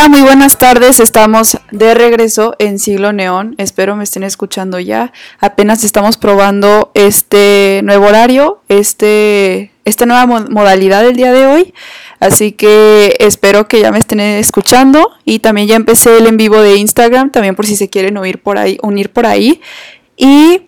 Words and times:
Hola, 0.00 0.08
muy 0.08 0.22
buenas 0.22 0.56
tardes. 0.56 0.98
Estamos 0.98 1.58
de 1.72 1.92
regreso 1.92 2.56
en 2.58 2.78
Siglo 2.78 3.12
Neón. 3.12 3.54
Espero 3.58 3.96
me 3.96 4.04
estén 4.04 4.22
escuchando 4.22 4.80
ya. 4.80 5.12
Apenas 5.40 5.84
estamos 5.84 6.16
probando 6.16 6.90
este 6.94 7.82
nuevo 7.84 8.06
horario, 8.06 8.62
este, 8.70 9.72
esta 9.84 10.06
nueva 10.06 10.24
modalidad 10.24 11.02
del 11.02 11.16
día 11.16 11.34
de 11.34 11.44
hoy. 11.44 11.74
Así 12.18 12.52
que 12.52 13.14
espero 13.20 13.68
que 13.68 13.82
ya 13.82 13.92
me 13.92 13.98
estén 13.98 14.20
escuchando. 14.20 15.10
Y 15.26 15.40
también 15.40 15.66
ya 15.68 15.76
empecé 15.76 16.16
el 16.16 16.26
en 16.28 16.38
vivo 16.38 16.62
de 16.62 16.76
Instagram, 16.76 17.30
también 17.30 17.54
por 17.54 17.66
si 17.66 17.76
se 17.76 17.90
quieren 17.90 18.16
por 18.42 18.56
ahí. 18.56 18.78
Unir 18.82 19.10
por 19.10 19.26
ahí. 19.26 19.60
Y 20.16 20.62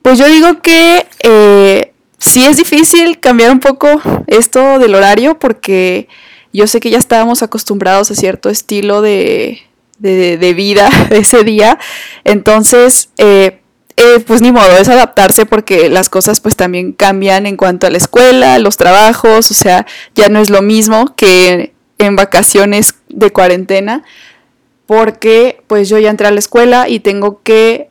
pues 0.00 0.18
yo 0.18 0.26
digo 0.26 0.62
que 0.62 1.06
eh, 1.22 1.92
sí 2.16 2.46
es 2.46 2.56
difícil 2.56 3.20
cambiar 3.20 3.50
un 3.50 3.60
poco 3.60 4.00
esto 4.26 4.78
del 4.78 4.94
horario 4.94 5.38
porque 5.38 6.08
yo 6.52 6.66
sé 6.66 6.80
que 6.80 6.90
ya 6.90 6.98
estábamos 6.98 7.42
acostumbrados 7.42 8.10
a 8.10 8.14
cierto 8.14 8.48
estilo 8.50 9.02
de, 9.02 9.62
de, 9.98 10.54
vida 10.54 10.88
ese 11.10 11.44
día, 11.44 11.78
entonces, 12.24 13.10
eh, 13.18 13.60
eh, 13.96 14.20
pues 14.26 14.40
ni 14.40 14.52
modo, 14.52 14.76
es 14.78 14.88
adaptarse 14.88 15.46
porque 15.46 15.88
las 15.88 16.08
cosas 16.08 16.40
pues 16.40 16.56
también 16.56 16.92
cambian 16.92 17.46
en 17.46 17.56
cuanto 17.56 17.86
a 17.86 17.90
la 17.90 17.98
escuela, 17.98 18.58
los 18.58 18.76
trabajos, 18.76 19.50
o 19.50 19.54
sea, 19.54 19.86
ya 20.14 20.28
no 20.28 20.40
es 20.40 20.50
lo 20.50 20.62
mismo 20.62 21.14
que 21.16 21.74
en 21.98 22.16
vacaciones 22.16 22.94
de 23.08 23.30
cuarentena, 23.30 24.02
porque 24.86 25.62
pues 25.66 25.88
yo 25.88 25.98
ya 25.98 26.10
entré 26.10 26.26
a 26.26 26.32
la 26.32 26.38
escuela 26.38 26.88
y 26.88 27.00
tengo 27.00 27.42
que 27.42 27.90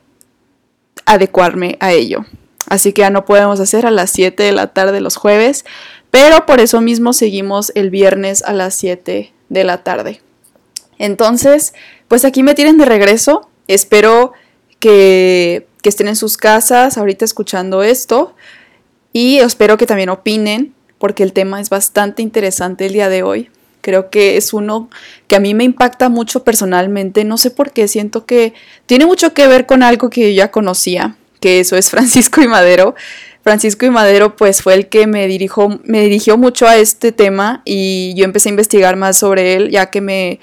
adecuarme 1.06 1.76
a 1.80 1.92
ello. 1.92 2.26
Así 2.68 2.92
que 2.92 3.00
ya 3.00 3.10
no 3.10 3.24
podemos 3.24 3.58
hacer 3.58 3.86
a 3.86 3.90
las 3.90 4.10
7 4.10 4.42
de 4.42 4.52
la 4.52 4.68
tarde 4.68 5.00
los 5.00 5.16
jueves, 5.16 5.64
pero 6.10 6.46
por 6.46 6.60
eso 6.60 6.80
mismo 6.80 7.12
seguimos 7.12 7.72
el 7.74 7.90
viernes 7.90 8.42
a 8.42 8.52
las 8.52 8.74
7 8.74 9.32
de 9.48 9.64
la 9.64 9.82
tarde. 9.82 10.20
Entonces, 10.98 11.72
pues 12.08 12.24
aquí 12.24 12.42
me 12.42 12.54
tienen 12.54 12.76
de 12.76 12.84
regreso. 12.84 13.48
Espero 13.68 14.32
que, 14.80 15.66
estén 15.82 16.08
en 16.08 16.16
sus 16.16 16.36
casas 16.36 16.98
ahorita 16.98 17.24
escuchando 17.24 17.82
esto. 17.82 18.34
Y 19.12 19.38
espero 19.38 19.76
que 19.76 19.86
también 19.86 20.08
opinen, 20.08 20.74
porque 20.98 21.22
el 21.22 21.32
tema 21.32 21.60
es 21.60 21.70
bastante 21.70 22.22
interesante 22.22 22.86
el 22.86 22.92
día 22.92 23.08
de 23.08 23.22
hoy. 23.22 23.50
Creo 23.80 24.10
que 24.10 24.36
es 24.36 24.52
uno 24.52 24.90
que 25.26 25.36
a 25.36 25.40
mí 25.40 25.54
me 25.54 25.64
impacta 25.64 26.08
mucho 26.08 26.44
personalmente. 26.44 27.24
No 27.24 27.38
sé 27.38 27.50
por 27.50 27.72
qué, 27.72 27.88
siento 27.88 28.26
que 28.26 28.52
tiene 28.86 29.06
mucho 29.06 29.32
que 29.32 29.46
ver 29.46 29.66
con 29.66 29.82
algo 29.82 30.10
que 30.10 30.20
yo 30.20 30.36
ya 30.36 30.50
conocía, 30.50 31.16
que 31.40 31.60
eso 31.60 31.76
es 31.76 31.90
Francisco 31.90 32.42
y 32.42 32.48
Madero. 32.48 32.94
Francisco 33.42 33.86
y 33.86 33.90
Madero 33.90 34.36
pues 34.36 34.62
fue 34.62 34.74
el 34.74 34.88
que 34.88 35.06
me, 35.06 35.26
dirigió, 35.26 35.80
me 35.84 36.02
dirigió 36.02 36.36
mucho 36.36 36.66
a 36.66 36.76
este 36.76 37.12
tema 37.12 37.62
y 37.64 38.14
yo 38.14 38.24
empecé 38.24 38.48
a 38.48 38.50
investigar 38.50 38.96
más 38.96 39.18
sobre 39.18 39.54
él 39.54 39.70
ya 39.70 39.86
que 39.86 40.00
me, 40.00 40.40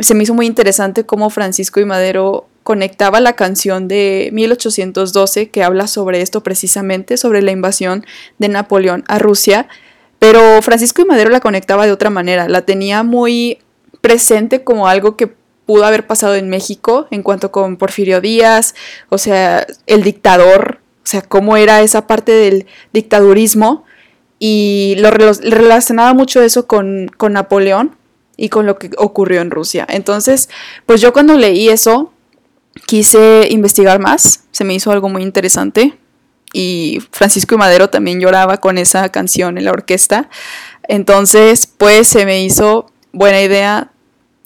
se 0.00 0.14
me 0.14 0.24
hizo 0.24 0.34
muy 0.34 0.46
interesante 0.46 1.04
cómo 1.04 1.30
Francisco 1.30 1.80
y 1.80 1.84
Madero 1.84 2.48
conectaba 2.62 3.20
la 3.20 3.34
canción 3.34 3.88
de 3.88 4.30
1812 4.32 5.50
que 5.50 5.62
habla 5.62 5.86
sobre 5.86 6.20
esto 6.20 6.42
precisamente, 6.42 7.16
sobre 7.16 7.42
la 7.42 7.50
invasión 7.50 8.06
de 8.38 8.48
Napoleón 8.48 9.04
a 9.08 9.18
Rusia, 9.18 9.68
pero 10.18 10.62
Francisco 10.62 11.02
y 11.02 11.04
Madero 11.04 11.30
la 11.30 11.40
conectaba 11.40 11.86
de 11.86 11.92
otra 11.92 12.10
manera, 12.10 12.48
la 12.48 12.62
tenía 12.62 13.02
muy 13.02 13.58
presente 14.00 14.62
como 14.62 14.86
algo 14.86 15.16
que 15.16 15.32
pudo 15.66 15.84
haber 15.84 16.06
pasado 16.06 16.34
en 16.34 16.48
México 16.48 17.06
en 17.10 17.22
cuanto 17.22 17.50
con 17.50 17.76
Porfirio 17.76 18.20
Díaz, 18.20 18.74
o 19.08 19.18
sea, 19.18 19.66
el 19.86 20.02
dictador 20.02 20.81
o 21.02 21.06
sea, 21.06 21.22
cómo 21.22 21.56
era 21.56 21.82
esa 21.82 22.06
parte 22.06 22.32
del 22.32 22.66
dictadurismo 22.92 23.84
y 24.38 24.94
lo 24.98 25.10
relacionaba 25.10 26.14
mucho 26.14 26.42
eso 26.42 26.66
con, 26.66 27.10
con 27.16 27.32
Napoleón 27.32 27.96
y 28.36 28.48
con 28.48 28.66
lo 28.66 28.78
que 28.78 28.90
ocurrió 28.98 29.40
en 29.40 29.50
Rusia. 29.50 29.86
Entonces, 29.88 30.48
pues 30.86 31.00
yo 31.00 31.12
cuando 31.12 31.36
leí 31.36 31.68
eso, 31.68 32.12
quise 32.86 33.48
investigar 33.50 33.98
más, 34.00 34.44
se 34.50 34.64
me 34.64 34.74
hizo 34.74 34.90
algo 34.90 35.08
muy 35.08 35.22
interesante 35.22 35.98
y 36.52 37.00
Francisco 37.10 37.54
y 37.54 37.58
Madero 37.58 37.90
también 37.90 38.20
lloraba 38.20 38.58
con 38.58 38.78
esa 38.78 39.08
canción 39.10 39.58
en 39.58 39.64
la 39.64 39.72
orquesta. 39.72 40.28
Entonces, 40.88 41.66
pues 41.66 42.08
se 42.08 42.26
me 42.26 42.44
hizo 42.44 42.90
buena 43.12 43.40
idea 43.40 43.92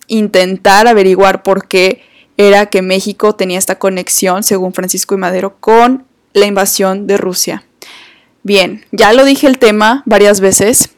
intentar 0.08 0.86
averiguar 0.86 1.42
por 1.42 1.66
qué 1.66 2.02
era 2.36 2.66
que 2.66 2.82
México 2.82 3.34
tenía 3.34 3.58
esta 3.58 3.78
conexión, 3.78 4.42
según 4.42 4.74
Francisco 4.74 5.14
y 5.14 5.18
Madero, 5.18 5.56
con 5.58 6.05
la 6.36 6.46
invasión 6.46 7.06
de 7.06 7.16
Rusia. 7.16 7.64
Bien, 8.42 8.84
ya 8.92 9.12
lo 9.12 9.24
dije 9.24 9.46
el 9.46 9.58
tema 9.58 10.02
varias 10.06 10.40
veces 10.40 10.90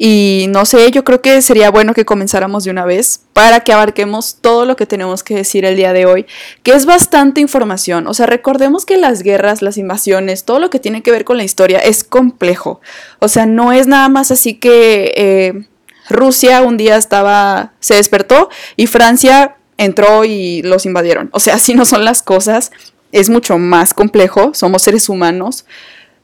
y 0.00 0.46
no 0.48 0.64
sé, 0.64 0.90
yo 0.90 1.04
creo 1.04 1.20
que 1.20 1.42
sería 1.42 1.70
bueno 1.70 1.92
que 1.92 2.04
comenzáramos 2.04 2.64
de 2.64 2.70
una 2.70 2.84
vez 2.84 3.20
para 3.32 3.60
que 3.60 3.72
abarquemos 3.72 4.36
todo 4.40 4.64
lo 4.64 4.74
que 4.74 4.86
tenemos 4.86 5.22
que 5.22 5.34
decir 5.34 5.64
el 5.64 5.76
día 5.76 5.92
de 5.92 6.06
hoy, 6.06 6.24
que 6.62 6.72
es 6.72 6.86
bastante 6.86 7.40
información. 7.40 8.06
O 8.06 8.14
sea, 8.14 8.26
recordemos 8.26 8.86
que 8.86 8.96
las 8.96 9.22
guerras, 9.22 9.60
las 9.60 9.76
invasiones, 9.76 10.44
todo 10.44 10.60
lo 10.60 10.70
que 10.70 10.78
tiene 10.78 11.02
que 11.02 11.10
ver 11.10 11.24
con 11.24 11.36
la 11.36 11.44
historia 11.44 11.80
es 11.80 12.02
complejo. 12.02 12.80
O 13.18 13.28
sea, 13.28 13.44
no 13.44 13.72
es 13.72 13.86
nada 13.86 14.08
más 14.08 14.30
así 14.30 14.54
que 14.54 15.12
eh, 15.16 15.66
Rusia 16.08 16.62
un 16.62 16.76
día 16.76 16.96
estaba, 16.96 17.72
se 17.80 17.96
despertó 17.96 18.48
y 18.76 18.86
Francia 18.86 19.56
entró 19.76 20.24
y 20.24 20.62
los 20.62 20.86
invadieron. 20.86 21.28
O 21.32 21.40
sea, 21.40 21.56
así 21.56 21.74
no 21.74 21.84
son 21.84 22.04
las 22.04 22.22
cosas 22.22 22.70
es 23.12 23.30
mucho 23.30 23.58
más 23.58 23.94
complejo, 23.94 24.52
somos 24.54 24.82
seres 24.82 25.08
humanos, 25.08 25.64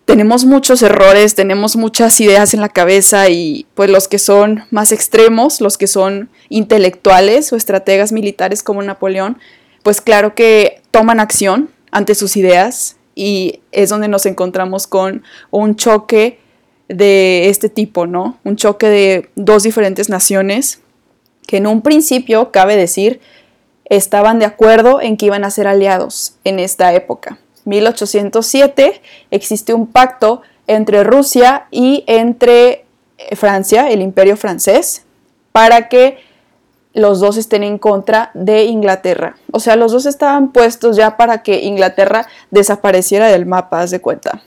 tenemos 0.04 0.44
muchos 0.44 0.82
errores, 0.82 1.34
tenemos 1.34 1.76
muchas 1.76 2.20
ideas 2.20 2.52
en 2.52 2.60
la 2.60 2.68
cabeza 2.68 3.30
y 3.30 3.66
pues 3.74 3.88
los 3.88 4.06
que 4.06 4.18
son 4.18 4.64
más 4.70 4.92
extremos, 4.92 5.60
los 5.60 5.78
que 5.78 5.86
son 5.86 6.28
intelectuales 6.50 7.52
o 7.52 7.56
estrategas 7.56 8.12
militares 8.12 8.62
como 8.62 8.82
Napoleón, 8.82 9.38
pues 9.82 10.00
claro 10.00 10.34
que 10.34 10.82
toman 10.90 11.20
acción 11.20 11.70
ante 11.90 12.14
sus 12.14 12.36
ideas 12.36 12.96
y 13.14 13.60
es 13.72 13.88
donde 13.88 14.08
nos 14.08 14.26
encontramos 14.26 14.86
con 14.86 15.22
un 15.50 15.76
choque 15.76 16.38
de 16.88 17.48
este 17.48 17.70
tipo, 17.70 18.06
¿no? 18.06 18.38
Un 18.44 18.56
choque 18.56 18.88
de 18.88 19.30
dos 19.36 19.62
diferentes 19.62 20.10
naciones 20.10 20.80
que 21.46 21.58
en 21.58 21.66
un 21.66 21.82
principio, 21.82 22.50
cabe 22.50 22.76
decir, 22.76 23.20
estaban 23.84 24.38
de 24.38 24.46
acuerdo 24.46 25.00
en 25.00 25.16
que 25.16 25.26
iban 25.26 25.44
a 25.44 25.50
ser 25.50 25.66
aliados 25.66 26.34
en 26.44 26.58
esta 26.58 26.92
época. 26.94 27.38
1807 27.64 29.00
existe 29.30 29.74
un 29.74 29.86
pacto 29.86 30.42
entre 30.66 31.04
Rusia 31.04 31.66
y 31.70 32.04
entre 32.06 32.84
eh, 33.18 33.36
Francia, 33.36 33.90
el 33.90 34.00
imperio 34.00 34.36
francés, 34.36 35.04
para 35.52 35.88
que 35.88 36.18
los 36.94 37.20
dos 37.20 37.36
estén 37.36 37.64
en 37.64 37.78
contra 37.78 38.30
de 38.34 38.64
Inglaterra. 38.64 39.36
O 39.50 39.60
sea, 39.60 39.76
los 39.76 39.92
dos 39.92 40.06
estaban 40.06 40.52
puestos 40.52 40.96
ya 40.96 41.16
para 41.16 41.42
que 41.42 41.64
Inglaterra 41.64 42.26
desapareciera 42.50 43.28
del 43.28 43.46
mapa, 43.46 43.80
haz 43.80 43.90
de 43.90 44.00
cuenta. 44.00 44.42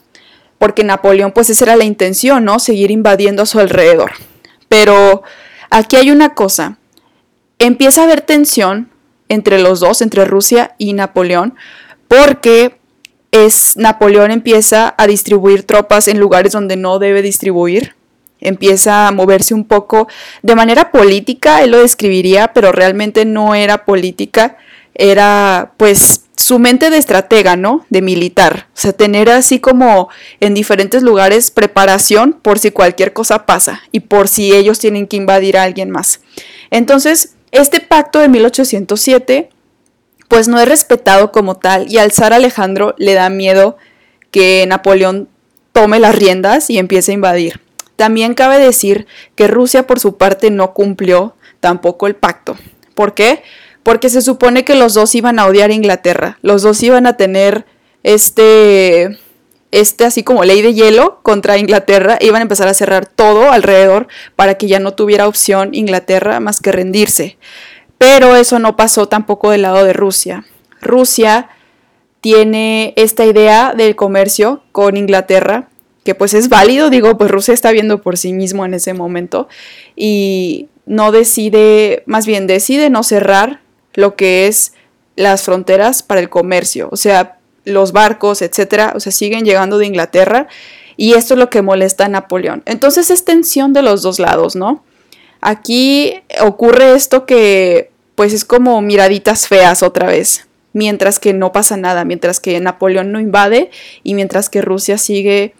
Porque 0.57 0.83
Napoleón, 0.83 1.33
pues 1.33 1.49
esa 1.49 1.65
era 1.65 1.75
la 1.75 1.83
intención, 1.83 2.45
¿no? 2.45 2.59
Seguir 2.59 2.89
invadiendo 2.89 3.43
a 3.43 3.45
su 3.45 3.59
alrededor. 3.59 4.11
Pero 4.69 5.23
aquí 5.69 5.97
hay 5.97 6.09
una 6.09 6.33
cosa. 6.33 6.77
Empieza 7.59 8.01
a 8.01 8.03
haber 8.05 8.21
tensión 8.21 8.86
entre 9.29 9.59
los 9.59 9.79
dos, 9.79 10.01
entre 10.01 10.25
Rusia 10.25 10.75
y 10.77 10.93
Napoleón, 10.93 11.55
porque 12.07 12.77
es 13.31 13.75
Napoleón 13.77 14.31
empieza 14.31 14.93
a 14.97 15.07
distribuir 15.07 15.63
tropas 15.63 16.07
en 16.07 16.19
lugares 16.19 16.53
donde 16.53 16.75
no 16.75 16.99
debe 16.99 17.21
distribuir, 17.21 17.95
empieza 18.39 19.07
a 19.07 19.11
moverse 19.11 19.53
un 19.53 19.65
poco 19.65 20.07
de 20.41 20.55
manera 20.55 20.91
política, 20.91 21.63
él 21.63 21.71
lo 21.71 21.79
describiría, 21.79 22.53
pero 22.53 22.71
realmente 22.71 23.25
no 23.25 23.55
era 23.55 23.85
política, 23.85 24.57
era 24.93 25.73
pues 25.77 26.23
su 26.37 26.59
mente 26.59 26.89
de 26.89 26.97
estratega, 26.97 27.55
¿no? 27.55 27.85
De 27.89 28.01
militar. 28.01 28.67
O 28.69 28.79
sea, 28.79 28.93
tener 28.93 29.29
así 29.29 29.59
como 29.59 30.09
en 30.39 30.53
diferentes 30.53 31.01
lugares 31.01 31.51
preparación 31.51 32.33
por 32.33 32.59
si 32.59 32.71
cualquier 32.71 33.11
cosa 33.11 33.45
pasa 33.45 33.81
y 33.91 34.01
por 34.01 34.27
si 34.27 34.53
ellos 34.53 34.79
tienen 34.79 35.07
que 35.07 35.17
invadir 35.17 35.57
a 35.57 35.63
alguien 35.63 35.89
más. 35.89 36.21
Entonces, 36.69 37.36
este 37.51 37.79
pacto 37.79 38.19
de 38.19 38.27
1807 38.29 39.49
pues 40.27 40.47
no 40.47 40.59
es 40.59 40.67
respetado 40.67 41.31
como 41.31 41.55
tal 41.55 41.91
y 41.91 41.97
al 41.97 42.11
zar 42.11 42.33
Alejandro 42.33 42.95
le 42.97 43.13
da 43.13 43.29
miedo 43.29 43.77
que 44.31 44.65
Napoleón 44.67 45.29
tome 45.71 45.99
las 45.99 46.15
riendas 46.15 46.69
y 46.69 46.77
empiece 46.77 47.11
a 47.11 47.15
invadir. 47.15 47.61
También 47.95 48.33
cabe 48.33 48.59
decir 48.59 49.07
que 49.35 49.47
Rusia 49.47 49.87
por 49.87 49.99
su 49.99 50.17
parte 50.17 50.51
no 50.51 50.73
cumplió 50.73 51.35
tampoco 51.59 52.07
el 52.07 52.15
pacto. 52.15 52.57
¿Por 52.93 53.13
qué? 53.13 53.43
Porque 53.83 54.09
se 54.09 54.21
supone 54.21 54.65
que 54.65 54.75
los 54.75 54.93
dos 54.93 55.15
iban 55.15 55.39
a 55.39 55.45
odiar 55.45 55.69
a 55.69 55.73
Inglaterra, 55.73 56.37
los 56.41 56.61
dos 56.61 56.81
iban 56.83 57.07
a 57.07 57.15
tener 57.15 57.65
este 58.03 59.17
este 59.71 60.05
así 60.05 60.23
como 60.23 60.43
ley 60.43 60.61
de 60.61 60.73
hielo 60.73 61.19
contra 61.23 61.57
Inglaterra, 61.57 62.17
iban 62.21 62.39
a 62.39 62.43
empezar 62.43 62.67
a 62.67 62.73
cerrar 62.73 63.05
todo 63.05 63.51
alrededor 63.51 64.07
para 64.35 64.55
que 64.55 64.67
ya 64.67 64.79
no 64.79 64.93
tuviera 64.93 65.27
opción 65.27 65.73
Inglaterra 65.73 66.39
más 66.39 66.61
que 66.61 66.71
rendirse. 66.71 67.37
Pero 67.97 68.35
eso 68.35 68.59
no 68.59 68.75
pasó 68.75 69.07
tampoco 69.07 69.51
del 69.51 69.63
lado 69.63 69.83
de 69.83 69.93
Rusia. 69.93 70.45
Rusia 70.81 71.49
tiene 72.21 72.93
esta 72.95 73.25
idea 73.25 73.73
del 73.75 73.95
comercio 73.95 74.63
con 74.71 74.97
Inglaterra, 74.97 75.69
que 76.03 76.15
pues 76.15 76.33
es 76.33 76.49
válido, 76.49 76.89
digo, 76.89 77.17
pues 77.17 77.29
Rusia 77.29 77.53
está 77.53 77.71
viendo 77.71 78.01
por 78.01 78.17
sí 78.17 78.33
mismo 78.33 78.65
en 78.65 78.73
ese 78.73 78.93
momento 78.93 79.47
y 79.95 80.69
no 80.85 81.11
decide, 81.11 82.03
más 82.05 82.25
bien 82.25 82.47
decide 82.47 82.89
no 82.89 83.03
cerrar 83.03 83.61
lo 83.93 84.15
que 84.15 84.47
es 84.47 84.73
las 85.15 85.41
fronteras 85.41 86.03
para 86.03 86.21
el 86.21 86.29
comercio, 86.29 86.87
o 86.91 86.97
sea, 86.97 87.36
los 87.67 87.91
barcos, 87.91 88.41
etcétera, 88.41 88.93
o 88.95 88.99
sea, 88.99 89.11
siguen 89.11 89.45
llegando 89.45 89.77
de 89.77 89.85
Inglaterra 89.85 90.47
y 90.95 91.13
esto 91.13 91.35
es 91.35 91.39
lo 91.39 91.49
que 91.49 91.61
molesta 91.61 92.05
a 92.05 92.09
Napoleón. 92.09 92.63
Entonces 92.65 93.11
es 93.11 93.25
tensión 93.25 93.73
de 93.73 93.83
los 93.83 94.01
dos 94.01 94.19
lados, 94.19 94.55
¿no? 94.55 94.83
Aquí 95.41 96.21
ocurre 96.41 96.93
esto 96.93 97.25
que 97.25 97.91
pues 98.15 98.33
es 98.33 98.45
como 98.45 98.81
miraditas 98.81 99.47
feas 99.47 99.83
otra 99.83 100.07
vez, 100.07 100.47
mientras 100.73 101.19
que 101.19 101.33
no 101.33 101.51
pasa 101.51 101.77
nada, 101.77 102.03
mientras 102.03 102.39
que 102.39 102.59
Napoleón 102.59 103.11
no 103.11 103.19
invade 103.19 103.69
y 104.01 104.15
mientras 104.15 104.49
que 104.49 104.61
Rusia 104.61 104.97
sigue 104.97 105.53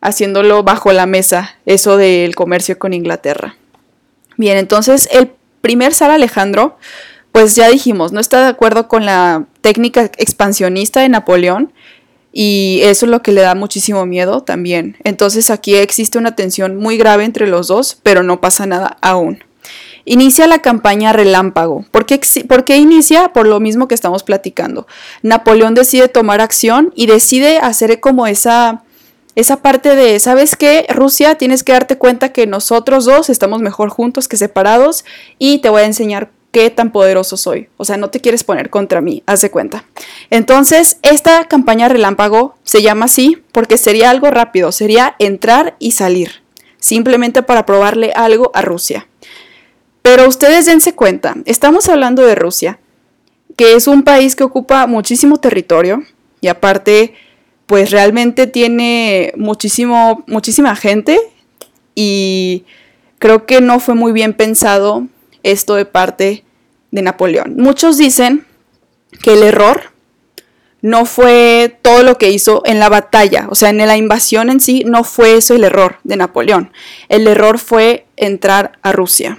haciéndolo 0.00 0.64
bajo 0.64 0.92
la 0.92 1.06
mesa, 1.06 1.56
eso 1.64 1.96
del 1.96 2.34
comercio 2.34 2.78
con 2.78 2.92
Inglaterra. 2.92 3.56
Bien, 4.36 4.58
entonces 4.58 5.08
el 5.12 5.30
primer 5.60 5.94
zar 5.94 6.10
Alejandro, 6.10 6.76
pues 7.32 7.56
ya 7.56 7.68
dijimos, 7.68 8.12
no 8.12 8.20
está 8.20 8.42
de 8.42 8.48
acuerdo 8.48 8.88
con 8.88 9.06
la 9.06 9.46
técnica 9.62 10.10
expansionista 10.18 11.00
de 11.00 11.08
Napoleón 11.08 11.72
y 12.32 12.80
eso 12.82 13.06
es 13.06 13.10
lo 13.10 13.22
que 13.22 13.32
le 13.32 13.40
da 13.40 13.54
muchísimo 13.54 14.06
miedo 14.06 14.42
también. 14.42 14.96
Entonces 15.04 15.50
aquí 15.50 15.74
existe 15.74 16.18
una 16.18 16.36
tensión 16.36 16.76
muy 16.76 16.96
grave 16.98 17.24
entre 17.24 17.46
los 17.46 17.68
dos, 17.68 17.98
pero 18.02 18.22
no 18.22 18.40
pasa 18.40 18.66
nada 18.66 18.98
aún. 19.00 19.42
Inicia 20.04 20.46
la 20.46 20.60
campaña 20.60 21.12
Relámpago. 21.12 21.84
¿Por 21.90 22.06
qué, 22.06 22.20
¿Por 22.48 22.64
qué, 22.64 22.76
inicia? 22.76 23.32
Por 23.32 23.46
lo 23.46 23.60
mismo 23.60 23.86
que 23.86 23.94
estamos 23.94 24.24
platicando. 24.24 24.86
Napoleón 25.22 25.74
decide 25.74 26.08
tomar 26.08 26.40
acción 26.40 26.92
y 26.96 27.06
decide 27.06 27.58
hacer 27.58 28.00
como 28.00 28.26
esa 28.26 28.82
esa 29.34 29.62
parte 29.62 29.96
de, 29.96 30.18
¿sabes 30.20 30.56
qué? 30.56 30.84
Rusia, 30.90 31.36
tienes 31.36 31.64
que 31.64 31.72
darte 31.72 31.96
cuenta 31.96 32.32
que 32.32 32.46
nosotros 32.46 33.06
dos 33.06 33.30
estamos 33.30 33.62
mejor 33.62 33.88
juntos 33.88 34.28
que 34.28 34.36
separados 34.36 35.06
y 35.38 35.60
te 35.60 35.70
voy 35.70 35.82
a 35.82 35.86
enseñar 35.86 36.30
qué 36.52 36.70
tan 36.70 36.92
poderoso 36.92 37.36
soy. 37.36 37.68
O 37.78 37.84
sea, 37.84 37.96
no 37.96 38.10
te 38.10 38.20
quieres 38.20 38.44
poner 38.44 38.70
contra 38.70 39.00
mí, 39.00 39.24
haz 39.26 39.40
de 39.40 39.50
cuenta. 39.50 39.84
Entonces, 40.30 40.98
esta 41.02 41.48
campaña 41.48 41.88
relámpago 41.88 42.54
se 42.62 42.82
llama 42.82 43.06
así 43.06 43.42
porque 43.50 43.78
sería 43.78 44.10
algo 44.10 44.30
rápido, 44.30 44.70
sería 44.70 45.16
entrar 45.18 45.74
y 45.78 45.92
salir, 45.92 46.42
simplemente 46.78 47.42
para 47.42 47.66
probarle 47.66 48.12
algo 48.14 48.52
a 48.54 48.62
Rusia. 48.62 49.08
Pero 50.02 50.28
ustedes 50.28 50.66
dense 50.66 50.94
cuenta, 50.94 51.34
estamos 51.46 51.88
hablando 51.88 52.22
de 52.22 52.34
Rusia, 52.34 52.78
que 53.56 53.74
es 53.74 53.86
un 53.86 54.02
país 54.02 54.36
que 54.36 54.44
ocupa 54.44 54.86
muchísimo 54.86 55.38
territorio 55.38 56.02
y 56.40 56.48
aparte 56.48 57.14
pues 57.66 57.90
realmente 57.90 58.46
tiene 58.46 59.32
muchísimo, 59.36 60.24
muchísima 60.26 60.76
gente 60.76 61.18
y 61.94 62.64
creo 63.18 63.46
que 63.46 63.60
no 63.60 63.80
fue 63.80 63.94
muy 63.94 64.12
bien 64.12 64.34
pensado 64.34 65.06
esto 65.42 65.74
de 65.74 65.84
parte 65.84 66.44
de 66.90 67.02
Napoleón. 67.02 67.56
Muchos 67.56 67.98
dicen 67.98 68.46
que 69.22 69.34
el 69.34 69.42
error 69.42 69.92
no 70.82 71.06
fue 71.06 71.78
todo 71.80 72.02
lo 72.02 72.18
que 72.18 72.30
hizo 72.30 72.62
en 72.64 72.80
la 72.80 72.88
batalla, 72.88 73.46
o 73.48 73.54
sea, 73.54 73.70
en 73.70 73.78
la 73.78 73.96
invasión 73.96 74.50
en 74.50 74.60
sí 74.60 74.82
no 74.84 75.04
fue 75.04 75.36
eso 75.36 75.54
el 75.54 75.64
error 75.64 75.98
de 76.02 76.16
Napoleón. 76.16 76.72
El 77.08 77.26
error 77.28 77.58
fue 77.58 78.06
entrar 78.16 78.72
a 78.82 78.92
Rusia. 78.92 79.36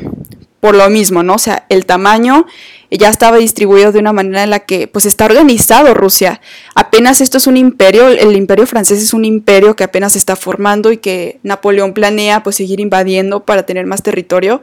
Por 0.62 0.76
lo 0.76 0.90
mismo, 0.90 1.24
¿no? 1.24 1.36
O 1.36 1.40
sea, 1.40 1.66
el 1.68 1.86
tamaño 1.86 2.46
ya 2.90 3.10
estaba 3.10 3.38
distribuido 3.38 3.92
de 3.92 4.00
una 4.00 4.14
manera 4.14 4.44
en 4.44 4.50
la 4.50 4.60
que 4.60 4.88
pues 4.88 5.06
está 5.06 5.26
organizado 5.26 5.94
Rusia. 5.94 6.40
Apenas 6.76 7.20
esto 7.20 7.38
es 7.38 7.48
un 7.48 7.58
imperio, 7.58 8.08
el 8.08 8.36
imperio 8.36 8.66
francés 8.66 9.04
es 9.04 9.14
un 9.14 9.26
imperio 9.26 9.76
que 9.76 9.84
apenas 9.84 10.14
se 10.14 10.20
está 10.20 10.38
formando 10.38 10.94
y 10.94 10.98
que 10.98 11.40
Napoleón 11.44 11.94
planea 11.94 12.44
pues 12.44 12.56
seguir 12.56 12.80
invadiendo 12.80 13.44
para 13.44 13.64
tener 13.64 13.86
más 13.86 14.04
territorio, 14.04 14.62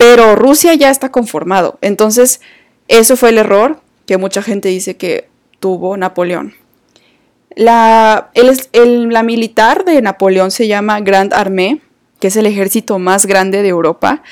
pero 0.00 0.34
Rusia 0.34 0.72
ya 0.72 0.88
está 0.88 1.12
conformado. 1.12 1.78
Entonces, 1.82 2.40
eso 2.88 3.18
fue 3.18 3.28
el 3.28 3.36
error 3.36 3.82
que 4.06 4.16
mucha 4.16 4.40
gente 4.40 4.70
dice 4.70 4.96
que 4.96 5.28
tuvo 5.58 5.94
Napoleón. 5.98 6.54
La, 7.54 8.30
la 8.72 9.22
militar 9.22 9.84
de 9.84 10.00
Napoleón 10.00 10.52
se 10.52 10.68
llama 10.68 11.00
Grand 11.00 11.34
Armée, 11.34 11.82
que 12.18 12.28
es 12.28 12.36
el 12.36 12.46
ejército 12.46 12.98
más 12.98 13.26
grande 13.26 13.60
de 13.60 13.68
Europa. 13.68 14.22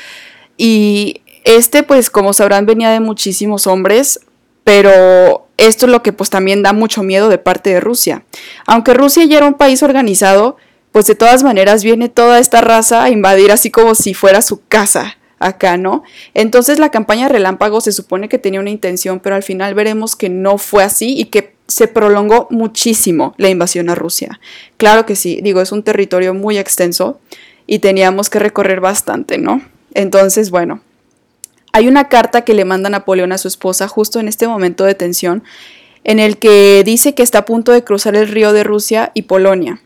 Y 0.56 1.20
este, 1.44 1.82
pues 1.82 2.08
como 2.08 2.32
sabrán, 2.32 2.64
venía 2.64 2.88
de 2.88 3.00
muchísimos 3.00 3.66
hombres, 3.66 4.20
pero 4.64 5.48
esto 5.58 5.84
es 5.84 5.92
lo 5.92 6.02
que 6.02 6.14
pues 6.14 6.30
también 6.30 6.62
da 6.62 6.72
mucho 6.72 7.02
miedo 7.02 7.28
de 7.28 7.36
parte 7.36 7.68
de 7.68 7.80
Rusia. 7.80 8.22
Aunque 8.66 8.94
Rusia 8.94 9.22
ya 9.26 9.36
era 9.36 9.46
un 9.46 9.52
país 9.52 9.82
organizado, 9.82 10.56
pues 10.92 11.04
de 11.04 11.14
todas 11.14 11.42
maneras 11.42 11.84
viene 11.84 12.08
toda 12.08 12.38
esta 12.38 12.62
raza 12.62 13.02
a 13.02 13.10
invadir 13.10 13.52
así 13.52 13.70
como 13.70 13.94
si 13.94 14.14
fuera 14.14 14.40
su 14.40 14.62
casa 14.66 15.17
acá, 15.38 15.76
¿no? 15.76 16.02
Entonces 16.34 16.78
la 16.78 16.90
campaña 16.90 17.28
Relámpago 17.28 17.80
se 17.80 17.92
supone 17.92 18.28
que 18.28 18.38
tenía 18.38 18.60
una 18.60 18.70
intención, 18.70 19.20
pero 19.20 19.36
al 19.36 19.42
final 19.42 19.74
veremos 19.74 20.16
que 20.16 20.28
no 20.28 20.58
fue 20.58 20.84
así 20.84 21.18
y 21.18 21.26
que 21.26 21.54
se 21.66 21.86
prolongó 21.86 22.48
muchísimo 22.50 23.34
la 23.36 23.50
invasión 23.50 23.90
a 23.90 23.94
Rusia. 23.94 24.40
Claro 24.78 25.06
que 25.06 25.16
sí, 25.16 25.40
digo, 25.42 25.60
es 25.60 25.70
un 25.70 25.82
territorio 25.82 26.34
muy 26.34 26.58
extenso 26.58 27.20
y 27.66 27.80
teníamos 27.80 28.30
que 28.30 28.38
recorrer 28.38 28.80
bastante, 28.80 29.38
¿no? 29.38 29.60
Entonces, 29.94 30.50
bueno, 30.50 30.80
hay 31.72 31.86
una 31.86 32.08
carta 32.08 32.42
que 32.42 32.54
le 32.54 32.64
manda 32.64 32.88
Napoleón 32.88 33.32
a 33.32 33.38
su 33.38 33.48
esposa 33.48 33.86
justo 33.88 34.18
en 34.18 34.28
este 34.28 34.48
momento 34.48 34.84
de 34.84 34.94
tensión, 34.94 35.44
en 36.04 36.18
el 36.18 36.38
que 36.38 36.82
dice 36.84 37.14
que 37.14 37.22
está 37.22 37.40
a 37.40 37.44
punto 37.44 37.72
de 37.72 37.84
cruzar 37.84 38.16
el 38.16 38.28
río 38.28 38.52
de 38.52 38.64
Rusia 38.64 39.10
y 39.12 39.22
Polonia. 39.22 39.82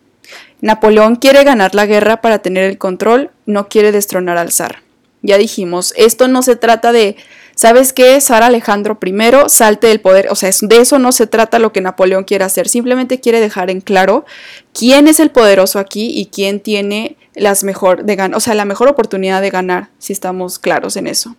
Napoleón 0.60 1.16
quiere 1.16 1.43
ganar 1.43 1.75
la 1.75 1.87
guerra 1.87 2.20
para 2.20 2.38
tener 2.38 2.64
el 2.64 2.78
control, 2.78 3.31
no 3.46 3.69
quiere 3.69 3.90
destronar 3.90 4.38
al 4.38 4.52
zar. 4.52 4.82
Ya 5.23 5.39
dijimos, 5.39 5.95
esto 5.97 6.29
no 6.29 6.43
se 6.43 6.57
trata 6.57 6.93
de, 6.93 7.17
¿sabes 7.55 7.93
qué? 7.93 8.21
Zar 8.21 8.43
Alejandro 8.43 8.99
I 9.05 9.15
salte 9.49 9.87
del 9.87 10.01
poder, 10.01 10.29
o 10.31 10.35
sea, 10.35 10.51
de 10.61 10.77
eso 10.79 10.99
no 10.99 11.13
se 11.13 11.27
trata 11.27 11.59
lo 11.59 11.73
que 11.73 11.81
Napoleón 11.81 12.25
quiere 12.25 12.45
hacer, 12.45 12.69
simplemente 12.69 13.21
quiere 13.21 13.41
dejar 13.41 13.71
en 13.71 13.81
claro 13.81 14.25
quién 14.73 15.09
es 15.09 15.21
el 15.21 15.31
poderoso 15.31 15.79
aquí 15.79 16.11
y 16.15 16.27
quién 16.27 16.61
tiene 16.61 17.17
las 17.35 17.65
mejor 17.65 18.05
de 18.05 18.31
o 18.35 18.41
sea, 18.41 18.55
la 18.55 18.65
mejor 18.65 18.89
oportunidad 18.89 19.41
de 19.41 19.51
ganar, 19.51 19.89
si 19.99 20.13
estamos 20.13 20.59
claros 20.59 20.97
en 20.97 21.07
eso. 21.07 21.37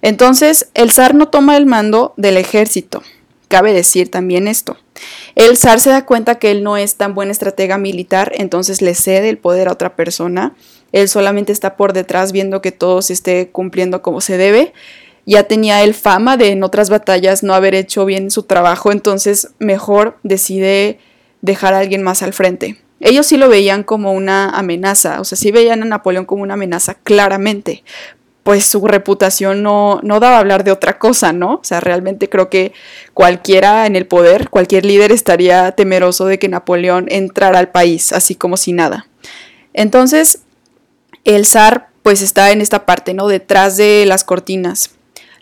Entonces, 0.00 0.68
el 0.74 0.90
zar 0.92 1.14
no 1.14 1.28
toma 1.28 1.56
el 1.56 1.66
mando 1.66 2.14
del 2.16 2.36
ejército. 2.36 3.02
Cabe 3.48 3.72
decir 3.72 4.10
también 4.10 4.46
esto. 4.46 4.76
El 5.34 5.56
zar 5.56 5.80
se 5.80 5.90
da 5.90 6.04
cuenta 6.04 6.38
que 6.38 6.50
él 6.50 6.62
no 6.62 6.76
es 6.76 6.96
tan 6.96 7.14
buen 7.14 7.30
estratega 7.30 7.78
militar, 7.78 8.32
entonces 8.34 8.82
le 8.82 8.94
cede 8.94 9.28
el 9.28 9.38
poder 9.38 9.68
a 9.68 9.72
otra 9.72 9.96
persona. 9.96 10.54
Él 10.92 11.08
solamente 11.08 11.52
está 11.52 11.76
por 11.76 11.92
detrás 11.92 12.32
viendo 12.32 12.62
que 12.62 12.72
todo 12.72 13.02
se 13.02 13.12
esté 13.12 13.48
cumpliendo 13.50 14.02
como 14.02 14.20
se 14.20 14.36
debe. 14.36 14.72
Ya 15.26 15.44
tenía 15.44 15.82
él 15.82 15.94
fama 15.94 16.36
de 16.36 16.50
en 16.50 16.62
otras 16.62 16.88
batallas 16.88 17.42
no 17.42 17.52
haber 17.54 17.74
hecho 17.74 18.04
bien 18.06 18.30
su 18.30 18.44
trabajo, 18.44 18.92
entonces 18.92 19.50
mejor 19.58 20.18
decide 20.22 20.98
dejar 21.42 21.74
a 21.74 21.80
alguien 21.80 22.02
más 22.02 22.22
al 22.22 22.32
frente. 22.32 22.78
Ellos 23.00 23.26
sí 23.26 23.36
lo 23.36 23.48
veían 23.48 23.84
como 23.84 24.12
una 24.12 24.50
amenaza, 24.50 25.20
o 25.20 25.24
sea, 25.24 25.36
sí 25.36 25.52
veían 25.52 25.82
a 25.82 25.84
Napoleón 25.84 26.24
como 26.24 26.42
una 26.42 26.54
amenaza 26.54 26.94
claramente, 26.94 27.84
pues 28.42 28.64
su 28.64 28.86
reputación 28.86 29.62
no, 29.62 30.00
no 30.02 30.18
daba 30.18 30.36
a 30.36 30.40
hablar 30.40 30.64
de 30.64 30.72
otra 30.72 30.98
cosa, 30.98 31.32
¿no? 31.32 31.56
O 31.56 31.64
sea, 31.64 31.80
realmente 31.80 32.28
creo 32.28 32.48
que 32.48 32.72
cualquiera 33.12 33.86
en 33.86 33.94
el 33.94 34.06
poder, 34.06 34.48
cualquier 34.48 34.86
líder 34.86 35.12
estaría 35.12 35.72
temeroso 35.72 36.24
de 36.24 36.38
que 36.38 36.48
Napoleón 36.48 37.06
entrara 37.10 37.58
al 37.58 37.70
país, 37.70 38.12
así 38.12 38.34
como 38.34 38.56
si 38.56 38.72
nada. 38.72 39.06
Entonces, 39.74 40.40
el 41.36 41.46
zar 41.46 41.90
pues 42.02 42.22
está 42.22 42.52
en 42.52 42.62
esta 42.62 42.86
parte, 42.86 43.12
¿no? 43.12 43.28
Detrás 43.28 43.76
de 43.76 44.04
las 44.06 44.24
cortinas. 44.24 44.92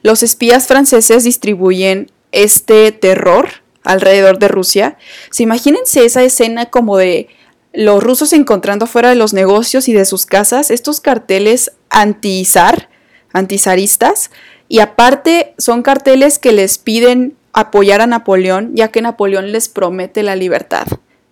Los 0.02 0.22
espías 0.22 0.66
franceses 0.66 1.24
distribuyen 1.24 2.10
este 2.32 2.90
terror 2.90 3.48
alrededor 3.84 4.38
de 4.38 4.48
Rusia. 4.48 4.98
Se 5.30 5.44
imagínense 5.44 6.04
esa 6.04 6.24
escena 6.24 6.66
como 6.66 6.96
de 6.96 7.28
los 7.72 8.02
rusos 8.02 8.32
encontrando 8.32 8.86
fuera 8.86 9.10
de 9.10 9.14
los 9.14 9.32
negocios 9.32 9.88
y 9.88 9.92
de 9.92 10.04
sus 10.06 10.26
casas 10.26 10.70
estos 10.70 11.00
carteles 11.00 11.72
anti-zar 11.90 12.88
antizaristas 13.32 14.30
y 14.66 14.80
aparte 14.80 15.54
son 15.58 15.82
carteles 15.82 16.38
que 16.38 16.52
les 16.52 16.78
piden 16.78 17.36
apoyar 17.52 18.00
a 18.00 18.06
Napoleón 18.06 18.72
ya 18.74 18.88
que 18.88 19.02
Napoleón 19.02 19.52
les 19.52 19.68
promete 19.68 20.22
la 20.22 20.36
libertad. 20.36 20.86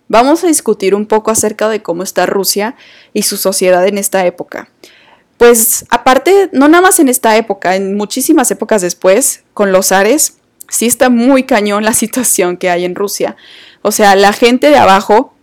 Vamos 0.07 0.43
a 0.43 0.47
discutir 0.47 0.93
un 0.93 1.05
poco 1.05 1.31
acerca 1.31 1.67
de 1.69 1.81
cómo 1.81 2.03
está 2.03 2.25
Rusia 2.25 2.75
y 3.13 3.23
su 3.23 3.37
sociedad 3.37 3.85
en 3.87 3.97
esta 3.97 4.25
época. 4.25 4.69
Pues 5.37 5.85
aparte, 5.89 6.49
no 6.53 6.67
nada 6.67 6.81
más 6.83 6.99
en 6.99 7.09
esta 7.09 7.35
época, 7.35 7.75
en 7.75 7.95
muchísimas 7.95 8.49
épocas 8.51 8.81
después, 8.81 9.43
con 9.53 9.71
los 9.71 9.87
zares, 9.87 10.37
sí 10.69 10.85
está 10.85 11.09
muy 11.09 11.43
cañón 11.43 11.83
la 11.83 11.93
situación 12.03 12.57
que 12.57 12.69
hay 12.69 12.85
en 12.85 12.95
Rusia. 12.95 13.35
O 13.81 13.91
sea, 13.91 14.15
la 14.15 14.33
gente 14.33 14.69
de 14.69 14.77
abajo, 14.77 15.33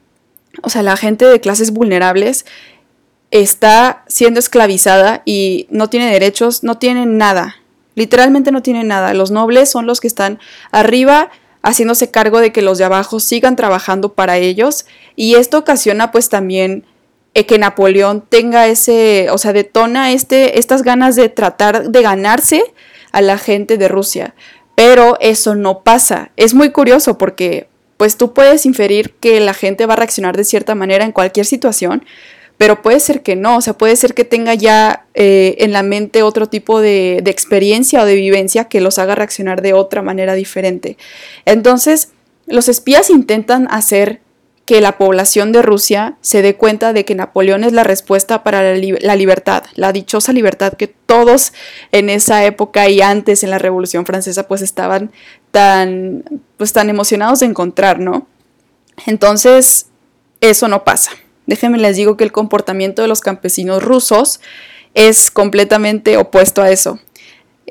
o 0.63 0.71
sea, 0.71 0.83
la 0.83 0.97
gente 0.97 1.27
de 1.27 1.41
clases 1.41 1.73
vulnerables, 1.73 2.47
está 3.31 4.05
siendo 4.09 4.39
esclavizada 4.39 5.23
y 5.25 5.67
no 5.71 5.89
tiene 5.89 6.13
derechos, 6.13 6.63
no 6.63 6.79
tiene 6.79 7.07
nada. 7.07 7.57
Literalmente 7.95 8.53
no 8.53 8.63
tiene 8.63 8.85
nada. 8.85 9.15
Los 9.15 9.31
nobles 9.31 9.71
son 9.71 9.87
los 9.87 10.01
que 10.01 10.07
están 10.07 10.39
arriba 10.71 11.31
haciéndose 11.63 12.11
cargo 12.11 12.41
de 12.41 12.53
que 12.53 12.63
los 12.63 12.79
de 12.79 12.85
abajo 12.85 13.21
sigan 13.21 13.57
trabajando 13.57 14.15
para 14.15 14.39
ellos 14.39 14.87
y 15.17 15.37
esto 15.37 15.59
ocasiona 15.59 16.11
pues 16.11 16.29
también 16.29 16.85
eh, 17.35 17.47
que 17.47 17.59
Napoleón 17.59 18.23
tenga 18.29 18.67
ese, 18.67 19.29
o 19.31 19.39
sea, 19.39 19.53
detona 19.53 20.13
este, 20.13 20.59
estas 20.59 20.83
ganas 20.83 21.17
de 21.17 21.29
tratar 21.29 21.89
de 21.91 22.03
ganarse 22.03 22.63
a 23.13 23.23
la 23.23 23.39
gente 23.39 23.79
de 23.79 23.89
Rusia. 23.89 24.35
Pero 24.75 25.17
eso 25.21 25.55
no 25.55 25.83
pasa. 25.83 26.31
Es 26.37 26.55
muy 26.55 26.71
curioso 26.71 27.17
porque 27.17 27.69
pues 27.97 28.17
tú 28.17 28.35
puedes 28.35 28.67
inferir 28.67 29.15
que 29.21 29.41
la 29.41 29.55
gente 29.55 29.87
va 29.87 29.95
a 29.95 29.97
reaccionar 29.97 30.37
de 30.37 30.45
cierta 30.45 30.75
manera 30.75 31.05
en 31.05 31.13
cualquier 31.13 31.47
situación, 31.47 32.05
pero 32.63 32.81
puede 32.81 33.01
ser 33.01 33.25
que 33.25 33.35
no, 33.35 33.57
o 33.57 33.61
sea, 33.61 33.77
puede 33.77 33.97
ser 33.97 34.15
que 34.15 34.23
tenga 34.23 34.55
ya 34.55 35.07
eh, 35.15 35.57
en 35.59 35.73
la 35.73 35.83
mente 35.83 36.23
otro 36.23 36.49
tipo 36.49 36.81
de, 36.81 37.21
experiencia 37.27 38.01
o 38.01 38.07
de 38.07 38.15
vivencia 38.15 38.67
que 38.67 38.81
los 38.81 39.01
haga 39.01 39.17
reaccionar 39.17 39.63
de 39.63 39.73
otra 39.73 40.01
manera 40.01 40.35
diferente. 40.35 40.97
Entonces, 41.45 42.13
los 42.47 42.69
espías 42.69 43.11
intentan 43.11 43.67
hacer 43.69 44.21
que 44.65 44.81
la 44.81 44.97
población 44.97 45.51
de 45.51 45.61
Rusia 45.61 46.19
se 46.21 46.41
dé 46.41 46.55
cuenta 46.55 46.93
de 46.93 47.05
que 47.05 47.17
Napoleón 47.17 47.65
es 47.65 47.73
la 47.73 47.83
respuesta 47.83 48.45
para 48.45 48.63
la, 48.63 49.17
libertad, 49.17 49.65
la 49.75 49.91
dichosa 49.91 50.33
libertad 50.33 50.75
que 50.75 50.87
todos 50.87 51.53
en 51.91 52.11
esa 52.11 52.45
época 52.45 52.89
y 52.89 53.03
antes 53.03 53.43
en 53.43 53.51
la 53.51 53.59
Revolución 53.59 54.07
Francesa 54.07 54.47
pues 54.47 54.63
estaban 54.63 55.11
tan, 55.51 56.23
pues, 56.59 56.73
tan 56.73 56.91
emocionados 56.91 57.41
de 57.41 57.47
encontrar, 57.47 57.99
¿no? 57.99 58.29
Entonces, 59.05 59.87
eso 60.41 60.69
no 60.69 60.85
pasa. 60.85 61.11
Déjenme 61.47 61.79
les 61.79 61.97
digo 61.97 62.17
que 62.17 62.25
el 62.25 62.33
comportamiento 62.33 63.03
de 63.03 63.09
los 63.09 63.21
campesinos 63.21 63.83
rusos 63.83 64.41
es 64.95 65.31
completamente 65.31 66.17
opuesto 66.17 66.63
a 66.63 66.71
eso. 66.71 66.99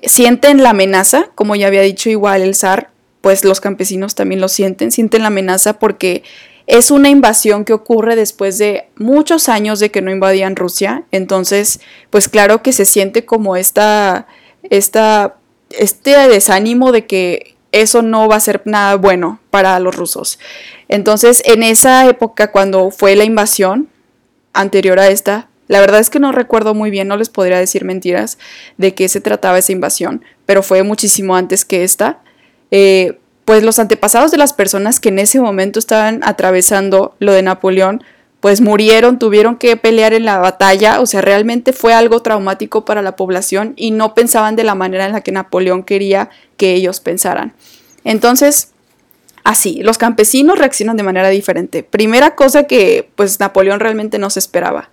Sienten 0.03 0.63
la 0.63 0.71
amenaza, 0.71 1.29
como 1.35 1.55
ya 1.55 1.67
había 1.67 1.81
dicho 1.81 2.09
igual 2.09 2.41
el 2.41 2.55
zar, 2.55 2.89
pues 3.21 3.45
los 3.45 3.61
campesinos 3.61 4.15
también 4.15 4.41
lo 4.41 4.47
sienten, 4.47 4.91
sienten 4.91 5.21
la 5.21 5.27
amenaza 5.27 5.79
porque 5.79 6.23
es 6.67 6.91
una 6.91 7.09
invasión 7.09 7.65
que 7.65 7.73
ocurre 7.73 8.15
después 8.15 8.57
de 8.57 8.87
muchos 8.95 9.49
años 9.49 9.79
de 9.79 9.91
que 9.91 10.01
no 10.01 10.11
invadían 10.11 10.55
Rusia, 10.55 11.03
entonces, 11.11 11.81
pues 12.09 12.29
claro 12.29 12.63
que 12.63 12.71
se 12.71 12.85
siente 12.85 13.25
como 13.25 13.55
esta, 13.55 14.27
esta, 14.63 15.35
este 15.69 16.11
desánimo 16.29 16.91
de 16.91 17.05
que 17.05 17.55
eso 17.71 18.01
no 18.01 18.27
va 18.27 18.35
a 18.35 18.41
ser 18.41 18.61
nada 18.65 18.95
bueno 18.95 19.39
para 19.49 19.79
los 19.79 19.95
rusos. 19.95 20.39
Entonces, 20.87 21.41
en 21.45 21.63
esa 21.63 22.07
época, 22.07 22.51
cuando 22.51 22.91
fue 22.91 23.15
la 23.15 23.23
invasión 23.23 23.89
anterior 24.53 24.99
a 24.99 25.07
esta, 25.07 25.47
la 25.67 25.79
verdad 25.79 26.01
es 26.01 26.09
que 26.09 26.19
no 26.19 26.33
recuerdo 26.33 26.73
muy 26.73 26.91
bien, 26.91 27.07
no 27.07 27.15
les 27.15 27.29
podría 27.29 27.57
decir 27.57 27.85
mentiras 27.85 28.37
de 28.77 28.93
qué 28.93 29.07
se 29.07 29.21
trataba 29.21 29.57
esa 29.57 29.71
invasión, 29.71 30.23
pero 30.45 30.63
fue 30.63 30.83
muchísimo 30.83 31.35
antes 31.35 31.63
que 31.63 31.83
esta. 31.83 32.19
Eh, 32.71 33.17
pues 33.45 33.63
los 33.63 33.79
antepasados 33.79 34.31
de 34.31 34.37
las 34.37 34.53
personas 34.53 34.99
que 34.99 35.09
en 35.09 35.19
ese 35.19 35.39
momento 35.39 35.79
estaban 35.79 36.19
atravesando 36.23 37.15
lo 37.19 37.31
de 37.31 37.41
Napoleón, 37.41 38.03
pues 38.41 38.59
murieron, 38.59 39.19
tuvieron 39.19 39.55
que 39.55 39.77
pelear 39.77 40.13
en 40.13 40.25
la 40.25 40.39
batalla, 40.39 40.99
o 40.99 41.05
sea, 41.05 41.21
realmente 41.21 41.73
fue 41.73 41.93
algo 41.93 42.23
traumático 42.23 42.83
para 42.85 43.03
la 43.03 43.15
población 43.15 43.73
y 43.77 43.91
no 43.91 44.15
pensaban 44.15 44.55
de 44.55 44.63
la 44.63 44.73
manera 44.73 45.05
en 45.05 45.13
la 45.13 45.21
que 45.21 45.31
Napoleón 45.31 45.83
quería 45.83 46.31
que 46.57 46.73
ellos 46.73 46.99
pensaran. 46.99 47.53
Entonces, 48.03 48.71
así, 49.43 49.83
los 49.83 49.99
campesinos 49.99 50.57
reaccionan 50.57 50.97
de 50.97 51.03
manera 51.03 51.29
diferente. 51.29 51.83
Primera 51.83 52.35
cosa 52.35 52.63
que 52.63 53.09
pues 53.15 53.39
Napoleón 53.39 53.79
realmente 53.79 54.17
no 54.17 54.31
se 54.31 54.39
esperaba. 54.39 54.89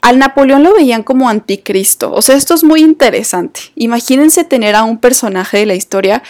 Al 0.00 0.20
Napoleón 0.20 0.62
lo 0.62 0.74
veían 0.74 1.02
como 1.02 1.28
anticristo. 1.28 2.12
O 2.12 2.22
sea, 2.22 2.36
esto 2.36 2.54
es 2.54 2.62
muy 2.62 2.82
interesante. 2.82 3.60
Imagínense 3.74 4.44
tener 4.44 4.76
a 4.76 4.84
un 4.84 4.98
personaje 4.98 5.58
de 5.58 5.66
la 5.66 5.74
historia 5.74 6.22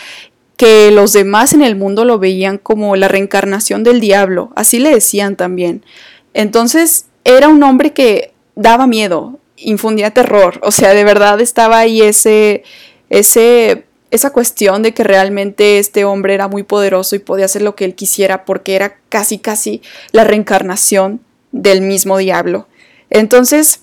que 0.57 0.91
los 0.91 1.13
demás 1.13 1.53
en 1.53 1.63
el 1.63 1.77
mundo 1.77 2.05
lo 2.05 2.19
veían 2.19 2.59
como 2.59 2.97
la 2.97 3.09
reencarnación 3.09 3.83
del 3.83 4.01
diablo, 4.01 4.53
así 4.55 4.79
le 4.79 4.91
decían 4.91 5.37
también. 5.37 5.85
Entonces 6.35 7.07
era 7.25 7.49
un 7.49 7.63
hombre 7.63 7.93
que 7.93 8.35
daba 8.57 8.87
miedo, 8.87 9.39
infundía 9.57 10.13
terror, 10.13 10.61
o 10.63 10.71
sea, 10.71 10.93
de 10.93 11.05
verdad 11.05 11.41
estaba 11.41 11.79
ahí 11.79 12.03
ese, 12.03 12.65
ese, 13.09 13.87
esa 14.11 14.31
cuestión 14.31 14.83
de 14.83 14.93
que 14.93 15.05
realmente 15.05 15.79
este 15.79 16.05
hombre 16.05 16.35
era 16.35 16.49
muy 16.49 16.63
poderoso 16.63 17.17
y 17.17 17.21
podía 17.21 17.47
hacer 17.47 17.63
lo 17.63 17.75
que 17.75 17.85
él 17.85 17.95
quisiera 17.95 18.45
porque 18.45 18.75
era 18.75 18.99
casi, 19.09 19.39
casi 19.39 19.81
la 20.13 20.25
reencarnación 20.25 21.21
del 21.53 21.81
mismo 21.81 22.19
diablo. 22.19 22.69
Entonces, 23.11 23.81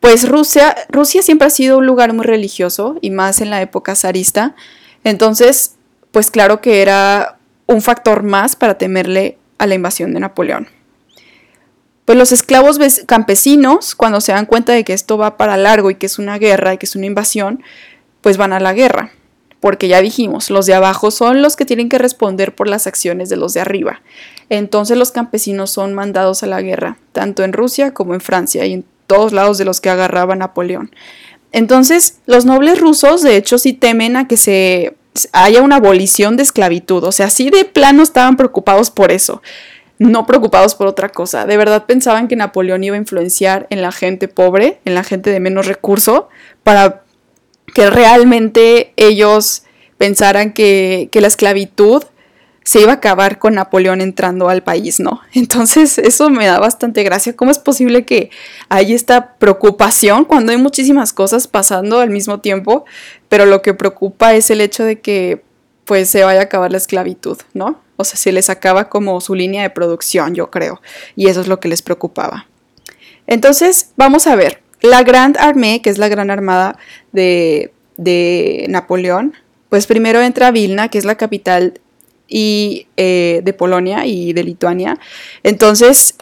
pues 0.00 0.28
Rusia, 0.28 0.76
Rusia 0.90 1.22
siempre 1.22 1.48
ha 1.48 1.50
sido 1.50 1.78
un 1.78 1.86
lugar 1.86 2.12
muy 2.12 2.24
religioso 2.24 2.96
y 3.00 3.10
más 3.10 3.40
en 3.40 3.50
la 3.50 3.62
época 3.62 3.96
zarista. 3.96 4.54
Entonces, 5.02 5.76
pues 6.12 6.30
claro 6.30 6.60
que 6.60 6.82
era 6.82 7.38
un 7.66 7.82
factor 7.82 8.22
más 8.22 8.54
para 8.54 8.78
temerle 8.78 9.38
a 9.58 9.66
la 9.66 9.74
invasión 9.74 10.12
de 10.14 10.20
Napoleón. 10.20 10.68
Pues 12.04 12.18
los 12.18 12.32
esclavos 12.32 12.78
campesinos, 13.06 13.94
cuando 13.94 14.20
se 14.20 14.32
dan 14.32 14.46
cuenta 14.46 14.72
de 14.72 14.84
que 14.84 14.92
esto 14.92 15.16
va 15.16 15.36
para 15.36 15.56
largo 15.56 15.90
y 15.90 15.94
que 15.94 16.06
es 16.06 16.18
una 16.18 16.38
guerra 16.38 16.74
y 16.74 16.78
que 16.78 16.86
es 16.86 16.96
una 16.96 17.06
invasión, 17.06 17.62
pues 18.20 18.36
van 18.36 18.52
a 18.52 18.60
la 18.60 18.74
guerra. 18.74 19.12
Porque 19.60 19.88
ya 19.88 20.02
dijimos, 20.02 20.50
los 20.50 20.66
de 20.66 20.74
abajo 20.74 21.10
son 21.10 21.40
los 21.40 21.56
que 21.56 21.64
tienen 21.64 21.88
que 21.88 21.96
responder 21.96 22.54
por 22.54 22.68
las 22.68 22.86
acciones 22.86 23.30
de 23.30 23.36
los 23.36 23.54
de 23.54 23.60
arriba. 23.60 24.02
Entonces 24.50 24.98
los 24.98 25.12
campesinos 25.12 25.70
son 25.70 25.94
mandados 25.94 26.42
a 26.42 26.46
la 26.46 26.60
guerra, 26.60 26.98
tanto 27.12 27.42
en 27.42 27.54
Rusia 27.54 27.94
como 27.94 28.12
en 28.12 28.20
Francia 28.20 28.66
y 28.66 28.74
en 28.74 28.84
todos 29.06 29.32
lados 29.32 29.56
de 29.56 29.64
los 29.64 29.80
que 29.80 29.88
agarraba 29.88 30.36
Napoleón. 30.36 30.90
Entonces 31.52 32.18
los 32.26 32.44
nobles 32.44 32.78
rusos 32.78 33.22
de 33.22 33.36
hecho 33.36 33.56
sí 33.56 33.72
temen 33.72 34.16
a 34.16 34.28
que 34.28 34.36
se 34.36 34.96
haya 35.32 35.62
una 35.62 35.76
abolición 35.76 36.36
de 36.36 36.42
esclavitud. 36.42 37.04
O 37.04 37.12
sea, 37.12 37.26
así 37.26 37.48
de 37.48 37.64
plano 37.64 38.02
estaban 38.02 38.36
preocupados 38.36 38.90
por 38.90 39.12
eso, 39.12 39.40
no 39.98 40.26
preocupados 40.26 40.74
por 40.74 40.86
otra 40.86 41.08
cosa. 41.08 41.46
De 41.46 41.56
verdad 41.56 41.86
pensaban 41.86 42.28
que 42.28 42.36
Napoleón 42.36 42.84
iba 42.84 42.96
a 42.96 42.98
influenciar 42.98 43.66
en 43.70 43.82
la 43.82 43.92
gente 43.92 44.28
pobre, 44.28 44.80
en 44.84 44.94
la 44.94 45.04
gente 45.04 45.30
de 45.30 45.40
menos 45.40 45.66
recurso, 45.66 46.28
para 46.62 47.02
que 47.72 47.90
realmente 47.90 48.92
ellos 48.96 49.64
pensaran 49.98 50.52
que, 50.52 51.08
la 51.12 51.26
esclavitud 51.26 52.04
se 52.64 52.80
iba 52.80 52.92
a 52.92 52.96
acabar 52.96 53.38
con 53.38 53.54
Napoleón 53.54 54.00
entrando 54.00 54.48
al 54.48 54.62
país, 54.62 54.98
¿no? 54.98 55.20
Entonces 55.34 55.98
eso 55.98 56.30
me 56.30 56.46
da 56.46 56.58
bastante 56.58 57.02
gracia. 57.02 57.36
¿Cómo 57.36 57.50
es 57.50 57.58
posible 57.58 58.04
que 58.04 58.30
hay 58.68 58.94
esta 58.94 59.34
preocupación 59.34 60.24
cuando 60.24 60.52
hay 60.52 60.58
muchísimas 60.58 61.12
cosas 61.12 61.46
pasando 61.46 62.00
al 62.00 62.10
mismo 62.10 62.40
tiempo? 62.40 62.84
Pero 63.28 63.44
lo 63.44 63.60
que 63.62 63.74
preocupa 63.74 64.34
es 64.34 64.50
el 64.50 64.60
hecho 64.60 64.84
de 64.84 65.00
que 65.00 65.42
pues 65.84 66.08
se 66.08 66.24
vaya 66.24 66.40
a 66.40 66.44
acabar 66.44 66.70
la 66.70 66.78
esclavitud, 66.78 67.36
¿no? 67.52 67.83
O 67.96 68.04
sea, 68.04 68.16
se 68.16 68.32
les 68.32 68.50
acaba 68.50 68.88
como 68.88 69.20
su 69.20 69.34
línea 69.34 69.62
de 69.62 69.70
producción, 69.70 70.34
yo 70.34 70.50
creo. 70.50 70.80
Y 71.16 71.28
eso 71.28 71.40
es 71.40 71.48
lo 71.48 71.60
que 71.60 71.68
les 71.68 71.82
preocupaba. 71.82 72.46
Entonces, 73.26 73.90
vamos 73.96 74.26
a 74.26 74.36
ver. 74.36 74.60
La 74.80 75.02
Grande 75.02 75.38
Armée, 75.38 75.80
que 75.80 75.90
es 75.90 75.98
la 75.98 76.08
gran 76.08 76.30
armada 76.30 76.76
de, 77.12 77.72
de 77.96 78.66
Napoleón, 78.68 79.34
pues 79.70 79.86
primero 79.86 80.20
entra 80.20 80.50
Vilna, 80.50 80.88
que 80.88 80.98
es 80.98 81.04
la 81.04 81.16
capital 81.16 81.80
y 82.28 82.86
eh, 82.96 83.40
de 83.44 83.52
Polonia 83.52 84.06
y 84.06 84.32
de 84.32 84.44
Lituania. 84.44 84.98
Entonces, 85.42 86.16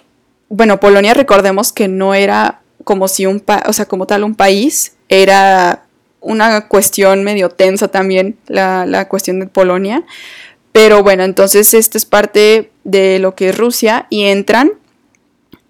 bueno, 0.49 0.81
Polonia 0.81 1.15
recordemos 1.15 1.73
que 1.73 1.89
no 1.89 2.15
era 2.15 2.61
como 2.85 3.09
si 3.09 3.27
un 3.27 3.43
o 3.67 3.73
sea, 3.73 3.87
como 3.87 4.07
tal 4.07 4.25
un 4.25 4.35
país, 4.35 4.95
era 5.09 5.85
una 6.21 6.69
cuestión 6.69 7.25
medio 7.25 7.51
tensa 7.51 7.89
también 7.89 8.37
la, 8.47 8.87
la 8.87 9.09
cuestión 9.09 9.41
de 9.41 9.47
Polonia. 9.47 10.05
Pero 10.73 11.03
bueno, 11.03 11.23
entonces 11.23 11.75
esto 11.75 11.99
es 11.99 12.07
parte 12.07 12.71
de 12.85 13.19
lo 13.19 13.35
que 13.35 13.51
es 13.51 13.59
Rusia 13.59 14.07
y 14.11 14.25
entran 14.25 14.73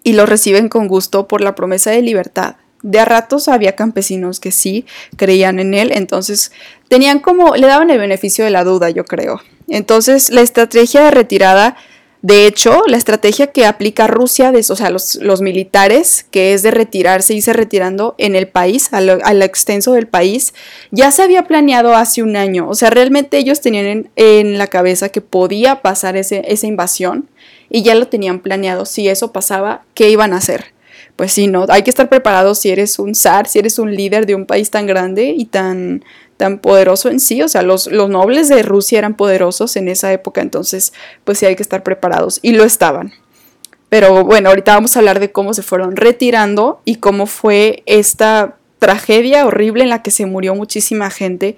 y 0.03 0.13
lo 0.13 0.25
reciben 0.25 0.69
con 0.69 0.87
gusto 0.87 1.27
por 1.27 1.41
la 1.41 1.55
promesa 1.55 1.91
de 1.91 2.01
libertad. 2.01 2.55
De 2.81 2.99
a 2.99 3.05
ratos 3.05 3.47
había 3.47 3.75
campesinos 3.75 4.39
que 4.39 4.51
sí 4.51 4.85
creían 5.15 5.59
en 5.59 5.73
él, 5.73 5.91
entonces 5.93 6.51
tenían 6.89 7.19
como, 7.19 7.55
le 7.55 7.67
daban 7.67 7.89
el 7.89 7.99
beneficio 7.99 8.43
de 8.43 8.51
la 8.51 8.65
duda, 8.65 8.89
yo 8.89 9.05
creo. 9.05 9.41
Entonces, 9.69 10.29
la 10.29 10.41
estrategia 10.41 11.03
de 11.03 11.11
retirada, 11.11 11.77
de 12.23 12.47
hecho, 12.47 12.83
la 12.87 12.95
estrategia 12.95 13.47
que 13.47 13.65
aplica 13.65 14.07
Rusia, 14.07 14.53
de, 14.53 14.59
o 14.59 14.75
sea, 14.77 14.89
los, 14.89 15.41
militares, 15.41 16.25
que 16.31 16.53
es 16.53 16.63
de 16.63 16.71
retirarse 16.71 17.33
irse 17.33 17.51
retirando 17.51 18.15
en 18.17 18.37
el 18.37 18.47
país, 18.47 18.93
al, 18.93 19.41
extenso 19.41 19.91
del 19.91 20.07
país, 20.07 20.53
ya 20.89 21.11
se 21.11 21.21
había 21.21 21.43
planeado 21.43 21.93
hace 21.95 22.23
un 22.23 22.37
año. 22.37 22.69
O 22.69 22.75
sea, 22.75 22.89
realmente 22.89 23.37
ellos 23.37 23.59
tenían 23.59 24.09
en, 24.15 24.57
la 24.57 24.67
cabeza 24.67 25.09
que 25.09 25.19
podía 25.19 25.81
pasar 25.81 26.15
ese, 26.15 26.45
esa 26.47 26.65
invasión 26.65 27.27
y 27.69 27.83
ya 27.83 27.93
lo 27.93 28.07
tenían 28.07 28.39
planeado. 28.39 28.85
Si 28.85 29.09
eso 29.09 29.33
pasaba, 29.33 29.83
¿qué 29.93 30.09
iban 30.09 30.31
a 30.31 30.37
hacer? 30.37 30.73
Pues 31.15 31.31
sí, 31.31 31.47
no, 31.47 31.65
hay 31.69 31.83
que 31.83 31.89
estar 31.89 32.09
preparados 32.09 32.59
si 32.59 32.71
eres 32.71 32.97
un 32.97 33.13
zar, 33.13 33.47
si 33.47 33.59
eres 33.59 33.77
un 33.77 33.95
líder 33.95 34.25
de 34.25 34.35
un 34.35 34.45
país 34.45 34.71
tan 34.71 34.87
grande 34.87 35.33
y 35.37 35.45
tan 35.45 36.03
tan 36.37 36.59
poderoso 36.59 37.09
en 37.09 37.19
sí, 37.19 37.41
o 37.41 37.47
sea, 37.47 37.61
los, 37.61 37.87
los 37.87 38.09
nobles 38.09 38.49
de 38.49 38.63
Rusia 38.63 38.97
eran 38.97 39.15
poderosos 39.15 39.75
en 39.75 39.87
esa 39.87 40.11
época, 40.11 40.41
entonces 40.41 40.91
pues 41.23 41.37
sí 41.37 41.45
hay 41.45 41.55
que 41.55 41.63
estar 41.63 41.83
preparados. 41.83 42.39
Y 42.41 42.53
lo 42.53 42.63
estaban. 42.63 43.13
Pero 43.89 44.25
bueno, 44.25 44.49
ahorita 44.49 44.73
vamos 44.73 44.95
a 44.95 44.99
hablar 44.99 45.19
de 45.19 45.31
cómo 45.31 45.53
se 45.53 45.61
fueron 45.61 45.95
retirando 45.95 46.81
y 46.83 46.95
cómo 46.95 47.27
fue 47.27 47.83
esta 47.85 48.57
tragedia 48.79 49.45
horrible 49.45 49.83
en 49.83 49.89
la 49.89 50.01
que 50.01 50.11
se 50.11 50.25
murió 50.25 50.55
muchísima 50.55 51.11
gente 51.11 51.55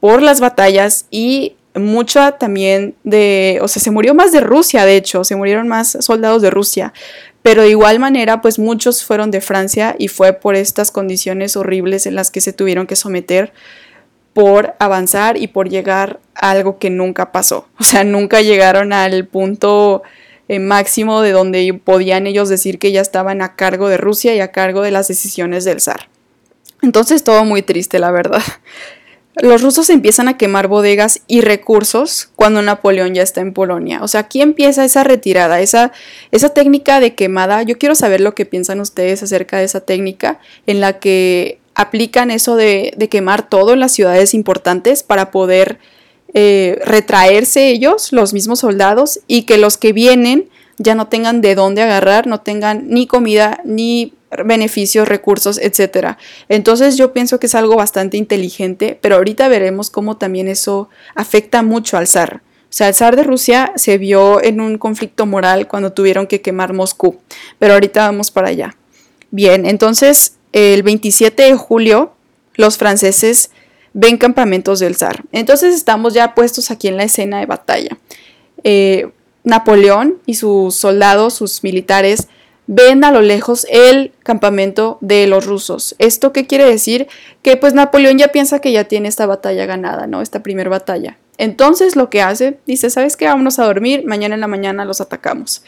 por 0.00 0.22
las 0.22 0.40
batallas 0.40 1.06
y 1.10 1.56
mucha 1.74 2.38
también 2.38 2.94
de, 3.02 3.58
o 3.62 3.68
sea, 3.68 3.82
se 3.82 3.90
murió 3.90 4.14
más 4.14 4.32
de 4.32 4.40
Rusia, 4.40 4.84
de 4.84 4.96
hecho, 4.96 5.24
se 5.24 5.36
murieron 5.36 5.68
más 5.68 5.98
soldados 6.00 6.40
de 6.42 6.50
Rusia, 6.50 6.92
pero 7.42 7.62
de 7.62 7.70
igual 7.70 7.98
manera, 7.98 8.40
pues 8.40 8.58
muchos 8.58 9.04
fueron 9.04 9.30
de 9.30 9.40
Francia 9.40 9.96
y 9.98 10.08
fue 10.08 10.32
por 10.32 10.54
estas 10.54 10.90
condiciones 10.90 11.56
horribles 11.56 12.06
en 12.06 12.14
las 12.14 12.30
que 12.30 12.40
se 12.40 12.52
tuvieron 12.52 12.86
que 12.86 12.96
someter 12.96 13.52
por 14.32 14.74
avanzar 14.78 15.36
y 15.36 15.48
por 15.48 15.68
llegar 15.68 16.20
a 16.34 16.50
algo 16.50 16.78
que 16.78 16.90
nunca 16.90 17.32
pasó. 17.32 17.68
O 17.80 17.84
sea, 17.84 18.04
nunca 18.04 18.40
llegaron 18.40 18.92
al 18.92 19.26
punto 19.26 20.02
eh, 20.48 20.58
máximo 20.58 21.20
de 21.20 21.32
donde 21.32 21.80
podían 21.84 22.26
ellos 22.26 22.48
decir 22.48 22.78
que 22.78 22.92
ya 22.92 23.00
estaban 23.00 23.42
a 23.42 23.56
cargo 23.56 23.88
de 23.88 23.96
Rusia 23.96 24.34
y 24.34 24.40
a 24.40 24.52
cargo 24.52 24.82
de 24.82 24.92
las 24.92 25.08
decisiones 25.08 25.64
del 25.64 25.80
zar. 25.80 26.08
Entonces 26.80 27.24
todo 27.24 27.44
muy 27.44 27.62
triste, 27.62 27.98
la 27.98 28.10
verdad. 28.10 28.42
Los 29.34 29.62
rusos 29.62 29.88
empiezan 29.88 30.28
a 30.28 30.36
quemar 30.36 30.68
bodegas 30.68 31.22
y 31.26 31.40
recursos 31.40 32.30
cuando 32.36 32.60
Napoleón 32.60 33.14
ya 33.14 33.22
está 33.22 33.40
en 33.40 33.54
Polonia. 33.54 34.02
O 34.02 34.08
sea, 34.08 34.20
aquí 34.20 34.42
empieza 34.42 34.84
esa 34.84 35.04
retirada, 35.04 35.60
esa, 35.60 35.92
esa 36.32 36.50
técnica 36.50 37.00
de 37.00 37.14
quemada. 37.14 37.62
Yo 37.62 37.78
quiero 37.78 37.94
saber 37.94 38.20
lo 38.20 38.34
que 38.34 38.44
piensan 38.44 38.80
ustedes 38.80 39.22
acerca 39.22 39.56
de 39.56 39.64
esa 39.64 39.80
técnica 39.80 40.38
en 40.66 40.80
la 40.80 40.98
que 40.98 41.60
aplican 41.74 42.30
eso 42.30 42.56
de, 42.56 42.94
quemar 43.10 43.48
todo 43.48 43.72
en 43.72 43.80
las 43.80 43.92
ciudades 43.92 44.34
importantes 44.34 45.02
para 45.02 45.30
poder 45.30 45.78
eh, 46.34 46.78
retraerse 46.84 47.68
ellos, 47.68 48.12
los 48.12 48.34
mismos 48.34 48.60
soldados, 48.60 49.20
y 49.26 49.42
que 49.42 49.56
los 49.56 49.78
que 49.78 49.94
vienen 49.94 50.50
ya 50.78 50.94
no 50.94 51.08
tengan 51.08 51.40
de 51.40 51.54
dónde 51.54 51.82
agarrar, 51.82 52.26
no 52.26 52.40
tengan 52.40 52.88
ni 52.88 53.06
comida, 53.06 53.60
ni 53.64 54.14
beneficios, 54.44 55.08
recursos, 55.08 55.58
etc. 55.58 56.16
Entonces 56.48 56.96
yo 56.96 57.12
pienso 57.12 57.38
que 57.38 57.46
es 57.46 57.54
algo 57.54 57.76
bastante 57.76 58.16
inteligente, 58.16 58.98
pero 59.00 59.16
ahorita 59.16 59.48
veremos 59.48 59.90
cómo 59.90 60.16
también 60.16 60.48
eso 60.48 60.88
afecta 61.14 61.62
mucho 61.62 61.96
al 61.96 62.06
zar. 62.06 62.42
O 62.72 62.74
sea, 62.74 62.88
el 62.88 62.94
zar 62.94 63.16
de 63.16 63.22
Rusia 63.22 63.72
se 63.76 63.98
vio 63.98 64.42
en 64.42 64.60
un 64.60 64.78
conflicto 64.78 65.26
moral 65.26 65.68
cuando 65.68 65.92
tuvieron 65.92 66.26
que 66.26 66.40
quemar 66.40 66.72
Moscú, 66.72 67.20
pero 67.58 67.74
ahorita 67.74 68.06
vamos 68.06 68.30
para 68.30 68.48
allá. 68.48 68.76
Bien, 69.30 69.66
entonces 69.66 70.36
el 70.52 70.82
27 70.82 71.42
de 71.42 71.54
julio 71.54 72.12
los 72.54 72.78
franceses 72.78 73.50
ven 73.92 74.16
campamentos 74.16 74.78
del 74.80 74.96
zar. 74.96 75.22
Entonces 75.32 75.74
estamos 75.74 76.14
ya 76.14 76.34
puestos 76.34 76.70
aquí 76.70 76.88
en 76.88 76.96
la 76.96 77.04
escena 77.04 77.40
de 77.40 77.46
batalla. 77.46 77.98
Eh, 78.64 79.10
Napoleón 79.44 80.18
y 80.24 80.34
sus 80.34 80.74
soldados, 80.74 81.34
sus 81.34 81.62
militares, 81.62 82.28
ven 82.66 83.04
a 83.04 83.10
lo 83.10 83.20
lejos 83.22 83.66
el 83.70 84.12
campamento 84.22 84.98
de 85.00 85.26
los 85.26 85.46
rusos. 85.46 85.94
¿Esto 85.98 86.32
qué 86.32 86.46
quiere 86.46 86.64
decir? 86.64 87.08
Que 87.42 87.56
pues 87.56 87.74
Napoleón 87.74 88.18
ya 88.18 88.28
piensa 88.28 88.60
que 88.60 88.72
ya 88.72 88.84
tiene 88.84 89.08
esta 89.08 89.26
batalla 89.26 89.66
ganada, 89.66 90.06
¿no? 90.06 90.22
Esta 90.22 90.42
primera 90.42 90.70
batalla. 90.70 91.18
Entonces 91.38 91.96
lo 91.96 92.10
que 92.10 92.22
hace, 92.22 92.58
dice, 92.66 92.90
¿sabes 92.90 93.16
qué? 93.16 93.26
Vámonos 93.26 93.58
a 93.58 93.64
dormir, 93.64 94.04
mañana 94.06 94.34
en 94.34 94.40
la 94.40 94.46
mañana 94.46 94.84
los 94.84 95.00
atacamos. 95.00 95.64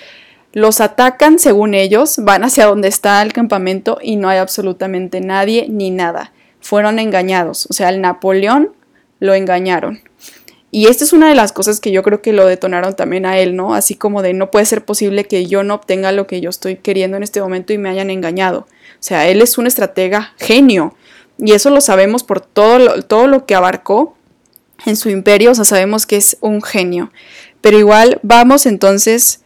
Los 0.53 0.81
atacan 0.81 1.41
según 1.41 1.75
ellos, 1.75 2.19
van 2.19 2.45
hacia 2.45 2.67
donde 2.67 2.87
está 2.87 3.21
el 3.23 3.33
campamento 3.33 3.99
y 4.01 4.15
no 4.17 4.29
hay 4.29 4.39
absolutamente 4.39 5.21
nadie 5.21 5.67
ni 5.69 5.91
nada. 5.91 6.33
Fueron 6.61 7.01
engañados, 7.01 7.67
o 7.69 7.73
sea, 7.73 7.89
el 7.89 8.01
Napoleón 8.01 8.71
lo 9.19 9.35
engañaron. 9.35 10.01
Y 10.76 10.88
esta 10.88 11.04
es 11.04 11.12
una 11.12 11.28
de 11.28 11.37
las 11.37 11.52
cosas 11.52 11.78
que 11.78 11.93
yo 11.93 12.02
creo 12.02 12.21
que 12.21 12.33
lo 12.33 12.47
detonaron 12.47 12.97
también 12.97 13.26
a 13.26 13.38
él, 13.38 13.54
¿no? 13.54 13.76
Así 13.76 13.95
como 13.95 14.23
de 14.23 14.35
no 14.35 14.50
puede 14.50 14.66
ser 14.66 14.85
posible 14.85 15.25
que 15.25 15.47
yo 15.47 15.62
no 15.62 15.75
obtenga 15.75 16.11
lo 16.11 16.26
que 16.26 16.40
yo 16.40 16.50
estoy 16.50 16.78
queriendo 16.78 17.16
en 17.16 17.23
este 17.23 17.40
momento 17.40 17.73
y 17.73 17.78
me 17.78 17.90
hayan 17.90 18.11
engañado. 18.11 18.66
O 18.95 18.99
sea, 18.99 19.28
él 19.28 19.40
es 19.40 19.57
un 19.57 19.69
estratega 19.69 20.35
genio. 20.37 20.97
Y 21.38 21.52
eso 21.52 21.71
lo 21.71 21.81
sabemos 21.81 22.25
por 22.25 22.40
todo 22.40 22.81
lo, 22.81 23.02
todo 23.04 23.28
lo 23.28 23.47
que 23.47 23.54
abarcó 23.54 24.16
en 24.85 24.97
su 24.97 25.11
imperio. 25.11 25.52
O 25.52 25.54
sea, 25.54 25.64
sabemos 25.64 26.07
que 26.07 26.16
es 26.16 26.38
un 26.40 26.61
genio. 26.61 27.12
Pero 27.61 27.78
igual 27.78 28.19
vamos 28.25 28.66
entonces 28.66 29.43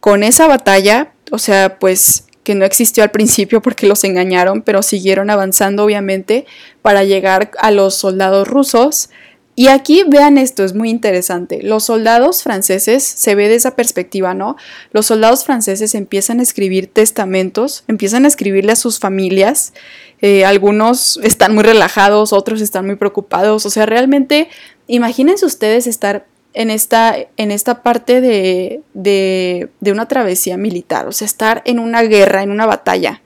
con 0.00 0.24
esa 0.24 0.48
batalla. 0.48 1.12
O 1.30 1.38
sea, 1.38 1.78
pues 1.78 2.26
que 2.42 2.56
no 2.56 2.64
existió 2.64 3.04
al 3.04 3.12
principio 3.12 3.62
porque 3.62 3.86
los 3.86 4.02
engañaron, 4.02 4.62
pero 4.62 4.82
siguieron 4.82 5.30
avanzando 5.30 5.84
obviamente 5.84 6.44
para 6.82 7.04
llegar 7.04 7.52
a 7.60 7.70
los 7.70 7.94
soldados 7.94 8.48
rusos 8.48 9.10
y 9.54 9.68
aquí 9.68 10.02
vean 10.08 10.38
esto, 10.38 10.64
es 10.64 10.74
muy 10.74 10.88
interesante. 10.88 11.62
Los 11.62 11.84
soldados 11.84 12.42
franceses, 12.42 13.04
se 13.04 13.34
ve 13.34 13.48
de 13.48 13.56
esa 13.56 13.76
perspectiva, 13.76 14.32
¿no? 14.32 14.56
Los 14.92 15.06
soldados 15.06 15.44
franceses 15.44 15.94
empiezan 15.94 16.40
a 16.40 16.42
escribir 16.42 16.86
testamentos, 16.86 17.84
empiezan 17.86 18.24
a 18.24 18.28
escribirle 18.28 18.72
a 18.72 18.76
sus 18.76 18.98
familias. 18.98 19.74
Eh, 20.22 20.46
algunos 20.46 21.20
están 21.22 21.54
muy 21.54 21.64
relajados, 21.64 22.32
otros 22.32 22.62
están 22.62 22.86
muy 22.86 22.96
preocupados. 22.96 23.66
O 23.66 23.70
sea, 23.70 23.84
realmente, 23.84 24.48
imagínense 24.86 25.44
ustedes 25.44 25.86
estar 25.86 26.24
en 26.54 26.70
esta, 26.70 27.16
en 27.36 27.50
esta 27.50 27.82
parte 27.82 28.22
de, 28.22 28.80
de, 28.94 29.68
de 29.80 29.92
una 29.92 30.08
travesía 30.08 30.56
militar, 30.56 31.06
o 31.06 31.12
sea, 31.12 31.26
estar 31.26 31.62
en 31.66 31.78
una 31.78 32.02
guerra, 32.02 32.42
en 32.42 32.50
una 32.50 32.64
batalla. 32.64 33.20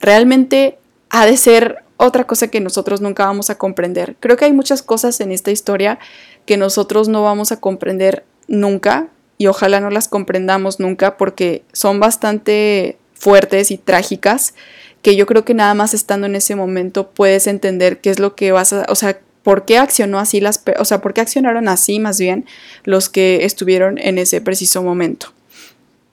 Realmente 0.00 0.78
ha 1.10 1.26
de 1.26 1.36
ser 1.36 1.83
otra 2.06 2.24
cosa 2.24 2.48
que 2.48 2.60
nosotros 2.60 3.00
nunca 3.00 3.26
vamos 3.26 3.50
a 3.50 3.58
comprender. 3.58 4.16
Creo 4.20 4.36
que 4.36 4.44
hay 4.44 4.52
muchas 4.52 4.82
cosas 4.82 5.20
en 5.20 5.32
esta 5.32 5.50
historia 5.50 5.98
que 6.46 6.56
nosotros 6.56 7.08
no 7.08 7.22
vamos 7.22 7.52
a 7.52 7.60
comprender 7.60 8.24
nunca 8.48 9.08
y 9.38 9.46
ojalá 9.46 9.80
no 9.80 9.90
las 9.90 10.08
comprendamos 10.08 10.80
nunca 10.80 11.16
porque 11.16 11.64
son 11.72 12.00
bastante 12.00 12.98
fuertes 13.14 13.70
y 13.70 13.78
trágicas 13.78 14.54
que 15.02 15.16
yo 15.16 15.26
creo 15.26 15.44
que 15.44 15.54
nada 15.54 15.74
más 15.74 15.92
estando 15.92 16.26
en 16.26 16.34
ese 16.34 16.56
momento 16.56 17.10
puedes 17.10 17.46
entender 17.46 18.00
qué 18.00 18.10
es 18.10 18.18
lo 18.18 18.34
que 18.34 18.52
vas 18.52 18.72
a, 18.72 18.86
o 18.88 18.94
sea, 18.94 19.20
por 19.42 19.66
qué 19.66 19.76
accionó 19.76 20.18
así 20.18 20.40
las, 20.40 20.62
o 20.78 20.84
sea, 20.84 21.00
por 21.02 21.12
qué 21.12 21.20
accionaron 21.20 21.68
así 21.68 22.00
más 22.00 22.18
bien 22.18 22.46
los 22.84 23.10
que 23.10 23.44
estuvieron 23.44 23.98
en 23.98 24.18
ese 24.18 24.40
preciso 24.40 24.82
momento. 24.82 25.32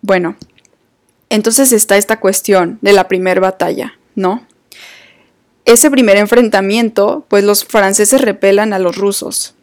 Bueno, 0.02 0.36
entonces 1.30 1.72
está 1.72 1.96
esta 1.96 2.20
cuestión 2.20 2.78
de 2.82 2.92
la 2.92 3.08
primera 3.08 3.40
batalla, 3.40 3.94
¿no? 4.16 4.46
Ese 5.66 5.90
primer 5.90 6.18
enfrentamiento, 6.18 7.26
pues 7.30 7.44
los 7.44 7.64
franceses 7.64 8.22
repelan 8.22 8.74
a 8.74 8.80
los 8.80 8.98
rusos. 8.98 9.56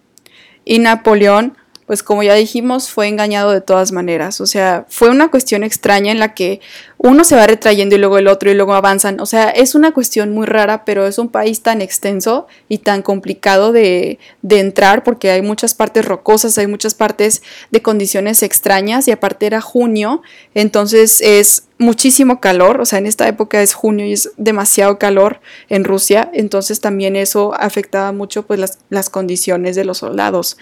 Y 0.65 0.79
Napoleón, 0.79 1.58
pues 1.89 2.03
como 2.03 2.23
ya 2.23 2.35
dijimos, 2.35 2.91
fue 2.91 3.09
engañado 3.09 3.51
de 3.51 3.63
todas 3.63 3.93
maneras. 3.93 4.43
O 4.43 4.47
sea, 4.47 4.85
fue 4.91 5.09
una 5.09 5.31
cuestión 5.31 5.65
extraña 5.65 6.13
en 6.13 6.21
la 6.21 6.35
que 6.35 6.61
uno 6.99 7.25
se 7.25 7.35
va 7.35 7.47
retrayendo 7.47 7.95
y 7.95 7.99
luego 7.99 8.19
el 8.19 8.29
otro 8.29 8.51
y 8.51 8.55
luego 8.55 8.75
avanzan. 8.75 9.21
O 9.21 9.27
sea, 9.27 9.49
es 9.49 9.75
una 9.75 9.93
cuestión 9.93 10.31
muy 10.33 10.47
rara, 10.47 10.85
pero 10.85 11.07
es 11.07 11.19
un 11.19 11.31
país 11.31 11.63
tan 11.63 11.81
extenso 11.81 12.47
y 12.69 12.79
tan 12.79 13.01
complicado 13.01 13.73
de, 13.73 14.19
de 14.43 14.61
entrar 14.61 15.03
porque 15.03 15.31
hay 15.31 15.41
muchas 15.41 15.73
partes 15.73 16.05
rocosas, 16.05 16.59
hay 16.59 16.67
muchas 16.67 16.93
partes 16.93 17.43
de 17.71 17.81
condiciones 17.81 18.43
extrañas 18.43 19.09
y 19.09 19.11
aparte 19.11 19.47
era 19.47 19.63
junio, 19.63 20.21
entonces 20.55 21.23
es 21.23 21.65
muchísimo 21.79 22.41
calor, 22.41 22.81
o 22.81 22.85
sea, 22.85 22.99
en 22.99 23.07
esta 23.07 23.27
época 23.29 23.63
es 23.63 23.73
junio 23.73 24.05
y 24.05 24.13
es 24.13 24.33
demasiado 24.37 24.99
calor 24.99 25.41
en 25.69 25.85
Rusia, 25.85 26.29
entonces 26.35 26.81
también 26.81 27.17
eso 27.17 27.55
afectaba 27.55 28.13
mucho 28.13 28.43
pues 28.47 28.61
las, 28.61 28.79
las 28.91 29.09
condiciones 29.09 29.77
de 29.77 29.85
los 29.85 29.99
soldados. 29.99 30.59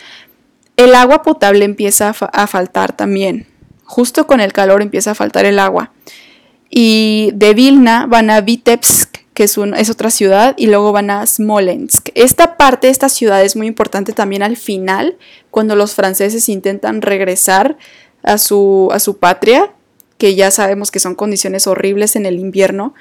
El 0.77 0.95
agua 0.95 1.23
potable 1.23 1.65
empieza 1.65 2.11
a, 2.11 2.47
faltar 2.47 2.95
también, 2.95 3.47
justo 3.85 4.27
con 4.27 4.41
el 4.41 4.53
calor 4.53 4.83
empieza 4.83 5.13
a 5.13 5.15
faltar 5.15 5.47
el 5.47 5.59
agua. 5.59 5.93
Y 6.69 7.31
de 7.35 7.55
Vilna 7.55 8.07
van 8.07 8.29
a 8.29 8.41
Vitebsk, 8.43 9.17
que 9.33 9.45
es, 9.45 9.59
otra 9.59 10.11
ciudad, 10.11 10.55
y 10.59 10.67
luego 10.67 10.93
van 10.93 11.11
a 11.11 11.27
Smolensk. 11.27 12.11
Esta 12.15 12.57
parte, 12.57 12.91
esta 12.91 13.09
ciudad 13.09 13.43
es 13.43 13.57
muy 13.57 13.67
importante 13.67 14.13
también 14.13 14.43
al 14.43 14.57
final, 14.57 15.17
cuando 15.51 15.77
los 15.77 15.95
franceses 15.95 16.49
intentan 16.49 17.01
regresar 17.01 17.79
a 18.23 18.39
su, 18.39 18.91
a 18.93 18.99
su 18.99 19.19
patria 19.19 19.73
que 20.19 20.35
ya 20.35 20.51
sabemos 20.51 20.91
que 20.91 20.99
son 20.99 21.15
condiciones 21.15 21.67
horribles 21.67 22.17
en 22.17 22.27
el 22.27 22.39
invierno, 22.39 22.95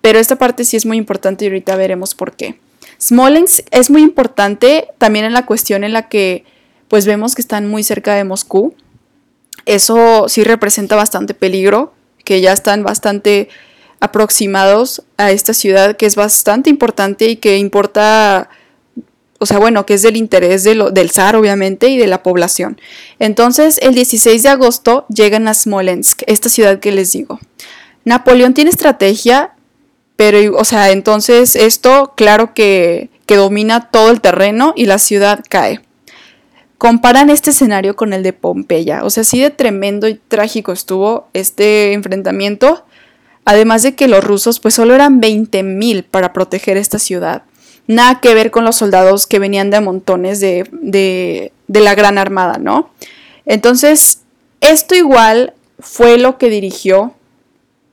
pero 0.00 0.18
esta 0.18 0.36
parte 0.36 0.64
sí 0.64 0.76
es 0.76 0.86
muy 0.86 0.96
importante 0.96 1.44
y 1.44 1.48
ahorita 1.48 1.76
veremos 1.76 2.14
por 2.14 2.32
qué. 2.32 2.58
Smolensk 3.00 3.66
es 3.70 3.90
muy 3.90 4.02
importante 4.02 4.88
también 4.98 5.24
en 5.24 5.34
la 5.34 5.44
cuestión 5.44 5.84
en 5.84 5.92
la 5.92 6.08
que 6.08 6.44
pues 6.88 7.06
vemos 7.06 7.34
que 7.34 7.42
están 7.42 7.68
muy 7.68 7.82
cerca 7.82 8.14
de 8.14 8.24
Moscú. 8.24 8.74
Eso 9.64 10.28
sí 10.28 10.44
representa 10.44 10.96
bastante 10.96 11.34
peligro, 11.34 11.92
que 12.24 12.40
ya 12.40 12.52
están 12.52 12.82
bastante 12.82 13.48
aproximados 14.00 15.02
a 15.16 15.30
esta 15.30 15.54
ciudad 15.54 15.96
que 15.96 16.06
es 16.06 16.16
bastante 16.16 16.70
importante 16.70 17.28
y 17.28 17.36
que 17.36 17.56
importa 17.56 18.50
o 19.38 19.46
sea, 19.46 19.58
bueno, 19.58 19.86
que 19.86 19.94
es 19.94 20.02
del 20.02 20.16
interés 20.16 20.64
del 20.64 21.10
zar, 21.10 21.36
obviamente, 21.36 21.88
y 21.88 21.98
de 21.98 22.06
la 22.06 22.22
población. 22.22 22.80
Entonces, 23.18 23.78
el 23.82 23.94
16 23.94 24.42
de 24.42 24.48
agosto 24.48 25.06
llegan 25.08 25.48
a 25.48 25.54
Smolensk, 25.54 26.22
esta 26.26 26.48
ciudad 26.48 26.78
que 26.80 26.92
les 26.92 27.12
digo. 27.12 27.38
Napoleón 28.04 28.54
tiene 28.54 28.70
estrategia, 28.70 29.54
pero, 30.16 30.56
o 30.56 30.64
sea, 30.64 30.90
entonces 30.90 31.56
esto, 31.56 32.14
claro 32.16 32.54
que, 32.54 33.10
que 33.26 33.36
domina 33.36 33.90
todo 33.90 34.10
el 34.10 34.20
terreno 34.20 34.72
y 34.76 34.86
la 34.86 34.98
ciudad 34.98 35.44
cae. 35.48 35.80
Comparan 36.78 37.30
este 37.30 37.50
escenario 37.50 37.96
con 37.96 38.12
el 38.12 38.22
de 38.22 38.32
Pompeya, 38.32 39.04
o 39.04 39.10
sea, 39.10 39.22
así 39.22 39.40
de 39.40 39.50
tremendo 39.50 40.08
y 40.08 40.14
trágico 40.14 40.72
estuvo 40.72 41.28
este 41.32 41.92
enfrentamiento, 41.92 42.84
además 43.44 43.82
de 43.82 43.94
que 43.94 44.08
los 44.08 44.22
rusos 44.22 44.60
pues 44.60 44.74
solo 44.74 44.94
eran 44.94 45.20
20.000 45.20 46.04
para 46.04 46.32
proteger 46.32 46.76
esta 46.76 46.98
ciudad 46.98 47.42
nada 47.86 48.20
que 48.20 48.34
ver 48.34 48.50
con 48.50 48.64
los 48.64 48.76
soldados 48.76 49.26
que 49.26 49.38
venían 49.38 49.70
de 49.70 49.80
montones 49.80 50.40
de, 50.40 50.68
de, 50.72 51.52
de 51.68 51.80
la 51.80 51.94
Gran 51.94 52.18
Armada, 52.18 52.58
¿no? 52.58 52.90
Entonces, 53.44 54.22
esto 54.60 54.94
igual 54.94 55.54
fue 55.78 56.18
lo 56.18 56.38
que 56.38 56.50
dirigió 56.50 57.14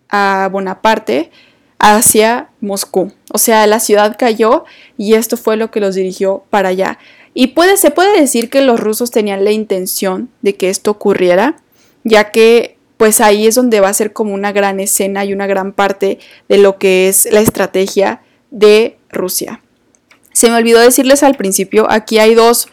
a 0.09 0.49
Bonaparte 0.51 1.31
hacia 1.79 2.49
Moscú. 2.61 3.11
O 3.31 3.37
sea, 3.37 3.67
la 3.67 3.79
ciudad 3.79 4.15
cayó 4.17 4.65
y 4.97 5.13
esto 5.13 5.37
fue 5.37 5.57
lo 5.57 5.69
que 5.69 5.79
los 5.79 5.95
dirigió 5.95 6.43
para 6.49 6.69
allá. 6.69 6.97
Y 7.33 7.47
puede, 7.47 7.77
se 7.77 7.91
puede 7.91 8.19
decir 8.19 8.49
que 8.49 8.61
los 8.61 8.79
rusos 8.79 9.11
tenían 9.11 9.43
la 9.43 9.51
intención 9.51 10.29
de 10.41 10.55
que 10.55 10.69
esto 10.69 10.91
ocurriera, 10.91 11.55
ya 12.03 12.31
que 12.31 12.77
pues 12.97 13.21
ahí 13.21 13.47
es 13.47 13.55
donde 13.55 13.79
va 13.79 13.89
a 13.89 13.93
ser 13.93 14.13
como 14.13 14.33
una 14.33 14.51
gran 14.51 14.79
escena 14.79 15.25
y 15.25 15.33
una 15.33 15.47
gran 15.47 15.73
parte 15.73 16.19
de 16.47 16.57
lo 16.57 16.77
que 16.77 17.09
es 17.09 17.27
la 17.31 17.41
estrategia 17.41 18.21
de 18.51 18.97
Rusia. 19.09 19.61
Se 20.31 20.49
me 20.49 20.55
olvidó 20.55 20.79
decirles 20.79 21.23
al 21.23 21.35
principio, 21.35 21.89
aquí 21.89 22.19
hay 22.19 22.33
dos 22.33 22.67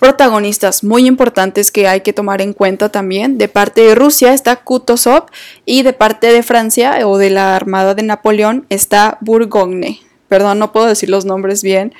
protagonistas 0.00 0.84
muy 0.84 1.06
importantes 1.06 1.70
que 1.70 1.88
hay 1.88 2.00
que 2.00 2.12
tomar 2.12 2.40
en 2.40 2.52
cuenta 2.52 2.90
también. 2.90 3.38
De 3.38 3.48
parte 3.48 3.82
de 3.82 3.94
Rusia 3.94 4.32
está 4.32 4.56
Kutuzov 4.56 5.26
y 5.64 5.82
de 5.82 5.92
parte 5.92 6.32
de 6.32 6.42
Francia 6.42 7.06
o 7.06 7.18
de 7.18 7.30
la 7.30 7.56
Armada 7.56 7.94
de 7.94 8.02
Napoleón 8.02 8.66
está 8.68 9.18
Bourgogne. 9.20 10.00
Perdón, 10.28 10.58
no 10.58 10.72
puedo 10.72 10.86
decir 10.86 11.10
los 11.10 11.24
nombres 11.24 11.62
bien, 11.62 11.94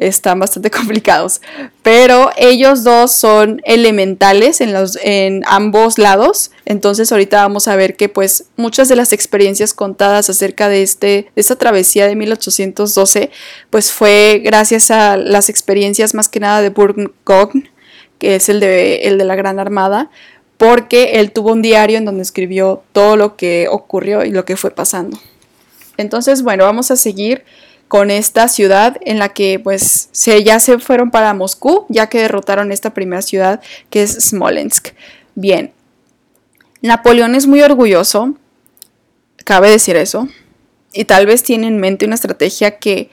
están 0.00 0.40
bastante 0.40 0.70
complicados. 0.70 1.40
Pero 1.82 2.30
ellos 2.36 2.82
dos 2.82 3.12
son 3.12 3.60
elementales 3.64 4.60
en, 4.60 4.72
los, 4.72 4.98
en 5.02 5.42
ambos 5.46 5.98
lados. 5.98 6.50
Entonces 6.64 7.12
ahorita 7.12 7.42
vamos 7.42 7.68
a 7.68 7.76
ver 7.76 7.96
que 7.96 8.08
pues 8.08 8.46
muchas 8.56 8.88
de 8.88 8.96
las 8.96 9.12
experiencias 9.12 9.74
contadas 9.74 10.28
acerca 10.30 10.68
de, 10.68 10.82
este, 10.82 11.06
de 11.06 11.32
esta 11.36 11.56
travesía 11.56 12.06
de 12.06 12.16
1812 12.16 13.30
pues 13.68 13.92
fue 13.92 14.40
gracias 14.42 14.90
a 14.90 15.16
las 15.16 15.48
experiencias 15.48 16.14
más 16.14 16.28
que 16.28 16.40
nada 16.40 16.62
de 16.62 16.70
Bourgogne, 16.70 17.70
que 18.18 18.36
es 18.36 18.48
el 18.48 18.60
de, 18.60 19.02
el 19.02 19.18
de 19.18 19.24
la 19.24 19.36
Gran 19.36 19.58
Armada, 19.58 20.10
porque 20.56 21.12
él 21.20 21.32
tuvo 21.32 21.52
un 21.52 21.62
diario 21.62 21.98
en 21.98 22.04
donde 22.04 22.22
escribió 22.22 22.82
todo 22.92 23.16
lo 23.16 23.36
que 23.36 23.68
ocurrió 23.70 24.24
y 24.24 24.30
lo 24.30 24.44
que 24.44 24.56
fue 24.56 24.70
pasando. 24.70 25.18
Entonces, 25.96 26.42
bueno, 26.42 26.64
vamos 26.64 26.90
a 26.90 26.96
seguir 26.96 27.44
con 27.90 28.12
esta 28.12 28.46
ciudad 28.46 28.98
en 29.00 29.18
la 29.18 29.30
que 29.30 29.58
pues 29.58 30.10
se, 30.12 30.44
ya 30.44 30.60
se 30.60 30.78
fueron 30.78 31.10
para 31.10 31.34
Moscú, 31.34 31.86
ya 31.88 32.08
que 32.08 32.20
derrotaron 32.20 32.70
esta 32.70 32.94
primera 32.94 33.20
ciudad 33.20 33.60
que 33.90 34.04
es 34.04 34.12
Smolensk. 34.12 34.90
Bien, 35.34 35.72
Napoleón 36.82 37.34
es 37.34 37.48
muy 37.48 37.62
orgulloso, 37.62 38.36
cabe 39.44 39.70
decir 39.70 39.96
eso, 39.96 40.28
y 40.92 41.06
tal 41.06 41.26
vez 41.26 41.42
tiene 41.42 41.66
en 41.66 41.78
mente 41.78 42.06
una 42.06 42.14
estrategia 42.14 42.78
que, 42.78 43.10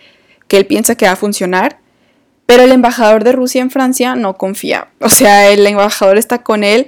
que 0.47 0.57
él 0.57 0.67
piensa 0.67 0.93
que 0.93 1.07
va 1.07 1.13
a 1.13 1.15
funcionar, 1.15 1.79
pero 2.45 2.61
el 2.61 2.71
embajador 2.71 3.23
de 3.23 3.31
Rusia 3.31 3.63
en 3.63 3.71
Francia 3.71 4.15
no 4.15 4.37
confía. 4.37 4.89
O 4.99 5.09
sea, 5.09 5.49
el 5.49 5.65
embajador 5.65 6.19
está 6.19 6.43
con 6.43 6.63
él, 6.63 6.87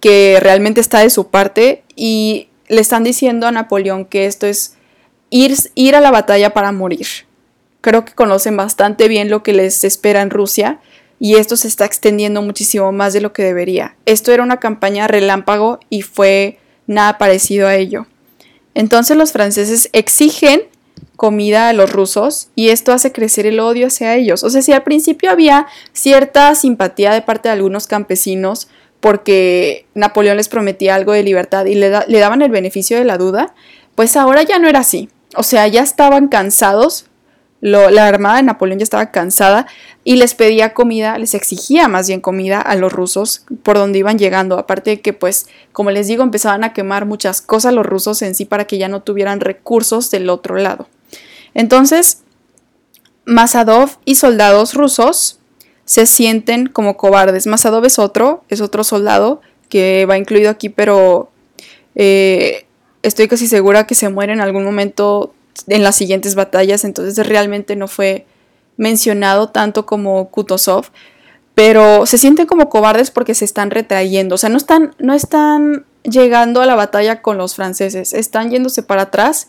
que 0.00 0.36
realmente 0.42 0.82
está 0.82 0.98
de 0.98 1.08
su 1.08 1.28
parte, 1.30 1.84
y 1.96 2.50
le 2.68 2.82
están 2.82 3.02
diciendo 3.02 3.46
a 3.46 3.50
Napoleón 3.50 4.04
que 4.04 4.26
esto 4.26 4.46
es 4.46 4.74
ir, 5.30 5.56
ir 5.74 5.96
a 5.96 6.02
la 6.02 6.10
batalla 6.10 6.52
para 6.52 6.70
morir 6.70 7.29
creo 7.80 8.04
que 8.04 8.14
conocen 8.14 8.56
bastante 8.56 9.08
bien 9.08 9.30
lo 9.30 9.42
que 9.42 9.52
les 9.52 9.84
espera 9.84 10.22
en 10.22 10.30
Rusia 10.30 10.80
y 11.18 11.34
esto 11.34 11.56
se 11.56 11.68
está 11.68 11.84
extendiendo 11.84 12.42
muchísimo 12.42 12.92
más 12.92 13.12
de 13.12 13.20
lo 13.20 13.32
que 13.32 13.42
debería. 13.42 13.96
Esto 14.06 14.32
era 14.32 14.42
una 14.42 14.58
campaña 14.58 15.06
relámpago 15.06 15.78
y 15.90 16.02
fue 16.02 16.58
nada 16.86 17.18
parecido 17.18 17.68
a 17.68 17.76
ello. 17.76 18.06
Entonces 18.74 19.16
los 19.16 19.32
franceses 19.32 19.90
exigen 19.92 20.62
comida 21.16 21.68
a 21.68 21.72
los 21.74 21.92
rusos 21.92 22.48
y 22.54 22.70
esto 22.70 22.92
hace 22.92 23.12
crecer 23.12 23.44
el 23.44 23.60
odio 23.60 23.88
hacia 23.88 24.14
ellos. 24.16 24.42
O 24.42 24.48
sea, 24.48 24.62
si 24.62 24.72
al 24.72 24.82
principio 24.82 25.30
había 25.30 25.66
cierta 25.92 26.54
simpatía 26.54 27.12
de 27.12 27.20
parte 27.20 27.48
de 27.48 27.52
algunos 27.52 27.86
campesinos 27.86 28.68
porque 29.00 29.86
Napoleón 29.94 30.38
les 30.38 30.48
prometía 30.48 30.94
algo 30.94 31.12
de 31.12 31.22
libertad 31.22 31.66
y 31.66 31.74
le, 31.74 31.90
le 32.06 32.18
daban 32.18 32.40
el 32.40 32.50
beneficio 32.50 32.96
de 32.96 33.04
la 33.04 33.18
duda, 33.18 33.54
pues 33.94 34.16
ahora 34.16 34.42
ya 34.42 34.58
no 34.58 34.68
era 34.68 34.80
así. 34.80 35.10
O 35.36 35.42
sea, 35.42 35.68
ya 35.68 35.82
estaban 35.82 36.28
cansados 36.28 37.09
la 37.60 38.06
armada 38.06 38.36
de 38.36 38.42
Napoleón 38.44 38.78
ya 38.78 38.84
estaba 38.84 39.10
cansada 39.10 39.66
y 40.02 40.16
les 40.16 40.34
pedía 40.34 40.72
comida, 40.72 41.18
les 41.18 41.34
exigía 41.34 41.88
más 41.88 42.08
bien 42.08 42.20
comida 42.20 42.60
a 42.60 42.74
los 42.74 42.92
rusos 42.92 43.44
por 43.62 43.76
donde 43.76 43.98
iban 43.98 44.18
llegando. 44.18 44.58
Aparte 44.58 44.90
de 44.90 45.00
que, 45.00 45.12
pues, 45.12 45.46
como 45.72 45.90
les 45.90 46.06
digo, 46.06 46.22
empezaban 46.22 46.64
a 46.64 46.72
quemar 46.72 47.04
muchas 47.04 47.42
cosas 47.42 47.74
los 47.74 47.84
rusos 47.84 48.22
en 48.22 48.34
sí 48.34 48.46
para 48.46 48.64
que 48.66 48.78
ya 48.78 48.88
no 48.88 49.02
tuvieran 49.02 49.40
recursos 49.40 50.10
del 50.10 50.30
otro 50.30 50.56
lado. 50.56 50.88
Entonces, 51.52 52.22
Masadov 53.26 53.98
y 54.04 54.14
soldados 54.14 54.74
rusos 54.74 55.38
se 55.84 56.06
sienten 56.06 56.66
como 56.66 56.96
cobardes. 56.96 57.46
Masadov 57.46 57.84
es 57.84 57.98
otro, 57.98 58.44
es 58.48 58.60
otro 58.60 58.84
soldado 58.84 59.42
que 59.68 60.06
va 60.06 60.16
incluido 60.16 60.50
aquí, 60.50 60.68
pero 60.68 61.30
eh, 61.94 62.64
estoy 63.02 63.28
casi 63.28 63.46
segura 63.46 63.86
que 63.86 63.94
se 63.94 64.08
muere 64.08 64.32
en 64.32 64.40
algún 64.40 64.64
momento 64.64 65.34
en 65.66 65.82
las 65.82 65.96
siguientes 65.96 66.34
batallas, 66.34 66.84
entonces 66.84 67.26
realmente 67.26 67.76
no 67.76 67.88
fue 67.88 68.26
mencionado 68.76 69.50
tanto 69.50 69.86
como 69.86 70.30
Kutuzov, 70.30 70.86
pero 71.54 72.06
se 72.06 72.18
sienten 72.18 72.46
como 72.46 72.68
cobardes 72.68 73.10
porque 73.10 73.34
se 73.34 73.44
están 73.44 73.70
retrayendo, 73.70 74.36
o 74.36 74.38
sea, 74.38 74.48
no 74.48 74.56
están, 74.56 74.94
no 74.98 75.12
están 75.12 75.84
llegando 76.02 76.62
a 76.62 76.66
la 76.66 76.74
batalla 76.74 77.22
con 77.22 77.36
los 77.36 77.54
franceses, 77.54 78.14
están 78.14 78.50
yéndose 78.50 78.82
para 78.82 79.02
atrás 79.02 79.48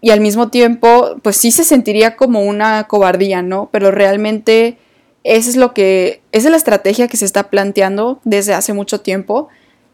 y 0.00 0.10
al 0.10 0.20
mismo 0.20 0.48
tiempo, 0.48 1.16
pues 1.22 1.36
sí 1.36 1.50
se 1.50 1.64
sentiría 1.64 2.16
como 2.16 2.42
una 2.42 2.84
cobardía, 2.88 3.42
¿no? 3.42 3.68
Pero 3.72 3.90
realmente 3.90 4.76
esa 5.24 5.50
es 5.50 5.56
lo 5.56 5.72
que, 5.74 6.20
esa 6.32 6.48
es 6.48 6.50
la 6.50 6.56
estrategia 6.56 7.08
que 7.08 7.16
se 7.16 7.24
está 7.24 7.50
planteando 7.50 8.20
desde 8.24 8.54
hace 8.54 8.72
mucho 8.72 9.00
tiempo 9.00 9.48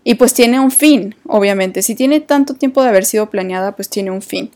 y 0.05 0.15
pues 0.15 0.33
tiene 0.33 0.61
un 0.61 0.71
fin, 0.71 1.15
obviamente. 1.27 1.83
Si 1.83 1.95
tiene 1.95 2.21
tanto 2.21 2.55
tiempo 2.55 2.83
de 2.83 2.89
haber 2.89 3.05
sido 3.05 3.29
planeada, 3.29 3.77
pues 3.77 3.91
tiene 3.91 4.11
un 4.11 4.23
fin. 4.23 4.51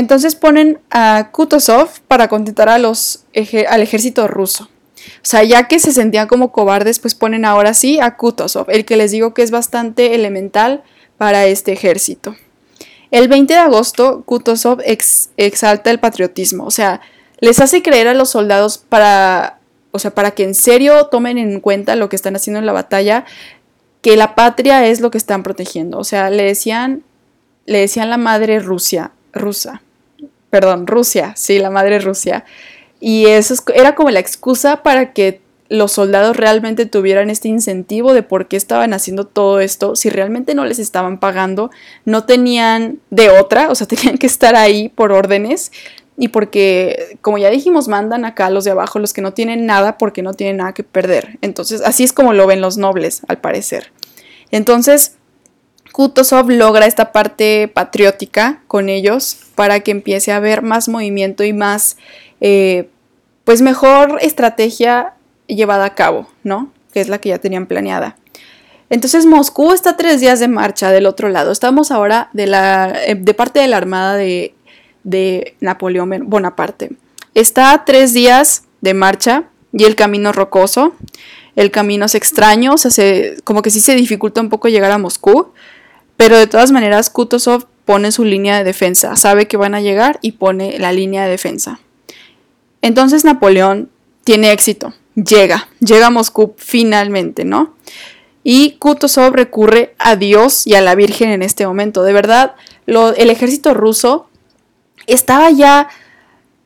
Entonces 0.00 0.34
ponen 0.34 0.78
a 0.90 1.28
Kutuzov 1.30 2.00
para 2.08 2.28
contentar 2.28 2.70
al 2.70 2.86
ejército 3.34 4.26
ruso. 4.28 4.70
O 5.16 5.24
sea, 5.24 5.44
ya 5.44 5.68
que 5.68 5.78
se 5.78 5.92
sentían 5.92 6.26
como 6.26 6.52
cobardes, 6.52 6.98
pues 6.98 7.14
ponen 7.14 7.44
ahora 7.44 7.74
sí 7.74 8.00
a 8.00 8.16
Kutuzov, 8.16 8.70
el 8.70 8.86
que 8.86 8.96
les 8.96 9.10
digo 9.10 9.34
que 9.34 9.42
es 9.42 9.50
bastante 9.50 10.14
elemental 10.14 10.82
para 11.18 11.44
este 11.44 11.72
ejército. 11.72 12.34
El 13.10 13.28
20 13.28 13.52
de 13.52 13.60
agosto, 13.60 14.22
Kutuzov 14.24 14.80
exalta 15.36 15.90
el 15.90 16.00
patriotismo, 16.00 16.64
o 16.64 16.70
sea, 16.70 17.02
les 17.38 17.60
hace 17.60 17.82
creer 17.82 18.08
a 18.08 18.14
los 18.14 18.30
soldados 18.30 18.78
para, 18.78 19.58
o 19.90 19.98
sea, 19.98 20.14
para 20.14 20.30
que 20.30 20.44
en 20.44 20.54
serio 20.54 21.08
tomen 21.08 21.36
en 21.36 21.60
cuenta 21.60 21.94
lo 21.94 22.08
que 22.08 22.16
están 22.16 22.36
haciendo 22.36 22.58
en 22.58 22.64
la 22.64 22.72
batalla, 22.72 23.26
que 24.00 24.16
la 24.16 24.34
patria 24.34 24.86
es 24.86 25.00
lo 25.00 25.10
que 25.10 25.18
están 25.18 25.42
protegiendo. 25.42 25.98
O 25.98 26.04
sea, 26.04 26.30
le 26.30 26.44
decían, 26.44 27.02
le 27.66 27.80
decían 27.80 28.08
la 28.08 28.16
madre 28.16 28.60
Rusia, 28.60 29.10
rusa 29.34 29.82
perdón, 30.50 30.86
Rusia, 30.86 31.32
sí, 31.36 31.58
la 31.58 31.70
madre 31.70 31.98
Rusia. 32.00 32.44
Y 33.00 33.26
eso 33.26 33.54
era 33.74 33.94
como 33.94 34.10
la 34.10 34.20
excusa 34.20 34.82
para 34.82 35.12
que 35.12 35.40
los 35.70 35.92
soldados 35.92 36.36
realmente 36.36 36.84
tuvieran 36.84 37.30
este 37.30 37.48
incentivo 37.48 38.12
de 38.12 38.24
por 38.24 38.48
qué 38.48 38.56
estaban 38.56 38.92
haciendo 38.92 39.24
todo 39.24 39.60
esto, 39.60 39.94
si 39.94 40.10
realmente 40.10 40.54
no 40.54 40.64
les 40.64 40.80
estaban 40.80 41.20
pagando, 41.20 41.70
no 42.04 42.24
tenían 42.24 42.98
de 43.10 43.30
otra, 43.30 43.70
o 43.70 43.74
sea, 43.74 43.86
tenían 43.86 44.18
que 44.18 44.26
estar 44.26 44.56
ahí 44.56 44.88
por 44.88 45.12
órdenes 45.12 45.70
y 46.18 46.28
porque, 46.28 47.16
como 47.22 47.38
ya 47.38 47.48
dijimos, 47.48 47.88
mandan 47.88 48.26
acá 48.26 48.50
los 48.50 48.64
de 48.64 48.72
abajo, 48.72 48.98
los 48.98 49.14
que 49.14 49.22
no 49.22 49.32
tienen 49.32 49.64
nada 49.64 49.96
porque 49.96 50.22
no 50.22 50.34
tienen 50.34 50.58
nada 50.58 50.74
que 50.74 50.82
perder. 50.82 51.38
Entonces, 51.40 51.80
así 51.82 52.04
es 52.04 52.12
como 52.12 52.34
lo 52.34 52.46
ven 52.46 52.60
los 52.60 52.76
nobles, 52.76 53.22
al 53.26 53.38
parecer. 53.38 53.90
Entonces, 54.50 55.16
Kutuzov 55.92 56.50
logra 56.50 56.86
esta 56.86 57.12
parte 57.12 57.68
patriótica 57.68 58.60
con 58.66 58.88
ellos 58.88 59.38
para 59.54 59.80
que 59.80 59.90
empiece 59.90 60.32
a 60.32 60.36
haber 60.36 60.62
más 60.62 60.88
movimiento 60.88 61.44
y 61.44 61.52
más, 61.52 61.96
eh, 62.40 62.88
pues 63.44 63.62
mejor 63.62 64.18
estrategia 64.20 65.14
llevada 65.46 65.84
a 65.84 65.94
cabo, 65.94 66.28
¿no? 66.44 66.72
Que 66.92 67.00
es 67.00 67.08
la 67.08 67.18
que 67.18 67.30
ya 67.30 67.38
tenían 67.38 67.66
planeada. 67.66 68.16
Entonces 68.90 69.24
Moscú 69.24 69.72
está 69.72 69.96
tres 69.96 70.20
días 70.20 70.40
de 70.40 70.48
marcha 70.48 70.90
del 70.90 71.06
otro 71.06 71.28
lado. 71.28 71.52
Estamos 71.52 71.92
ahora 71.92 72.28
de, 72.32 72.48
la, 72.48 72.92
eh, 73.06 73.14
de 73.14 73.34
parte 73.34 73.60
de 73.60 73.68
la 73.68 73.76
armada 73.76 74.16
de, 74.16 74.54
Napoleón 75.60 76.28
Bonaparte. 76.28 76.90
Está 77.34 77.84
tres 77.86 78.12
días 78.12 78.64
de 78.80 78.92
marcha 78.92 79.44
y 79.72 79.84
el 79.84 79.94
camino 79.94 80.32
rocoso. 80.32 80.94
El 81.56 81.70
camino 81.70 82.06
es 82.06 82.14
extraño, 82.14 82.74
o 82.74 82.78
sea, 82.78 82.90
se, 82.90 83.36
como 83.44 83.62
que 83.62 83.70
sí 83.70 83.80
se 83.80 83.94
dificulta 83.94 84.40
un 84.40 84.48
poco 84.48 84.68
llegar 84.68 84.90
a 84.90 84.98
Moscú. 84.98 85.52
Pero 86.20 86.36
de 86.36 86.46
todas 86.46 86.70
maneras, 86.70 87.08
Kutuzov 87.08 87.64
pone 87.86 88.12
su 88.12 88.26
línea 88.26 88.58
de 88.58 88.64
defensa, 88.64 89.16
sabe 89.16 89.48
que 89.48 89.56
van 89.56 89.74
a 89.74 89.80
llegar 89.80 90.18
y 90.20 90.32
pone 90.32 90.78
la 90.78 90.92
línea 90.92 91.24
de 91.24 91.30
defensa. 91.30 91.80
Entonces 92.82 93.24
Napoleón 93.24 93.88
tiene 94.22 94.52
éxito, 94.52 94.92
llega, 95.14 95.70
llega 95.78 96.08
a 96.08 96.10
Moscú 96.10 96.52
finalmente, 96.58 97.46
¿no? 97.46 97.74
Y 98.44 98.72
Kutuzov 98.72 99.32
recurre 99.32 99.94
a 99.98 100.14
Dios 100.14 100.66
y 100.66 100.74
a 100.74 100.82
la 100.82 100.94
Virgen 100.94 101.30
en 101.30 101.40
este 101.40 101.66
momento. 101.66 102.02
De 102.02 102.12
verdad, 102.12 102.54
el 102.86 103.30
ejército 103.30 103.72
ruso 103.72 104.28
estaba 105.06 105.50
ya 105.50 105.88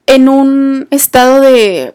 en 0.06 0.28
un 0.28 0.88
estado 0.90 1.40
de, 1.40 1.94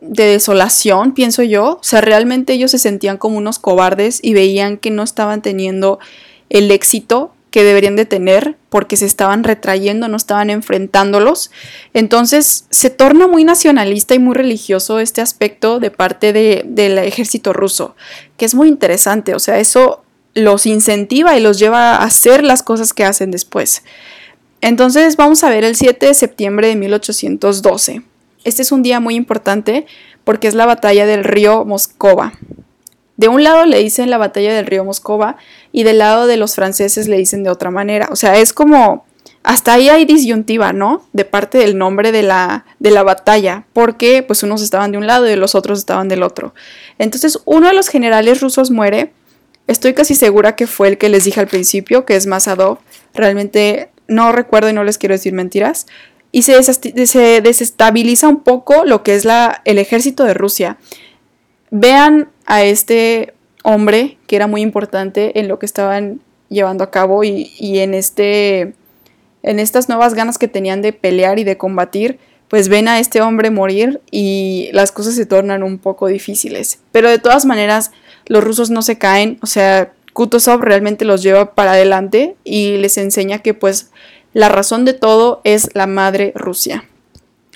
de 0.00 0.24
desolación, 0.24 1.12
pienso 1.12 1.42
yo. 1.42 1.72
O 1.72 1.84
sea, 1.84 2.00
realmente 2.00 2.54
ellos 2.54 2.70
se 2.70 2.78
sentían 2.78 3.18
como 3.18 3.36
unos 3.36 3.58
cobardes 3.58 4.20
y 4.22 4.32
veían 4.32 4.78
que 4.78 4.90
no 4.90 5.02
estaban 5.02 5.42
teniendo 5.42 5.98
el 6.54 6.70
éxito 6.70 7.34
que 7.50 7.64
deberían 7.64 7.96
de 7.96 8.04
tener 8.04 8.56
porque 8.68 8.96
se 8.96 9.06
estaban 9.06 9.44
retrayendo, 9.44 10.08
no 10.08 10.16
estaban 10.16 10.50
enfrentándolos. 10.50 11.50
Entonces 11.94 12.66
se 12.70 12.90
torna 12.90 13.26
muy 13.26 13.44
nacionalista 13.44 14.14
y 14.14 14.20
muy 14.20 14.34
religioso 14.34 15.00
este 15.00 15.20
aspecto 15.20 15.80
de 15.80 15.90
parte 15.90 16.32
del 16.32 16.98
ejército 16.98 17.52
ruso, 17.52 17.96
que 18.36 18.44
es 18.44 18.54
muy 18.54 18.68
interesante, 18.68 19.34
o 19.34 19.38
sea, 19.38 19.58
eso 19.58 20.02
los 20.34 20.66
incentiva 20.66 21.36
y 21.36 21.40
los 21.40 21.58
lleva 21.58 21.96
a 21.96 22.04
hacer 22.04 22.42
las 22.44 22.62
cosas 22.62 22.92
que 22.92 23.04
hacen 23.04 23.30
después. 23.30 23.82
Entonces 24.60 25.16
vamos 25.16 25.44
a 25.44 25.50
ver 25.50 25.64
el 25.64 25.76
7 25.76 26.06
de 26.06 26.14
septiembre 26.14 26.68
de 26.68 26.76
1812. 26.76 28.02
Este 28.44 28.62
es 28.62 28.72
un 28.72 28.82
día 28.82 29.00
muy 29.00 29.16
importante 29.16 29.86
porque 30.22 30.48
es 30.48 30.54
la 30.54 30.66
batalla 30.66 31.04
del 31.06 31.24
río 31.24 31.64
Moscova. 31.64 32.32
De 33.16 33.28
un 33.28 33.44
lado 33.44 33.64
le 33.64 33.78
dicen 33.78 34.10
la 34.10 34.18
batalla 34.18 34.54
del 34.54 34.66
río 34.66 34.84
Moscova 34.84 35.36
y 35.72 35.84
del 35.84 35.98
lado 35.98 36.26
de 36.26 36.36
los 36.36 36.54
franceses 36.54 37.08
le 37.08 37.16
dicen 37.16 37.44
de 37.44 37.50
otra 37.50 37.70
manera. 37.70 38.08
O 38.10 38.16
sea, 38.16 38.36
es 38.38 38.52
como, 38.52 39.04
hasta 39.44 39.74
ahí 39.74 39.88
hay 39.88 40.04
disyuntiva, 40.04 40.72
¿no? 40.72 41.04
De 41.12 41.24
parte 41.24 41.58
del 41.58 41.78
nombre 41.78 42.12
de 42.12 42.22
la, 42.22 42.64
de 42.80 42.90
la 42.90 43.02
batalla, 43.02 43.66
porque 43.72 44.22
pues 44.22 44.42
unos 44.42 44.62
estaban 44.62 44.90
de 44.90 44.98
un 44.98 45.06
lado 45.06 45.30
y 45.30 45.36
los 45.36 45.54
otros 45.54 45.78
estaban 45.78 46.08
del 46.08 46.22
otro. 46.22 46.54
Entonces 46.98 47.38
uno 47.44 47.68
de 47.68 47.74
los 47.74 47.88
generales 47.88 48.40
rusos 48.40 48.70
muere, 48.70 49.12
estoy 49.66 49.94
casi 49.94 50.14
segura 50.14 50.56
que 50.56 50.66
fue 50.66 50.88
el 50.88 50.98
que 50.98 51.08
les 51.08 51.24
dije 51.24 51.40
al 51.40 51.46
principio, 51.46 52.04
que 52.04 52.16
es 52.16 52.26
Masadov, 52.26 52.78
realmente 53.12 53.90
no 54.08 54.32
recuerdo 54.32 54.70
y 54.70 54.72
no 54.72 54.82
les 54.82 54.98
quiero 54.98 55.14
decir 55.14 55.32
mentiras, 55.32 55.86
y 56.32 56.42
se, 56.42 56.60
se 56.62 57.40
desestabiliza 57.40 58.28
un 58.28 58.42
poco 58.42 58.84
lo 58.84 59.02
que 59.02 59.14
es 59.14 59.26
el 59.64 59.78
ejército 59.78 60.24
de 60.24 60.34
Rusia. 60.34 60.78
Vean 61.70 62.28
a 62.46 62.62
este 62.62 63.34
hombre 63.62 64.18
que 64.26 64.36
era 64.36 64.46
muy 64.46 64.60
importante 64.60 65.38
en 65.38 65.48
lo 65.48 65.58
que 65.58 65.66
estaban 65.66 66.20
llevando 66.48 66.84
a 66.84 66.90
cabo 66.90 67.24
y, 67.24 67.50
en 67.60 67.94
este 67.94 68.74
en 69.42 69.58
estas 69.58 69.88
nuevas 69.88 70.14
ganas 70.14 70.38
que 70.38 70.48
tenían 70.48 70.80
de 70.80 70.94
pelear 70.94 71.38
y 71.38 71.44
de 71.44 71.58
combatir, 71.58 72.18
pues 72.48 72.68
ven 72.68 72.88
a 72.88 72.98
este 72.98 73.20
hombre 73.20 73.50
morir 73.50 74.00
y 74.10 74.70
las 74.72 74.90
cosas 74.90 75.14
se 75.14 75.26
tornan 75.26 75.62
un 75.62 75.78
poco 75.78 76.06
difíciles. 76.06 76.78
Pero 76.92 77.10
de 77.10 77.18
todas 77.18 77.44
maneras, 77.44 77.90
los 78.26 78.42
rusos 78.42 78.70
no 78.70 78.80
se 78.80 78.96
caen, 78.96 79.38
o 79.42 79.46
sea, 79.46 79.92
Kutuzov 80.14 80.62
realmente 80.62 81.04
los 81.04 81.22
lleva 81.22 81.54
para 81.54 81.72
adelante 81.72 82.36
y 82.42 82.78
les 82.78 82.96
enseña 82.96 83.40
que 83.40 83.52
pues 83.52 83.90
la 84.32 84.48
razón 84.48 84.86
de 84.86 84.94
todo 84.94 85.42
es 85.44 85.70
la 85.74 85.86
madre 85.86 86.32
Rusia. 86.34 86.84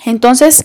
Entonces, 0.05 0.65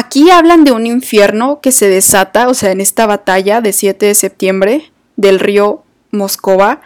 Aquí 0.00 0.30
hablan 0.30 0.62
de 0.62 0.70
un 0.70 0.86
infierno 0.86 1.58
que 1.60 1.72
se 1.72 1.88
desata, 1.88 2.46
o 2.46 2.54
sea, 2.54 2.70
en 2.70 2.80
esta 2.80 3.04
batalla 3.04 3.60
de 3.60 3.72
7 3.72 4.06
de 4.06 4.14
septiembre 4.14 4.92
del 5.16 5.40
río 5.40 5.82
Moscova. 6.12 6.82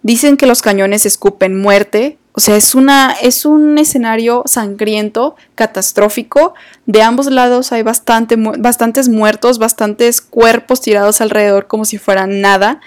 Dicen 0.00 0.38
que 0.38 0.46
los 0.46 0.62
cañones 0.62 1.04
escupen 1.04 1.60
muerte, 1.60 2.16
o 2.32 2.40
sea, 2.40 2.56
es, 2.56 2.74
una, 2.74 3.14
es 3.20 3.44
un 3.44 3.76
escenario 3.76 4.44
sangriento, 4.46 5.36
catastrófico. 5.54 6.54
De 6.86 7.02
ambos 7.02 7.26
lados 7.26 7.70
hay 7.70 7.82
bastante, 7.82 8.36
bastantes 8.36 9.10
muertos, 9.10 9.58
bastantes 9.58 10.22
cuerpos 10.22 10.80
tirados 10.80 11.20
alrededor 11.20 11.66
como 11.66 11.84
si 11.84 11.98
fueran 11.98 12.40
nada. 12.40 12.80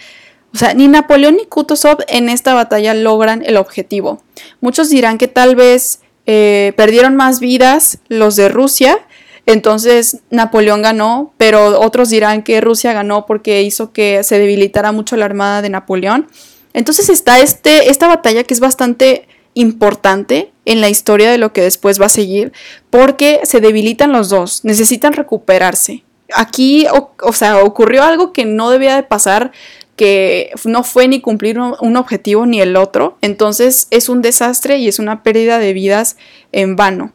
O 0.55 0.57
sea, 0.57 0.73
ni 0.73 0.87
Napoleón 0.87 1.35
ni 1.35 1.45
Kutuzov 1.45 1.99
en 2.07 2.29
esta 2.29 2.55
batalla 2.55 2.95
logran 2.95 3.43
el 3.45 3.57
objetivo. 3.57 4.23
Muchos 4.59 4.89
dirán 4.89 5.19
que 5.19 5.27
tal 5.27 5.55
vez 5.55 5.99
eh, 6.25 6.73
perdieron 6.75 7.15
más 7.15 7.39
vidas 7.39 7.99
los 8.07 8.35
de 8.35 8.49
Rusia 8.49 9.06
entonces 9.47 10.19
Napoleón 10.29 10.81
ganó, 10.81 11.33
pero 11.37 11.79
otros 11.79 12.09
dirán 12.09 12.43
que 12.43 12.59
Rusia 12.59 12.91
ganó 12.91 13.25
porque 13.25 13.63
hizo 13.63 13.93
que 13.93 14.21
se 14.23 14.37
debilitara 14.37 14.91
mucho 14.91 15.15
la 15.15 15.23
armada 15.23 15.61
de 15.61 15.69
Napoleón. 15.69 16.27
Entonces 16.73 17.07
está 17.07 17.39
este, 17.39 17.89
esta 17.89 18.07
batalla 18.07 18.43
que 18.43 18.53
es 18.53 18.59
bastante 18.59 19.25
importante 19.53 20.51
en 20.65 20.81
la 20.81 20.89
historia 20.89 21.31
de 21.31 21.37
lo 21.37 21.53
que 21.53 21.61
después 21.61 21.99
va 21.99 22.07
a 22.07 22.09
seguir, 22.09 22.51
porque 22.89 23.39
se 23.43 23.61
debilitan 23.61 24.11
los 24.11 24.27
dos, 24.27 24.65
necesitan 24.65 25.13
recuperarse. 25.13 26.03
Aquí, 26.35 26.85
o, 26.91 27.31
sea, 27.31 27.63
ocurrió 27.63 28.03
algo 28.03 28.33
que 28.33 28.43
no 28.43 28.69
debía 28.69 28.97
de 28.97 29.03
pasar, 29.03 29.53
que 29.95 30.51
no 30.65 30.83
fue 30.83 31.07
ni 31.07 31.21
cumplir 31.21 31.57
un 31.57 31.95
objetivo 31.95 32.45
ni 32.45 32.59
el 32.59 32.75
otro, 32.75 33.17
entonces 33.21 33.87
es 33.91 34.09
un 34.09 34.21
desastre 34.21 34.77
y 34.77 34.89
es 34.89 34.99
una 34.99 35.23
pérdida 35.23 35.57
de 35.57 35.71
vidas 35.71 36.17
en 36.51 36.75
vano. 36.75 37.13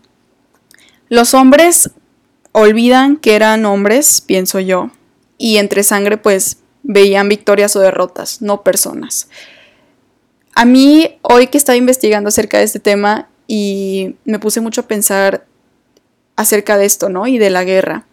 Los 1.11 1.35
hombres 1.35 1.91
olvidan 2.53 3.17
que 3.17 3.35
eran 3.35 3.65
hombres, 3.65 4.21
pienso 4.21 4.61
yo, 4.61 4.91
y 5.39 5.57
entre 5.57 5.83
sangre 5.83 6.19
pues 6.19 6.59
veían 6.83 7.29
victorias 7.29 7.75
o 7.77 7.81
derrotas, 7.81 8.43
no 8.43 8.63
personas. 8.63 9.29
A 10.55 10.65
mí, 10.65 11.19
hoy 11.23 11.47
que 11.47 11.59
estaba 11.59 11.77
investigando 11.77 12.29
acerca 12.29 12.59
de 12.59 12.65
este 12.65 12.79
tema 12.79 13.29
y 13.47 14.17
me 14.25 14.39
puse 14.39 14.61
mucho 14.61 14.83
a 14.83 14.87
pensar 14.87 15.47
acerca 16.37 16.77
de 16.77 16.85
esto, 16.85 17.09
¿no? 17.09 17.27
Y 17.27 17.39
de 17.39 17.51
la 17.51 17.65
guerra. 17.65 18.07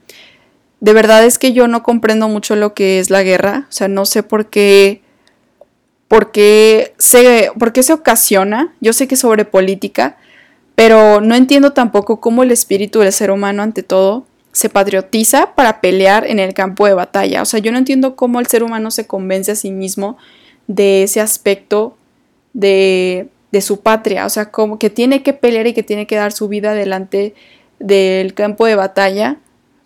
De 0.80 0.94
verdad 0.94 1.26
es 1.26 1.38
que 1.38 1.52
yo 1.52 1.68
no 1.68 1.84
comprendo 1.84 2.30
mucho 2.30 2.56
lo 2.56 2.74
que 2.74 3.00
es 3.00 3.10
la 3.10 3.24
guerra, 3.24 3.66
o 3.70 3.72
sea, 3.72 3.90
no 3.90 4.06
sé 4.06 4.24
por 4.24 4.50
qué, 4.50 5.02
por 6.08 6.32
qué 6.32 6.94
se, 6.98 7.52
por 7.60 7.74
qué 7.74 7.84
se 7.84 7.92
ocasiona, 7.92 8.74
yo 8.80 8.94
sé 8.94 9.08
que 9.08 9.18
sobre 9.18 9.44
política, 9.44 10.18
pero 10.76 11.20
no 11.20 11.36
entiendo 11.36 11.74
tampoco 11.74 12.22
cómo 12.22 12.44
el 12.44 12.52
espíritu 12.52 13.00
del 13.00 13.12
ser 13.12 13.32
humano 13.32 13.62
ante 13.62 13.84
todo 13.84 14.26
se 14.52 14.70
patriotiza 14.70 15.56
para 15.56 15.82
pelear 15.82 16.26
en 16.26 16.40
el 16.40 16.54
campo 16.54 16.86
de 16.86 16.94
batalla. 16.94 17.42
O 17.42 17.46
sea, 17.46 17.60
yo 17.60 17.72
no 17.72 17.78
entiendo 17.78 18.16
cómo 18.16 18.40
el 18.40 18.48
ser 18.48 18.64
humano 18.64 18.92
se 18.92 19.08
convence 19.08 19.52
a 19.52 19.56
sí 19.56 19.72
mismo 19.72 20.18
de 20.68 21.04
ese 21.04 21.22
aspecto 21.22 21.96
de, 22.54 23.30
de 23.52 23.62
su 23.62 23.82
patria. 23.82 24.26
O 24.26 24.30
sea, 24.30 24.52
como 24.52 24.80
que 24.80 24.90
tiene 24.90 25.24
que 25.24 25.34
pelear 25.34 25.68
y 25.68 25.74
que 25.74 25.84
tiene 25.84 26.08
que 26.08 26.16
dar 26.16 26.32
su 26.32 26.48
vida 26.48 26.74
delante 26.74 27.36
del 27.80 28.34
campo 28.34 28.66
de 28.66 28.76
batalla 28.76 29.38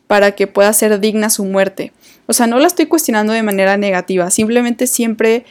para 0.07 0.33
que 0.33 0.47
pueda 0.47 0.71
ser 0.73 0.99
digna 0.99 1.29
su 1.29 1.45
muerte. 1.45 1.91
O 2.27 2.33
sea, 2.33 2.47
no 2.47 2.59
la 2.59 2.67
estoy 2.67 2.85
cuestionando 2.85 3.33
de 3.33 3.43
manera 3.43 3.77
negativa, 3.77 4.29
simplemente 4.29 4.87
siempre 4.87 5.45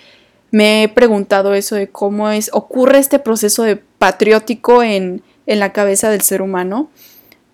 me 0.51 0.83
he 0.83 0.89
preguntado 0.89 1.55
eso 1.55 1.77
de 1.77 1.89
cómo 1.89 2.31
es, 2.31 2.51
ocurre 2.53 2.99
este 2.99 3.19
proceso 3.19 3.63
de 3.63 3.77
patriótico 3.77 4.83
en, 4.83 5.23
en 5.47 5.59
la 5.59 5.73
cabeza 5.73 6.11
del 6.11 6.21
ser 6.21 6.43
humano 6.43 6.91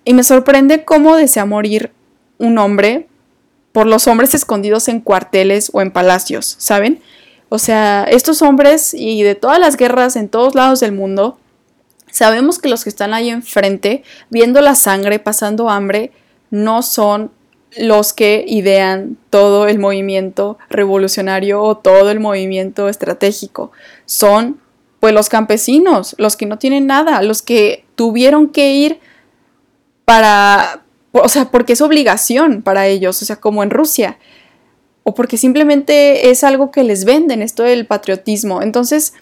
y 0.08 0.14
me 0.14 0.24
sorprende 0.24 0.86
cómo 0.86 1.16
desea 1.16 1.44
morir 1.44 1.92
un 2.38 2.56
hombre 2.56 3.08
por 3.72 3.86
los 3.86 4.06
hombres 4.06 4.32
escondidos 4.32 4.88
en 4.88 5.02
cuarteles 5.02 5.68
o 5.74 5.82
en 5.82 5.90
palacios, 5.90 6.56
¿saben? 6.58 7.02
O 7.50 7.58
sea, 7.58 8.04
estos 8.04 8.40
hombres 8.40 8.94
y 8.94 9.22
de 9.22 9.34
todas 9.34 9.60
las 9.60 9.76
guerras 9.76 10.16
en 10.16 10.30
todos 10.30 10.54
lados 10.54 10.80
del 10.80 10.92
mundo, 10.92 11.38
sabemos 12.10 12.58
que 12.58 12.70
los 12.70 12.84
que 12.84 12.88
están 12.88 13.12
ahí 13.12 13.28
enfrente, 13.28 14.02
viendo 14.30 14.62
la 14.62 14.76
sangre, 14.76 15.18
pasando 15.18 15.68
hambre, 15.68 16.10
no 16.50 16.80
son 16.80 17.30
los 17.76 18.14
que 18.14 18.46
idean 18.48 19.18
todo 19.28 19.68
el 19.68 19.78
movimiento 19.78 20.56
revolucionario 20.70 21.62
o 21.62 21.76
todo 21.76 22.10
el 22.10 22.18
movimiento 22.18 22.88
estratégico. 22.88 23.72
Son 24.06 24.58
pues 25.00 25.12
los 25.12 25.28
campesinos, 25.28 26.14
los 26.16 26.38
que 26.38 26.46
no 26.46 26.56
tienen 26.56 26.86
nada, 26.86 27.20
los 27.20 27.42
que 27.42 27.84
tuvieron 27.94 28.48
que 28.48 28.72
ir 28.72 29.00
para, 30.08 30.84
o 31.12 31.28
sea, 31.28 31.50
porque 31.50 31.74
es 31.74 31.82
obligación 31.82 32.62
para 32.62 32.86
ellos, 32.86 33.20
o 33.20 33.26
sea, 33.26 33.36
como 33.36 33.62
en 33.62 33.68
Rusia, 33.68 34.18
o 35.02 35.12
porque 35.12 35.36
simplemente 35.36 36.30
es 36.30 36.44
algo 36.44 36.70
que 36.70 36.82
les 36.82 37.04
venden, 37.04 37.42
esto 37.42 37.62
del 37.62 37.84
patriotismo. 37.84 38.62
Entonces, 38.62 39.12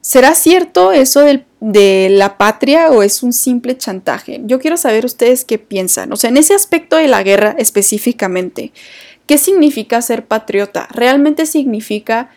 ¿será 0.00 0.34
cierto 0.34 0.90
eso 0.90 1.22
de 1.60 2.08
la 2.10 2.38
patria 2.38 2.90
o 2.90 3.04
es 3.04 3.22
un 3.22 3.32
simple 3.32 3.78
chantaje? 3.78 4.40
Yo 4.46 4.58
quiero 4.58 4.76
saber 4.76 5.04
ustedes 5.04 5.44
qué 5.44 5.60
piensan, 5.60 6.12
o 6.12 6.16
sea, 6.16 6.30
en 6.30 6.38
ese 6.38 6.54
aspecto 6.54 6.96
de 6.96 7.06
la 7.06 7.22
guerra 7.22 7.54
específicamente, 7.56 8.72
¿qué 9.26 9.38
significa 9.38 10.02
ser 10.02 10.26
patriota? 10.26 10.88
¿Realmente 10.90 11.46
significa 11.46 12.30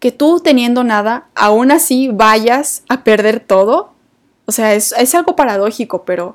que 0.00 0.10
tú 0.10 0.40
teniendo 0.40 0.82
nada, 0.82 1.28
aún 1.36 1.70
así 1.70 2.08
vayas 2.12 2.82
a 2.88 3.04
perder 3.04 3.38
todo? 3.38 3.92
O 4.46 4.52
sea, 4.52 4.74
es, 4.74 4.92
es 4.98 5.14
algo 5.14 5.36
paradójico, 5.36 6.04
pero 6.04 6.34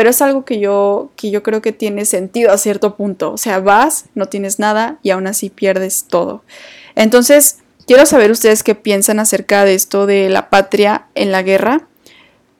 pero 0.00 0.08
es 0.08 0.22
algo 0.22 0.46
que 0.46 0.58
yo, 0.58 1.10
que 1.14 1.30
yo 1.30 1.42
creo 1.42 1.60
que 1.60 1.72
tiene 1.72 2.06
sentido 2.06 2.52
a 2.52 2.56
cierto 2.56 2.96
punto. 2.96 3.32
O 3.32 3.36
sea, 3.36 3.60
vas, 3.60 4.06
no 4.14 4.30
tienes 4.30 4.58
nada 4.58 4.98
y 5.02 5.10
aún 5.10 5.26
así 5.26 5.50
pierdes 5.50 6.06
todo. 6.08 6.42
Entonces, 6.94 7.58
quiero 7.86 8.06
saber 8.06 8.30
ustedes 8.30 8.62
qué 8.62 8.74
piensan 8.74 9.20
acerca 9.20 9.66
de 9.66 9.74
esto 9.74 10.06
de 10.06 10.30
la 10.30 10.48
patria 10.48 11.04
en 11.14 11.32
la 11.32 11.42
guerra. 11.42 11.86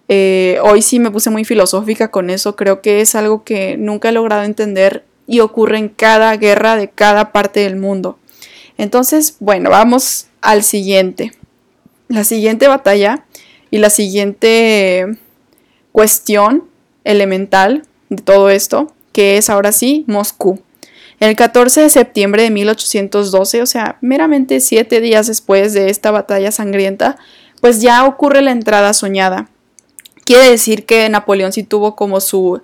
Eh, 0.09 0.59
hoy 0.62 0.83
sí 0.83 0.98
me 0.98 1.11
puse 1.11 1.31
muy 1.31 1.46
filosófica 1.46 2.11
con 2.11 2.29
eso, 2.29 2.57
creo 2.57 2.83
que 2.83 3.00
es 3.00 3.14
algo 3.14 3.42
que 3.42 3.79
nunca 3.79 4.11
he 4.11 4.12
logrado 4.12 4.42
entender 4.42 5.07
y 5.26 5.40
ocurre 5.40 5.79
en 5.79 5.88
cada 5.88 6.37
guerra 6.37 6.76
de 6.76 6.90
cada 6.90 7.33
parte 7.33 7.61
del 7.61 7.76
mundo. 7.76 8.18
Entonces, 8.76 9.37
bueno, 9.40 9.70
vamos 9.70 10.26
al 10.42 10.62
siguiente. 10.62 11.33
La 12.09 12.24
siguiente 12.24 12.68
batalla 12.68 13.24
y 13.70 13.79
la 13.79 13.88
siguiente 13.88 15.16
cuestión 15.90 16.68
elemental 17.04 17.82
de 18.08 18.22
todo 18.22 18.50
esto, 18.50 18.92
que 19.12 19.36
es 19.36 19.50
ahora 19.50 19.72
sí 19.72 20.04
Moscú. 20.06 20.60
El 21.20 21.36
14 21.36 21.82
de 21.82 21.90
septiembre 21.90 22.42
de 22.44 22.50
1812, 22.50 23.62
o 23.62 23.66
sea, 23.66 23.98
meramente 24.00 24.60
siete 24.60 25.00
días 25.02 25.26
después 25.26 25.74
de 25.74 25.90
esta 25.90 26.10
batalla 26.10 26.50
sangrienta, 26.50 27.18
pues 27.60 27.82
ya 27.82 28.06
ocurre 28.06 28.40
la 28.40 28.52
entrada 28.52 28.94
soñada. 28.94 29.48
Quiere 30.24 30.48
decir 30.48 30.86
que 30.86 31.08
Napoleón 31.10 31.52
sí 31.52 31.62
tuvo 31.62 31.94
como 31.94 32.20
su, 32.20 32.62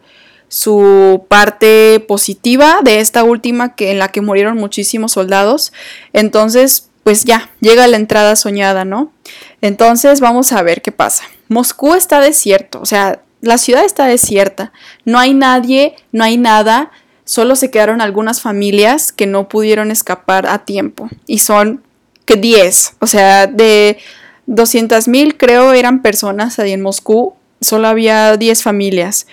su 0.48 1.26
parte 1.28 2.02
positiva 2.08 2.78
de 2.82 3.00
esta 3.00 3.24
última 3.24 3.74
que 3.74 3.90
en 3.90 3.98
la 3.98 4.08
que 4.08 4.22
murieron 4.22 4.56
muchísimos 4.56 5.12
soldados. 5.12 5.74
Entonces, 6.14 6.88
pues 7.04 7.24
ya, 7.24 7.50
llega 7.60 7.86
la 7.86 7.98
entrada 7.98 8.36
soñada, 8.36 8.84
¿no? 8.84 9.12
Entonces 9.60 10.20
vamos 10.20 10.52
a 10.52 10.62
ver 10.62 10.80
qué 10.80 10.92
pasa. 10.92 11.24
Moscú 11.48 11.94
está 11.94 12.20
desierto, 12.20 12.80
o 12.80 12.86
sea, 12.86 13.20
la 13.46 13.58
ciudad 13.58 13.84
está 13.84 14.06
desierta, 14.06 14.72
no 15.04 15.18
hay 15.18 15.34
nadie, 15.34 15.94
no 16.12 16.24
hay 16.24 16.36
nada, 16.36 16.90
solo 17.24 17.56
se 17.56 17.70
quedaron 17.70 18.00
algunas 18.00 18.40
familias 18.40 19.12
que 19.12 19.26
no 19.26 19.48
pudieron 19.48 19.90
escapar 19.90 20.46
a 20.46 20.64
tiempo 20.64 21.08
y 21.26 21.38
son 21.38 21.82
que 22.24 22.36
10, 22.36 22.96
o 22.98 23.06
sea, 23.06 23.46
de 23.46 23.98
200 24.46 25.08
mil 25.08 25.36
creo 25.36 25.72
eran 25.72 26.02
personas 26.02 26.58
ahí 26.58 26.72
en 26.72 26.82
Moscú, 26.82 27.34
solo 27.60 27.88
había 27.88 28.36
10 28.36 28.62
familias 28.62 29.26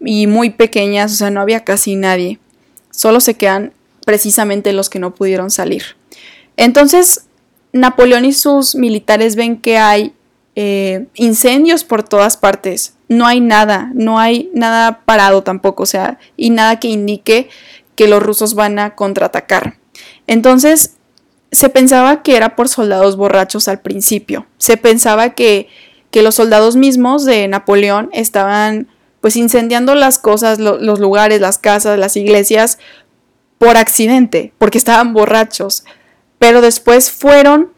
y 0.00 0.26
muy 0.26 0.50
pequeñas, 0.50 1.12
o 1.12 1.16
sea, 1.16 1.30
no 1.30 1.40
había 1.40 1.64
casi 1.64 1.96
nadie. 1.96 2.38
Solo 2.90 3.20
se 3.20 3.34
quedan 3.34 3.72
precisamente 4.04 4.72
los 4.72 4.88
que 4.88 4.98
no 4.98 5.14
pudieron 5.14 5.50
salir. 5.50 5.82
Entonces, 6.56 7.26
Napoleón 7.72 8.24
y 8.24 8.32
sus 8.32 8.74
militares 8.74 9.36
ven 9.36 9.60
que 9.60 9.78
hay 9.78 10.14
eh, 10.56 11.06
incendios 11.14 11.84
por 11.84 12.02
todas 12.02 12.36
partes. 12.36 12.94
No 13.08 13.26
hay 13.26 13.40
nada, 13.40 13.90
no 13.94 14.18
hay 14.18 14.50
nada 14.54 15.02
parado 15.04 15.42
tampoco, 15.42 15.84
o 15.84 15.86
sea, 15.86 16.18
y 16.36 16.50
nada 16.50 16.80
que 16.80 16.88
indique 16.88 17.48
que 17.94 18.08
los 18.08 18.22
rusos 18.22 18.54
van 18.54 18.78
a 18.78 18.94
contraatacar. 18.94 19.76
Entonces, 20.26 20.96
se 21.52 21.68
pensaba 21.68 22.22
que 22.22 22.36
era 22.36 22.56
por 22.56 22.68
soldados 22.68 23.16
borrachos 23.16 23.68
al 23.68 23.80
principio. 23.80 24.46
Se 24.58 24.76
pensaba 24.76 25.30
que, 25.30 25.68
que 26.10 26.22
los 26.22 26.34
soldados 26.34 26.74
mismos 26.74 27.24
de 27.24 27.46
Napoleón 27.48 28.08
estaban 28.12 28.88
pues 29.20 29.36
incendiando 29.36 29.94
las 29.94 30.18
cosas, 30.18 30.58
los 30.58 31.00
lugares, 31.00 31.40
las 31.40 31.58
casas, 31.58 31.98
las 31.98 32.16
iglesias 32.16 32.78
por 33.58 33.76
accidente, 33.76 34.52
porque 34.58 34.78
estaban 34.78 35.12
borrachos. 35.12 35.84
Pero 36.38 36.60
después 36.60 37.10
fueron 37.10 37.72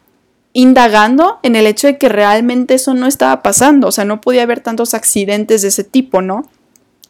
indagando 0.52 1.38
en 1.42 1.56
el 1.56 1.66
hecho 1.66 1.86
de 1.86 1.98
que 1.98 2.08
realmente 2.08 2.74
eso 2.74 2.94
no 2.94 3.06
estaba 3.06 3.42
pasando, 3.42 3.88
o 3.88 3.92
sea, 3.92 4.04
no 4.04 4.20
podía 4.20 4.42
haber 4.42 4.60
tantos 4.60 4.94
accidentes 4.94 5.62
de 5.62 5.68
ese 5.68 5.84
tipo, 5.84 6.22
¿no? 6.22 6.48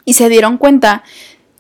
Y 0.05 0.14
se 0.14 0.29
dieron 0.29 0.59
cuenta 0.59 1.03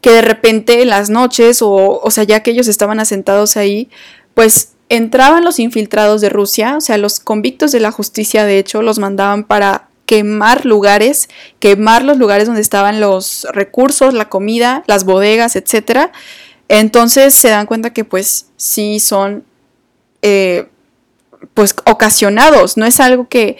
que 0.00 0.10
de 0.10 0.22
repente 0.22 0.82
en 0.82 0.88
las 0.90 1.10
noches, 1.10 1.62
o, 1.62 2.00
o 2.02 2.10
sea, 2.10 2.24
ya 2.24 2.42
que 2.42 2.50
ellos 2.50 2.68
estaban 2.68 3.00
asentados 3.00 3.56
ahí, 3.56 3.88
pues 4.34 4.72
entraban 4.88 5.44
los 5.44 5.58
infiltrados 5.58 6.20
de 6.20 6.28
Rusia, 6.28 6.76
o 6.76 6.80
sea, 6.80 6.98
los 6.98 7.20
convictos 7.20 7.72
de 7.72 7.80
la 7.80 7.92
justicia, 7.92 8.44
de 8.44 8.58
hecho, 8.58 8.82
los 8.82 8.98
mandaban 8.98 9.44
para 9.44 9.88
quemar 10.06 10.64
lugares, 10.64 11.28
quemar 11.58 12.02
los 12.02 12.16
lugares 12.16 12.46
donde 12.46 12.62
estaban 12.62 12.98
los 12.98 13.46
recursos, 13.52 14.14
la 14.14 14.30
comida, 14.30 14.82
las 14.86 15.04
bodegas, 15.04 15.54
etc. 15.54 16.10
Entonces 16.68 17.34
se 17.34 17.50
dan 17.50 17.66
cuenta 17.66 17.92
que 17.92 18.04
pues 18.04 18.46
sí 18.56 19.00
son 19.00 19.44
eh, 20.22 20.68
pues 21.54 21.74
ocasionados, 21.86 22.76
no 22.76 22.86
es 22.86 23.00
algo 23.00 23.28
que, 23.28 23.56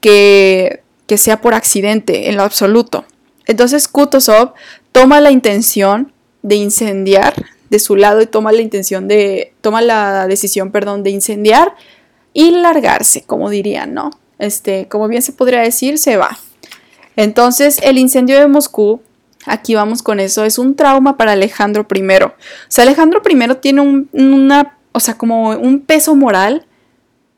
que, 0.00 0.82
que 1.06 1.18
sea 1.18 1.40
por 1.40 1.54
accidente 1.54 2.28
en 2.28 2.36
lo 2.36 2.42
absoluto. 2.42 3.04
Entonces 3.46 3.88
Kutuzov 3.88 4.54
toma 4.92 5.20
la 5.20 5.30
intención 5.30 6.12
de 6.42 6.56
incendiar 6.56 7.34
de 7.70 7.78
su 7.78 7.96
lado 7.96 8.20
y 8.20 8.26
toma 8.26 8.52
la 8.52 8.60
intención 8.60 9.08
de, 9.08 9.54
toma 9.62 9.80
la 9.80 10.26
decisión, 10.26 10.70
perdón, 10.70 11.02
de 11.02 11.10
incendiar 11.10 11.74
y 12.34 12.50
largarse, 12.50 13.22
como 13.22 13.48
dirían, 13.48 13.94
¿no? 13.94 14.10
Este, 14.38 14.88
como 14.88 15.08
bien 15.08 15.22
se 15.22 15.32
podría 15.32 15.60
decir, 15.60 15.98
se 15.98 16.16
va. 16.16 16.38
Entonces, 17.16 17.78
el 17.82 17.98
incendio 17.98 18.38
de 18.38 18.46
Moscú, 18.46 19.00
aquí 19.46 19.74
vamos 19.74 20.02
con 20.02 20.20
eso, 20.20 20.44
es 20.44 20.58
un 20.58 20.76
trauma 20.76 21.16
para 21.16 21.32
Alejandro 21.32 21.86
I. 21.94 22.02
O 22.24 22.32
sea, 22.68 22.84
Alejandro 22.84 23.22
I 23.28 23.54
tiene 23.60 23.80
un, 23.80 24.08
una, 24.12 24.78
o 24.92 25.00
sea, 25.00 25.16
como 25.16 25.50
un 25.50 25.80
peso 25.80 26.14
moral 26.14 26.66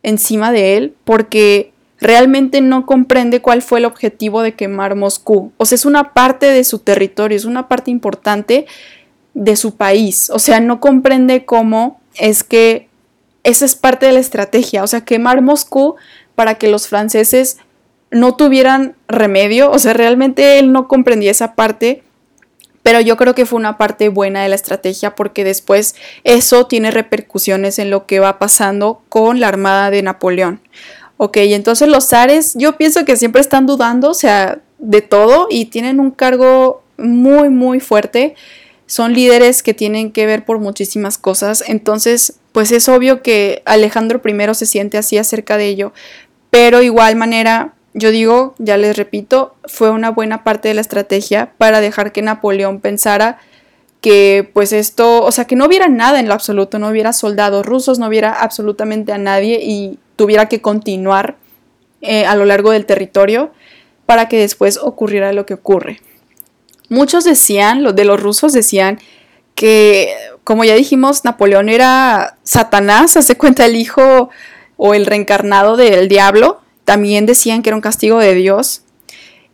encima 0.04 0.52
de 0.52 0.76
él 0.76 0.94
porque 1.02 1.72
realmente 1.98 2.60
no 2.60 2.86
comprende 2.86 3.40
cuál 3.40 3.62
fue 3.62 3.80
el 3.80 3.86
objetivo 3.86 4.42
de 4.42 4.54
quemar 4.54 4.94
Moscú. 4.94 5.52
O 5.56 5.66
sea, 5.66 5.74
es 5.74 5.84
una 5.84 6.12
parte 6.12 6.46
de 6.46 6.62
su 6.62 6.78
territorio, 6.78 7.36
es 7.36 7.46
una 7.46 7.66
parte 7.66 7.90
importante 7.90 8.66
de 9.32 9.56
su 9.56 9.74
país. 9.76 10.30
O 10.30 10.38
sea, 10.38 10.60
no 10.60 10.78
comprende 10.78 11.44
cómo 11.44 12.00
es 12.14 12.44
que 12.44 12.88
esa 13.42 13.64
es 13.64 13.74
parte 13.74 14.06
de 14.06 14.12
la 14.12 14.20
estrategia. 14.20 14.84
O 14.84 14.86
sea, 14.86 15.04
quemar 15.04 15.42
Moscú 15.42 15.96
para 16.36 16.54
que 16.56 16.68
los 16.68 16.86
franceses 16.86 17.56
no 18.10 18.36
tuvieran 18.36 18.94
remedio. 19.08 19.70
O 19.70 19.78
sea, 19.78 19.94
realmente 19.94 20.58
él 20.58 20.72
no 20.72 20.86
comprendía 20.86 21.30
esa 21.30 21.54
parte. 21.54 22.03
Pero 22.84 23.00
yo 23.00 23.16
creo 23.16 23.34
que 23.34 23.46
fue 23.46 23.58
una 23.58 23.78
parte 23.78 24.08
buena 24.08 24.44
de 24.44 24.48
la 24.48 24.54
estrategia 24.54 25.16
porque 25.16 25.42
después 25.42 25.96
eso 26.22 26.66
tiene 26.66 26.92
repercusiones 26.92 27.80
en 27.80 27.90
lo 27.90 28.06
que 28.06 28.20
va 28.20 28.38
pasando 28.38 29.02
con 29.08 29.40
la 29.40 29.48
armada 29.48 29.90
de 29.90 30.02
Napoleón. 30.02 30.60
Ok, 31.16 31.38
entonces 31.38 31.88
los 31.88 32.06
zares 32.08 32.54
yo 32.54 32.76
pienso 32.76 33.04
que 33.04 33.16
siempre 33.16 33.40
están 33.40 33.66
dudando, 33.66 34.10
o 34.10 34.14
sea, 34.14 34.60
de 34.78 35.00
todo 35.00 35.48
y 35.50 35.64
tienen 35.64 35.98
un 35.98 36.12
cargo 36.12 36.84
muy, 36.96 37.48
muy 37.48 37.80
fuerte 37.80 38.36
son 38.86 39.14
líderes 39.14 39.62
que 39.62 39.74
tienen 39.74 40.12
que 40.12 40.26
ver 40.26 40.44
por 40.44 40.58
muchísimas 40.58 41.18
cosas, 41.18 41.64
entonces 41.66 42.34
pues 42.52 42.70
es 42.70 42.88
obvio 42.88 43.22
que 43.22 43.62
Alejandro 43.64 44.20
I 44.24 44.54
se 44.54 44.66
siente 44.66 44.98
así 44.98 45.18
acerca 45.18 45.56
de 45.56 45.66
ello, 45.66 45.92
pero 46.50 46.82
igual 46.82 47.16
manera, 47.16 47.74
yo 47.94 48.10
digo, 48.10 48.54
ya 48.58 48.76
les 48.76 48.96
repito, 48.96 49.54
fue 49.66 49.90
una 49.90 50.10
buena 50.10 50.44
parte 50.44 50.68
de 50.68 50.74
la 50.74 50.80
estrategia 50.80 51.52
para 51.58 51.80
dejar 51.80 52.12
que 52.12 52.22
Napoleón 52.22 52.80
pensara 52.80 53.38
que 54.00 54.50
pues 54.52 54.72
esto, 54.72 55.24
o 55.24 55.32
sea, 55.32 55.46
que 55.46 55.56
no 55.56 55.64
hubiera 55.64 55.88
nada 55.88 56.20
en 56.20 56.28
lo 56.28 56.34
absoluto, 56.34 56.78
no 56.78 56.88
hubiera 56.88 57.12
soldados 57.12 57.64
rusos, 57.64 57.98
no 57.98 58.08
hubiera 58.08 58.32
absolutamente 58.32 59.12
a 59.12 59.18
nadie 59.18 59.60
y 59.62 59.98
tuviera 60.16 60.46
que 60.46 60.60
continuar 60.60 61.36
eh, 62.02 62.26
a 62.26 62.36
lo 62.36 62.44
largo 62.44 62.72
del 62.72 62.84
territorio 62.84 63.52
para 64.04 64.28
que 64.28 64.38
después 64.38 64.76
ocurriera 64.76 65.32
lo 65.32 65.46
que 65.46 65.54
ocurre. 65.54 66.00
Muchos 66.90 67.24
decían, 67.24 67.82
los 67.82 67.96
de 67.96 68.04
los 68.04 68.20
rusos 68.20 68.52
decían 68.52 68.98
que, 69.54 70.14
como 70.42 70.64
ya 70.64 70.74
dijimos, 70.74 71.24
Napoleón 71.24 71.68
era 71.68 72.36
Satanás, 72.42 73.16
hace 73.16 73.36
cuenta 73.36 73.64
el 73.64 73.76
hijo 73.76 74.28
o 74.76 74.94
el 74.94 75.06
reencarnado 75.06 75.76
del 75.76 76.08
diablo. 76.08 76.60
También 76.84 77.26
decían 77.26 77.62
que 77.62 77.70
era 77.70 77.76
un 77.76 77.82
castigo 77.82 78.18
de 78.18 78.34
Dios. 78.34 78.82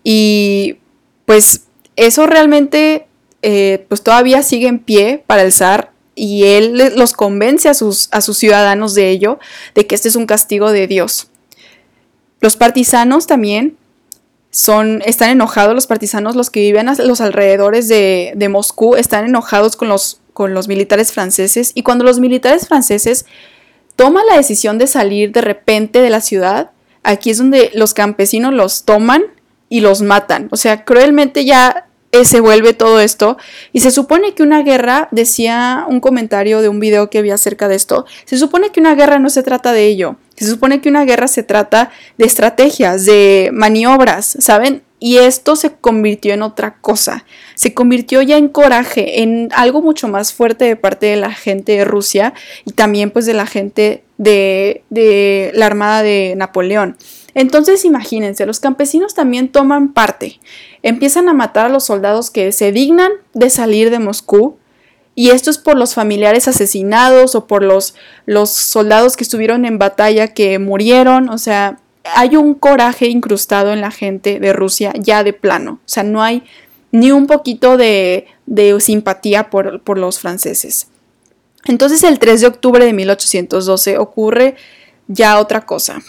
Y 0.03 0.79
pues 1.25 1.65
eso 1.97 2.27
realmente 2.27 3.07
eh, 3.43 3.87
pues 3.89 4.03
todavía 4.03 4.43
sigue 4.43 4.69
en 4.69 4.79
pie 4.79 5.23
para 5.27 5.43
el 5.43 5.53
zar 5.53 5.93
y 6.15 6.45
él 6.45 6.93
los 6.97 7.13
convence 7.13 7.69
a 7.69 7.75
sus, 7.75 8.09
a 8.11 8.21
sus 8.21 8.37
ciudadanos 8.37 8.95
de 8.95 9.11
ello, 9.11 9.39
de 9.75 9.87
que 9.87 9.95
este 9.95 10.09
es 10.09 10.17
un 10.17 10.27
castigo 10.27 10.71
de 10.73 10.87
Dios. 10.87 11.31
Los 12.41 12.57
partisanos 12.57 13.27
también 13.27 13.79
son, 14.51 15.03
están 15.07 15.31
enojados 15.31 15.75
los 15.75 15.87
partisanos, 15.87 16.37
los 16.37 16.51
que 16.51 16.61
viven 16.61 16.89
a 16.89 16.95
los 16.97 17.21
alrededores 17.21 17.89
de, 17.89 18.33
de 18.37 18.49
Moscú, 18.49 18.97
están 18.97 19.25
enojados 19.25 19.77
con 19.77 19.89
los, 19.89 20.21
con 20.35 20.53
los 20.53 20.69
militares 20.69 21.13
franceses 21.13 21.73
y 21.75 21.83
cuando 21.83 22.05
los 22.05 22.19
militares 22.19 22.69
franceses 22.69 23.25
toman 23.97 24.27
la 24.27 24.37
decisión 24.37 24.77
de 24.79 24.87
salir 24.87 25.33
de 25.33 25.41
repente 25.41 26.03
de 26.03 26.11
la 26.11 26.21
ciudad, 26.21 26.73
aquí 27.03 27.31
es 27.31 27.39
donde 27.39 27.71
los 27.75 27.95
campesinos 27.95 28.53
los 28.53 28.85
toman 28.85 29.23
y 29.69 29.81
los 29.81 30.03
matan. 30.03 30.49
O 30.51 30.57
sea, 30.57 30.85
cruelmente 30.85 31.45
ya 31.45 31.87
se 32.25 32.41
vuelve 32.41 32.75
todo 32.75 33.01
esto. 33.01 33.37
Y 33.73 33.81
se 33.81 33.91
supone 33.91 34.35
que 34.35 34.43
una 34.43 34.63
guerra, 34.63 35.09
decía 35.11 35.85
un 35.89 36.01
comentario 36.01 36.61
de 36.61 36.69
un 36.69 36.81
video 36.81 37.11
que 37.11 37.23
vi 37.23 37.31
acerca 37.31 37.69
de 37.69 37.77
esto, 37.77 38.05
se 38.25 38.37
supone 38.37 38.71
que 38.71 38.81
una 38.81 38.95
guerra 38.95 39.19
no 39.19 39.31
se 39.31 39.43
trata 39.43 39.73
de 39.73 39.87
ello. 39.87 40.17
Se 40.37 40.47
supone 40.47 40.81
que 40.81 40.89
una 40.89 41.05
guerra 41.05 41.29
se 41.29 41.43
trata 41.43 41.91
de 42.19 42.27
estrategias, 42.27 43.05
de 43.05 43.51
maniobras, 43.53 44.37
¿saben? 44.41 44.83
Y 45.01 45.17
esto 45.17 45.57
se 45.57 45.73
convirtió 45.73 46.35
en 46.35 46.43
otra 46.43 46.77
cosa. 46.81 47.25
Se 47.55 47.73
convirtió 47.73 48.21
ya 48.21 48.37
en 48.37 48.49
coraje, 48.49 49.23
en 49.23 49.49
algo 49.57 49.81
mucho 49.81 50.07
más 50.09 50.33
fuerte 50.33 50.67
de 50.67 50.77
parte 50.77 51.07
de 51.07 51.17
la 51.17 51.33
gente 51.33 51.73
de 51.73 51.85
Rusia 51.87 52.35
y 52.67 52.73
también 52.73 53.11
pues 53.11 53.25
de 53.25 53.33
la 53.33 53.47
gente 53.47 54.05
de, 54.19 54.85
de 54.91 55.51
la 55.55 55.67
Armada 55.67 56.03
de 56.03 56.35
Napoleón. 56.37 56.99
Entonces 57.35 57.85
imagínense, 57.85 58.45
los 58.45 58.61
campesinos 58.61 59.15
también 59.15 59.49
toman 59.49 59.93
parte, 59.93 60.41
empiezan 60.83 61.29
a 61.29 61.33
matar 61.33 61.67
a 61.67 61.71
los 61.71 61.85
soldados 61.85 62.31
que 62.31 62.53
se 62.53 62.73
dignan 62.73 63.13
de 63.35 63.51
salir 63.51 63.91
de 63.91 64.01
Moscú, 64.01 64.59
y 65.15 65.31
esto 65.31 65.51
es 65.51 65.59
por 65.59 65.77
los 65.77 65.95
familiares 65.95 66.49
asesinados 66.49 67.35
o 67.35 67.47
por 67.47 67.63
los, 67.63 67.95
los 68.27 68.51
soldados 68.51 69.17
que 69.17 69.25
estuvieron 69.25 69.65
en 69.65 69.79
batalla 69.79 70.29
que 70.29 70.59
murieron, 70.59 71.29
o 71.29 71.39
sea, 71.39 71.79
hay 72.05 72.37
un 72.37 72.55
coraje 72.55 73.09
incrustado 73.09 73.73
en 73.73 73.81
la 73.81 73.91
gente 73.91 74.41
de 74.41 74.53
Rusia 74.53 74.93
ya 74.99 75.23
de 75.25 75.33
plano, 75.33 75.73
o 75.73 75.89
sea, 75.89 76.03
no 76.03 76.23
hay 76.23 76.45
ni 76.93 77.13
un 77.13 77.27
poquito 77.27 77.77
de, 77.77 78.27
de 78.47 78.81
simpatía 78.81 79.51
por, 79.51 79.83
por 79.83 79.99
los 79.99 80.19
franceses. 80.19 80.89
Entonces 81.67 82.03
el 82.03 82.19
3 82.19 82.41
de 82.41 82.47
octubre 82.47 82.85
de 82.85 82.93
1812 82.93 83.99
ocurre 83.99 84.57
ya 85.07 85.39
otra 85.39 85.67
cosa. 85.67 86.01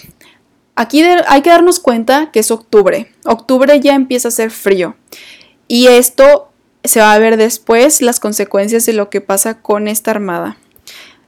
Aquí 0.75 1.03
hay 1.03 1.41
que 1.41 1.49
darnos 1.49 1.79
cuenta 1.79 2.31
que 2.31 2.39
es 2.39 2.49
octubre. 2.51 3.11
Octubre 3.25 3.79
ya 3.79 3.93
empieza 3.93 4.29
a 4.29 4.31
ser 4.31 4.51
frío. 4.51 4.95
Y 5.67 5.87
esto 5.87 6.49
se 6.83 7.01
va 7.01 7.13
a 7.13 7.19
ver 7.19 7.37
después 7.37 8.01
las 8.01 8.19
consecuencias 8.19 8.85
de 8.85 8.93
lo 8.93 9.09
que 9.09 9.21
pasa 9.21 9.61
con 9.61 9.87
esta 9.87 10.11
armada. 10.11 10.57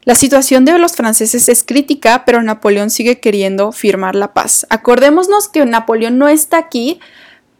La 0.06 0.16
situación 0.16 0.66
de 0.66 0.78
los 0.78 0.94
franceses 0.94 1.48
es 1.48 1.64
crítica, 1.64 2.24
pero 2.26 2.44
Napoleón 2.44 2.90
sigue 2.90 3.20
queriendo 3.20 3.72
firmar 3.72 4.16
la 4.16 4.34
paz. 4.34 4.66
Acordémonos 4.70 5.48
que 5.48 5.66
Napoleón 5.66 6.18
no 6.18 6.28
está 6.28 6.58
aquí 6.58 7.00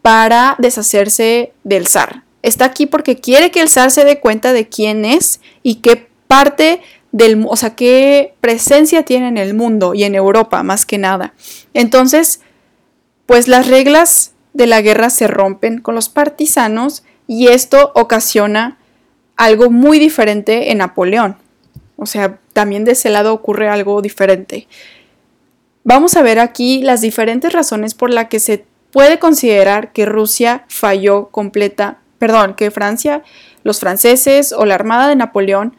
para 0.02 0.54
deshacerse 0.58 1.52
del 1.64 1.86
zar. 1.86 2.22
Está 2.42 2.66
aquí 2.66 2.84
porque 2.84 3.16
quiere 3.16 3.50
que 3.50 3.60
el 3.60 3.70
zar 3.70 3.90
se 3.90 4.04
dé 4.04 4.20
cuenta 4.20 4.52
de 4.52 4.68
quién 4.68 5.06
es 5.06 5.40
y 5.62 5.76
qué 5.76 6.08
parte 6.26 6.82
del, 7.10 7.46
o 7.48 7.56
sea, 7.56 7.74
qué 7.74 8.34
presencia 8.42 9.04
tiene 9.04 9.28
en 9.28 9.38
el 9.38 9.54
mundo 9.54 9.94
y 9.94 10.04
en 10.04 10.14
Europa 10.14 10.62
más 10.62 10.84
que 10.84 10.98
nada. 10.98 11.32
Entonces, 11.72 12.40
pues 13.24 13.48
las 13.48 13.68
reglas 13.68 14.32
de 14.52 14.66
la 14.66 14.82
guerra 14.82 15.08
se 15.08 15.26
rompen 15.26 15.80
con 15.80 15.94
los 15.94 16.10
partisanos 16.10 17.04
y 17.26 17.48
esto 17.48 17.92
ocasiona 17.94 18.78
algo 19.36 19.70
muy 19.70 19.98
diferente 19.98 20.70
en 20.70 20.78
Napoleón. 20.78 21.38
O 21.96 22.06
sea, 22.06 22.38
también 22.52 22.84
de 22.84 22.92
ese 22.92 23.10
lado 23.10 23.32
ocurre 23.32 23.68
algo 23.68 24.02
diferente. 24.02 24.66
Vamos 25.84 26.16
a 26.16 26.22
ver 26.22 26.38
aquí 26.38 26.82
las 26.82 27.00
diferentes 27.00 27.52
razones 27.52 27.94
por 27.94 28.10
las 28.10 28.28
que 28.28 28.40
se 28.40 28.64
puede 28.90 29.18
considerar 29.18 29.92
que 29.92 30.06
Rusia 30.06 30.64
falló 30.68 31.28
completa, 31.28 31.98
perdón, 32.18 32.54
que 32.54 32.70
Francia, 32.70 33.22
los 33.64 33.80
franceses 33.80 34.52
o 34.52 34.64
la 34.64 34.76
Armada 34.76 35.08
de 35.08 35.16
Napoleón 35.16 35.76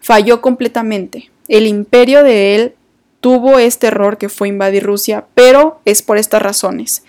falló 0.00 0.40
completamente. 0.40 1.30
El 1.48 1.66
imperio 1.66 2.22
de 2.22 2.54
él 2.54 2.74
tuvo 3.20 3.58
este 3.58 3.88
error 3.88 4.18
que 4.18 4.28
fue 4.28 4.48
invadir 4.48 4.84
Rusia, 4.84 5.26
pero 5.34 5.80
es 5.84 6.02
por 6.02 6.18
estas 6.18 6.42
razones. 6.42 7.04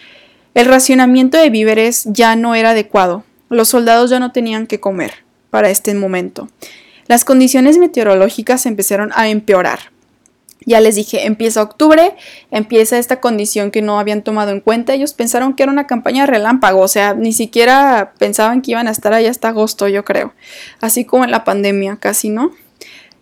El 0.54 0.68
racionamiento 0.68 1.38
de 1.38 1.49
víveres 1.49 2.04
ya 2.06 2.36
no 2.36 2.56
era 2.56 2.72
adecuado. 2.72 3.24
Los 3.49 3.70
soldados 3.70 4.10
ya 4.10 4.20
no 4.20 4.32
tenían 4.32 4.68
que 4.68 4.80
comer 4.80 5.24
para 5.49 5.70
este 5.70 5.93
momento. 5.93 6.49
Las 7.08 7.26
condiciones 7.26 7.78
meteorológicas 7.78 8.66
empezaron 8.66 9.12
a 9.16 9.30
empeorar. 9.30 9.91
Ya 10.66 10.80
les 10.80 10.95
dije, 10.95 11.26
empieza 11.26 11.62
octubre, 11.62 12.16
empieza 12.51 12.97
esta 12.97 13.20
condición 13.20 13.72
que 13.72 13.82
no 13.82 13.99
habían 13.99 14.24
tomado 14.24 14.51
en 14.51 14.62
cuenta. 14.62 14.93
Ellos 14.93 15.14
pensaron 15.14 15.56
que 15.56 15.64
era 15.64 15.72
una 15.72 15.88
campaña 15.88 16.26
relámpago, 16.26 16.82
o 16.82 16.88
sea, 16.88 17.14
ni 17.14 17.34
siquiera 17.34 18.14
pensaban 18.18 18.62
que 18.62 18.72
iban 18.72 18.88
a 18.88 18.91
estar 18.91 19.14
ahí 19.14 19.26
hasta 19.26 19.49
agosto, 19.49 19.88
yo 19.88 20.06
creo. 20.06 20.34
Así 20.80 21.06
como 21.06 21.26
en 21.26 21.32
la 21.32 21.43
pandemia, 21.43 21.97
casi, 21.97 22.30
¿no? 22.30 22.51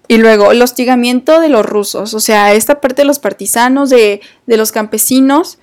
Y 0.07 0.17
luego 0.17 0.51
el 0.51 0.61
hostigamiento 0.61 1.39
de 1.39 1.49
los 1.49 1.65
rusos, 1.65 2.13
o 2.13 2.19
sea, 2.19 2.53
esta 2.53 2.81
parte 2.81 3.03
de 3.03 3.07
los 3.07 3.19
partisanos, 3.19 3.89
de, 3.89 4.21
de 4.45 4.57
los 4.57 4.71
campesinos, 4.71 5.57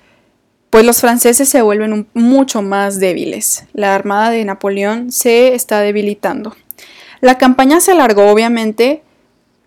pues 0.69 0.85
los 0.85 1.01
franceses 1.01 1.49
se 1.49 1.61
vuelven 1.61 2.07
mucho 2.13 2.61
más 2.61 2.99
débiles. 2.99 3.65
La 3.73 3.95
armada 3.95 4.31
de 4.31 4.43
Napoleón 4.45 5.11
se 5.11 5.53
está 5.55 5.81
debilitando. 5.81 6.55
La 7.21 7.37
campaña 7.37 7.79
se 7.79 7.91
alargó 7.91 8.29
obviamente 8.29 9.03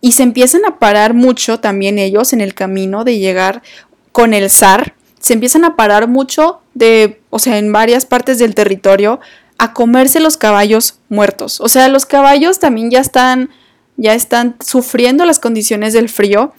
y 0.00 0.12
se 0.12 0.22
empiezan 0.22 0.64
a 0.64 0.78
parar 0.78 1.14
mucho 1.14 1.61
también 1.61 1.98
ellos 1.98 2.32
en 2.32 2.40
el 2.40 2.55
camino 2.55 3.05
de 3.05 3.18
llegar 3.18 3.62
con 4.11 4.34
el 4.34 4.50
zar. 4.50 4.94
Se 5.20 5.34
empiezan 5.34 5.64
a 5.64 5.76
parar 5.76 6.09
mucho 6.09 6.61
de, 6.74 7.20
o 7.30 7.38
sea, 7.38 7.59
en 7.59 7.72
varias 7.72 8.07
partes 8.07 8.38
del 8.38 8.55
territorio 8.55 9.20
a 9.59 9.72
comerse 9.72 10.18
los 10.18 10.36
caballos 10.36 10.98
muertos. 11.09 11.61
O 11.61 11.68
sea, 11.68 11.88
los 11.88 12.07
caballos 12.07 12.59
también 12.59 12.90
ya 12.90 13.00
están 13.00 13.50
ya 13.96 14.14
están 14.14 14.57
sufriendo 14.64 15.24
las 15.24 15.38
condiciones 15.38 15.92
del 15.92 16.09
frío 16.09 16.53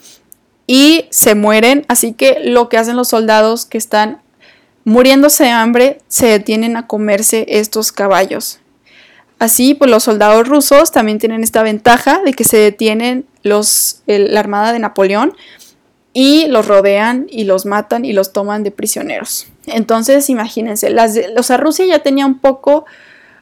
y 0.66 1.06
se 1.10 1.34
mueren, 1.34 1.84
así 1.88 2.12
que 2.12 2.40
lo 2.42 2.68
que 2.68 2.78
hacen 2.78 2.96
los 2.96 3.08
soldados 3.08 3.66
que 3.66 3.76
están 3.76 4.22
muriéndose 4.84 5.44
de 5.44 5.50
hambre 5.50 5.98
se 6.08 6.26
detienen 6.26 6.76
a 6.76 6.86
comerse 6.86 7.44
estos 7.48 7.92
caballos. 7.92 8.60
Así, 9.44 9.74
pues 9.74 9.90
los 9.90 10.04
soldados 10.04 10.48
rusos 10.48 10.90
también 10.90 11.18
tienen 11.18 11.44
esta 11.44 11.62
ventaja 11.62 12.22
de 12.24 12.32
que 12.32 12.44
se 12.44 12.56
detienen 12.56 13.26
los, 13.42 14.00
la 14.06 14.40
armada 14.40 14.72
de 14.72 14.78
Napoleón 14.78 15.36
y 16.14 16.46
los 16.46 16.66
rodean 16.66 17.26
y 17.28 17.44
los 17.44 17.66
matan 17.66 18.06
y 18.06 18.14
los 18.14 18.32
toman 18.32 18.62
de 18.62 18.70
prisioneros. 18.70 19.48
Entonces, 19.66 20.30
imagínense, 20.30 20.96
o 21.36 21.42
sea, 21.42 21.58
Rusia 21.58 21.84
ya 21.84 21.98
tenía 21.98 22.24
un 22.24 22.38
poco, 22.38 22.86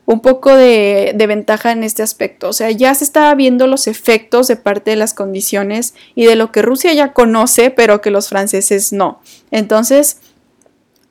un 0.05 0.19
poco 0.23 0.53
de, 0.57 1.13
de, 1.15 1.27
ventaja 1.29 1.71
en 1.71 1.85
este 1.85 2.03
aspecto. 2.03 2.49
O 2.49 2.53
sea, 2.53 2.73
ya 2.73 2.93
se 2.97 3.05
estaba 3.05 3.33
viendo 3.37 3.69
los 3.69 3.87
efectos 3.87 4.49
de 4.49 4.57
parte 4.57 4.91
de 4.91 4.97
las 4.97 5.15
condiciones 5.15 5.95
y 6.17 6.25
de 6.25 6.35
lo 6.35 6.51
que 6.51 6.63
Rusia 6.63 6.93
ya 6.95 7.13
conoce, 7.13 7.71
pero 7.71 8.01
que 8.01 8.11
los 8.11 8.29
franceses 8.29 8.93
no. 8.93 9.21
Entonces, 9.53 10.17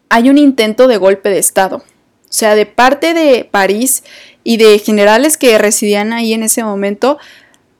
hay 0.09 0.29
un 0.29 0.37
intento 0.37 0.89
de 0.89 0.97
golpe 0.97 1.29
de 1.29 1.39
Estado. 1.39 1.81
O 2.32 2.34
sea, 2.34 2.55
de 2.55 2.65
parte 2.65 3.13
de 3.13 3.43
París 3.43 4.05
y 4.45 4.55
de 4.55 4.79
generales 4.79 5.36
que 5.36 5.57
residían 5.57 6.13
ahí 6.13 6.34
en 6.34 6.43
ese 6.43 6.63
momento, 6.63 7.17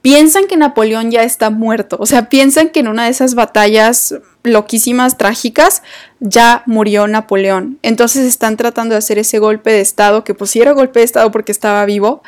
piensan 0.02 0.46
que 0.46 0.58
Napoleón 0.58 1.10
ya 1.10 1.22
está 1.22 1.48
muerto. 1.48 1.96
O 1.98 2.04
sea, 2.04 2.28
piensan 2.28 2.68
que 2.68 2.80
en 2.80 2.88
una 2.88 3.04
de 3.04 3.10
esas 3.10 3.34
batallas 3.34 4.14
loquísimas, 4.42 5.16
trágicas, 5.16 5.82
ya 6.20 6.64
murió 6.66 7.06
Napoleón. 7.06 7.78
Entonces 7.80 8.26
están 8.26 8.58
tratando 8.58 8.94
de 8.94 8.98
hacer 8.98 9.18
ese 9.18 9.38
golpe 9.38 9.72
de 9.72 9.80
Estado, 9.80 10.22
que 10.22 10.34
pues 10.34 10.54
golpe 10.74 10.98
de 10.98 11.06
Estado 11.06 11.30
porque 11.30 11.52
estaba 11.52 11.86
vivo. 11.86 12.22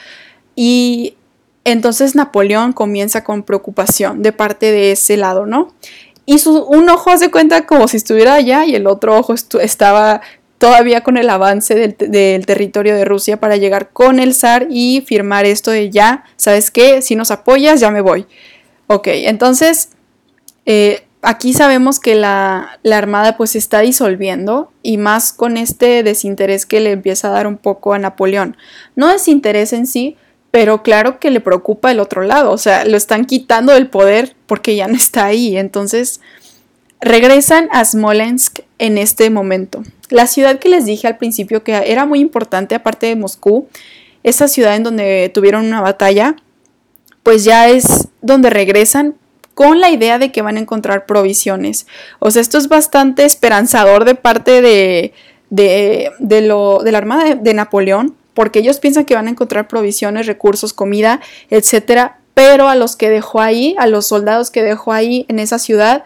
Y 0.57 1.17
entonces 1.65 2.15
Napoleón 2.15 2.73
comienza 2.73 3.23
con 3.23 3.43
preocupación 3.43 4.23
de 4.23 4.33
parte 4.33 4.73
de 4.73 4.93
ese 4.93 5.19
lado, 5.19 5.45
¿no? 5.45 5.75
Y 6.25 6.39
su, 6.39 6.63
un 6.65 6.89
ojo 6.89 7.17
se 7.19 7.31
cuenta 7.31 7.67
como 7.67 7.87
si 7.87 7.99
estuviera 7.99 8.35
allá 8.35 8.65
y 8.65 8.75
el 8.75 8.87
otro 8.87 9.19
ojo 9.19 9.35
estaba 9.61 10.23
todavía 10.65 11.03
con 11.03 11.19
el 11.19 11.29
avance 11.29 11.75
del, 11.75 12.47
territorio 12.47 12.95
de 12.95 13.05
Rusia 13.05 13.39
para 13.39 13.59
llegar 13.59 13.91
con 13.91 14.19
el 14.19 14.33
zar 14.33 14.67
y 14.71 15.05
firmar 15.07 15.45
esto 15.45 15.71
de 15.71 15.91
ya, 15.91 16.25
¿sabes 16.37 16.71
qué? 16.71 17.03
Si 17.03 17.17
nos 17.17 17.31
apoyas, 17.31 17.81
ya 17.81 17.91
me 17.91 18.01
voy. 18.01 18.25
Ok, 18.87 19.09
entonces 19.09 19.91
eh, 20.65 21.05
aquí 21.21 21.53
sabemos 21.53 22.01
que 22.01 22.15
la, 22.15 22.79
la, 22.83 22.97
armada 22.97 23.37
pues 23.37 23.51
se 23.51 23.59
está 23.59 23.81
disolviendo 23.81 24.73
y 24.83 24.97
más 24.97 25.35
con 25.35 25.59
este 25.59 26.03
desinterés 26.03 26.65
que 26.65 26.81
le 26.81 26.93
empieza 26.93 27.29
a 27.29 27.33
dar 27.33 27.47
un 27.47 27.59
poco 27.59 27.93
a 27.93 27.99
Napoleón. 27.99 28.57
No 28.97 29.09
desinterés 29.09 29.75
en 29.75 29.87
sí, 29.87 30.17
pero 30.51 30.83
claro 30.83 31.21
que 31.21 31.31
le 31.31 31.41
preocupa 31.41 31.91
el 31.91 32.01
otro 32.01 32.23
lado, 32.23 32.53
o 32.53 32.59
sea, 32.59 32.87
lo 32.87 32.97
están 32.97 33.27
quitando 33.27 33.75
del 33.75 33.91
poder 33.91 34.35
porque 34.47 34.77
ya 34.77 34.89
no 34.89 34.95
está 34.97 35.27
ahí, 35.27 35.59
entonces 35.59 36.23
regresan 37.03 37.69
a 37.71 37.85
Smolensk 37.85 38.61
en 38.85 38.99
este 38.99 39.31
momento. 39.31 39.83
La 40.11 40.27
ciudad 40.27 40.59
que 40.59 40.69
les 40.69 40.85
dije 40.85 41.07
al 41.07 41.17
principio 41.17 41.65
que 41.65 41.73
era 41.91 42.05
muy 42.05 42.21
importante, 42.21 42.75
aparte 42.75 43.07
de 43.07 43.17
Moscú, 43.17 43.67
esa 44.23 44.47
ciudad 44.47 44.77
en 44.77 44.83
donde 44.83 45.31
tuvieron 45.33 45.65
una 45.65 45.81
batalla, 45.81 46.37
pues 47.23 47.45
ya 47.45 47.69
es 47.69 48.09
donde 48.21 48.51
regresan 48.51 49.15
con 49.55 49.81
la 49.81 49.91
idea 49.91 50.19
de 50.19 50.33
que 50.33 50.43
van 50.43 50.59
a 50.59 50.61
encontrar 50.61 51.07
provisiones. 51.07 51.87
O 52.19 52.31
sea, 52.31 52.43
esto 52.43 52.59
es 52.59 52.69
bastante 52.69 53.25
esperanzador 53.25 54.05
de 54.05 54.17
parte 54.17 54.61
de, 54.61 55.15
de, 55.49 56.41
lo, 56.43 56.81
de 56.83 56.93
la 56.93 56.99
Armada 56.99 57.35
de, 57.35 57.55
Napoleón, 57.55 58.15
porque 58.35 58.59
ellos 58.59 58.81
piensan 58.81 59.07
que 59.07 59.15
van 59.15 59.29
a 59.29 59.31
encontrar 59.31 59.67
provisiones, 59.67 60.27
recursos, 60.27 60.75
comida, 60.75 61.21
etcétera, 61.49 62.19
pero 62.35 62.69
a 62.69 62.75
los 62.75 62.97
que 62.97 63.09
dejó 63.09 63.41
ahí, 63.41 63.77
a 63.79 63.87
los 63.87 64.07
soldados 64.09 64.51
que 64.51 64.63
dejó 64.63 64.93
ahí 64.93 65.25
en 65.29 65.39
esa 65.39 65.59
ciudad, 65.59 66.05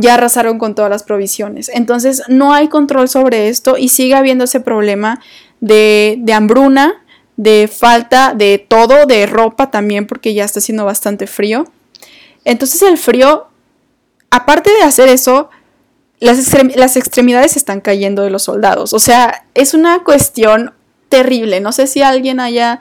ya 0.00 0.14
arrasaron 0.14 0.58
con 0.58 0.74
todas 0.74 0.90
las 0.90 1.02
provisiones. 1.02 1.70
Entonces 1.72 2.22
no 2.28 2.52
hay 2.52 2.68
control 2.68 3.08
sobre 3.08 3.48
esto 3.48 3.76
y 3.76 3.88
sigue 3.88 4.14
habiendo 4.14 4.44
ese 4.44 4.60
problema 4.60 5.20
de, 5.60 6.16
de 6.18 6.32
hambruna, 6.32 7.04
de 7.36 7.68
falta 7.68 8.34
de 8.34 8.58
todo, 8.58 9.06
de 9.06 9.26
ropa 9.26 9.70
también, 9.70 10.06
porque 10.06 10.34
ya 10.34 10.44
está 10.44 10.58
haciendo 10.58 10.84
bastante 10.84 11.26
frío. 11.26 11.70
Entonces 12.44 12.82
el 12.82 12.98
frío, 12.98 13.48
aparte 14.30 14.70
de 14.72 14.82
hacer 14.82 15.08
eso, 15.08 15.50
las, 16.20 16.54
las 16.76 16.96
extremidades 16.96 17.56
están 17.56 17.80
cayendo 17.80 18.22
de 18.22 18.30
los 18.30 18.42
soldados. 18.42 18.92
O 18.92 18.98
sea, 18.98 19.44
es 19.54 19.74
una 19.74 20.04
cuestión 20.04 20.72
terrible. 21.08 21.60
No 21.60 21.72
sé 21.72 21.86
si 21.86 22.02
alguien 22.02 22.40
haya, 22.40 22.80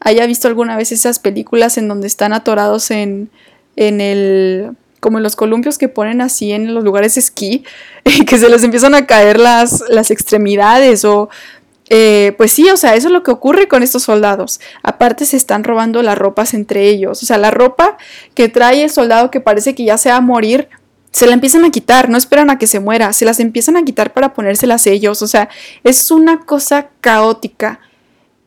haya 0.00 0.26
visto 0.26 0.48
alguna 0.48 0.76
vez 0.76 0.92
esas 0.92 1.18
películas 1.18 1.78
en 1.78 1.88
donde 1.88 2.06
están 2.06 2.32
atorados 2.32 2.90
en, 2.90 3.30
en 3.76 4.00
el 4.00 4.76
como 5.02 5.18
en 5.18 5.24
los 5.24 5.34
columpios 5.34 5.78
que 5.78 5.88
ponen 5.88 6.20
así 6.20 6.52
en 6.52 6.74
los 6.74 6.84
lugares 6.84 7.16
de 7.16 7.22
esquí, 7.22 7.64
que 8.26 8.38
se 8.38 8.48
les 8.48 8.62
empiezan 8.62 8.94
a 8.94 9.04
caer 9.04 9.40
las, 9.40 9.82
las 9.88 10.12
extremidades 10.12 11.04
o 11.04 11.28
eh, 11.90 12.34
pues 12.38 12.52
sí, 12.52 12.70
o 12.70 12.76
sea, 12.76 12.94
eso 12.94 13.08
es 13.08 13.12
lo 13.12 13.24
que 13.24 13.32
ocurre 13.32 13.66
con 13.66 13.82
estos 13.82 14.04
soldados. 14.04 14.60
Aparte 14.84 15.26
se 15.26 15.36
están 15.36 15.64
robando 15.64 16.02
las 16.02 16.16
ropas 16.16 16.54
entre 16.54 16.88
ellos. 16.88 17.20
O 17.20 17.26
sea, 17.26 17.36
la 17.36 17.50
ropa 17.50 17.98
que 18.34 18.48
trae 18.48 18.84
el 18.84 18.90
soldado 18.90 19.32
que 19.32 19.40
parece 19.40 19.74
que 19.74 19.84
ya 19.84 19.98
se 19.98 20.10
va 20.10 20.16
a 20.16 20.20
morir, 20.20 20.68
se 21.10 21.26
la 21.26 21.34
empiezan 21.34 21.64
a 21.64 21.70
quitar, 21.70 22.08
no 22.08 22.16
esperan 22.16 22.48
a 22.48 22.58
que 22.58 22.68
se 22.68 22.78
muera, 22.78 23.12
se 23.12 23.24
las 23.24 23.40
empiezan 23.40 23.76
a 23.76 23.84
quitar 23.84 24.12
para 24.12 24.34
ponérselas 24.34 24.86
ellos. 24.86 25.20
O 25.20 25.26
sea, 25.26 25.48
es 25.82 26.12
una 26.12 26.38
cosa 26.46 26.90
caótica 27.00 27.80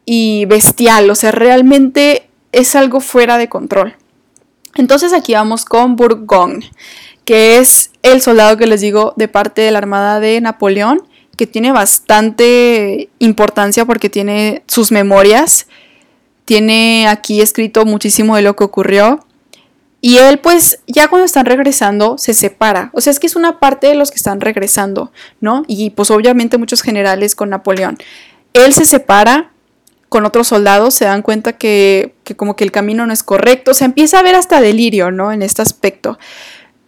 y 0.06 0.46
bestial. 0.46 1.10
O 1.10 1.16
sea, 1.16 1.34
realmente 1.34 2.30
es 2.54 2.78
algo 2.78 3.02
fuera 3.02 3.38
de 3.38 3.50
control. 3.50 3.98
Entonces 4.76 5.14
aquí 5.14 5.34
vamos 5.34 5.66
con 5.66 5.96
Bourgogne, 5.96 6.70
que 7.24 7.58
es 7.58 7.92
el 8.04 8.22
soldado 8.22 8.58
que 8.58 8.68
les 8.68 8.82
digo 8.82 9.14
de 9.16 9.28
parte 9.28 9.62
de 9.62 9.72
la 9.72 9.80
Armada 9.80 10.20
de 10.20 10.40
Napoleón, 10.42 11.02
que 11.36 11.48
tiene 11.48 11.72
bastante 11.72 13.10
importancia 13.20 13.86
porque 13.86 14.10
tiene 14.10 14.64
sus 14.68 14.92
memorias, 14.92 15.68
tiene 16.46 17.08
aquí 17.08 17.42
escrito 17.42 17.86
muchísimo 17.86 18.36
de 18.36 18.42
lo 18.42 18.56
que 18.56 18.64
ocurrió. 18.64 19.26
Y 20.02 20.18
él 20.18 20.38
pues 20.38 20.80
ya 20.86 21.08
cuando 21.08 21.26
están 21.26 21.48
regresando 21.48 22.18
se 22.20 22.34
separa. 22.36 22.92
O 22.94 23.02
sea, 23.02 23.12
es 23.12 23.20
que 23.20 23.28
es 23.28 23.36
una 23.36 23.60
parte 23.60 23.88
de 23.88 23.96
los 23.96 24.12
que 24.12 24.18
están 24.18 24.40
regresando, 24.40 25.12
¿no? 25.42 25.64
Y 25.68 25.90
pues 25.90 26.12
obviamente 26.12 26.60
muchos 26.60 26.84
generales 26.84 27.34
con 27.34 27.50
Napoleón. 27.50 27.98
Él 28.54 28.72
se 28.74 28.86
separa 28.86 29.52
con 30.10 30.26
otros 30.26 30.48
soldados, 30.48 30.94
se 30.94 31.06
dan 31.06 31.22
cuenta 31.22 31.54
que, 31.54 32.16
que 32.24 32.36
como 32.36 32.56
que 32.56 32.64
el 32.64 32.72
camino 32.72 33.06
no 33.06 33.14
es 33.14 33.24
correcto. 33.24 33.74
Se 33.74 33.86
empieza 33.86 34.20
a 34.20 34.24
ver 34.24 34.36
hasta 34.36 34.62
delirio, 34.62 35.12
¿no? 35.12 35.32
En 35.32 35.42
este 35.42 35.62
aspecto. 35.62 36.18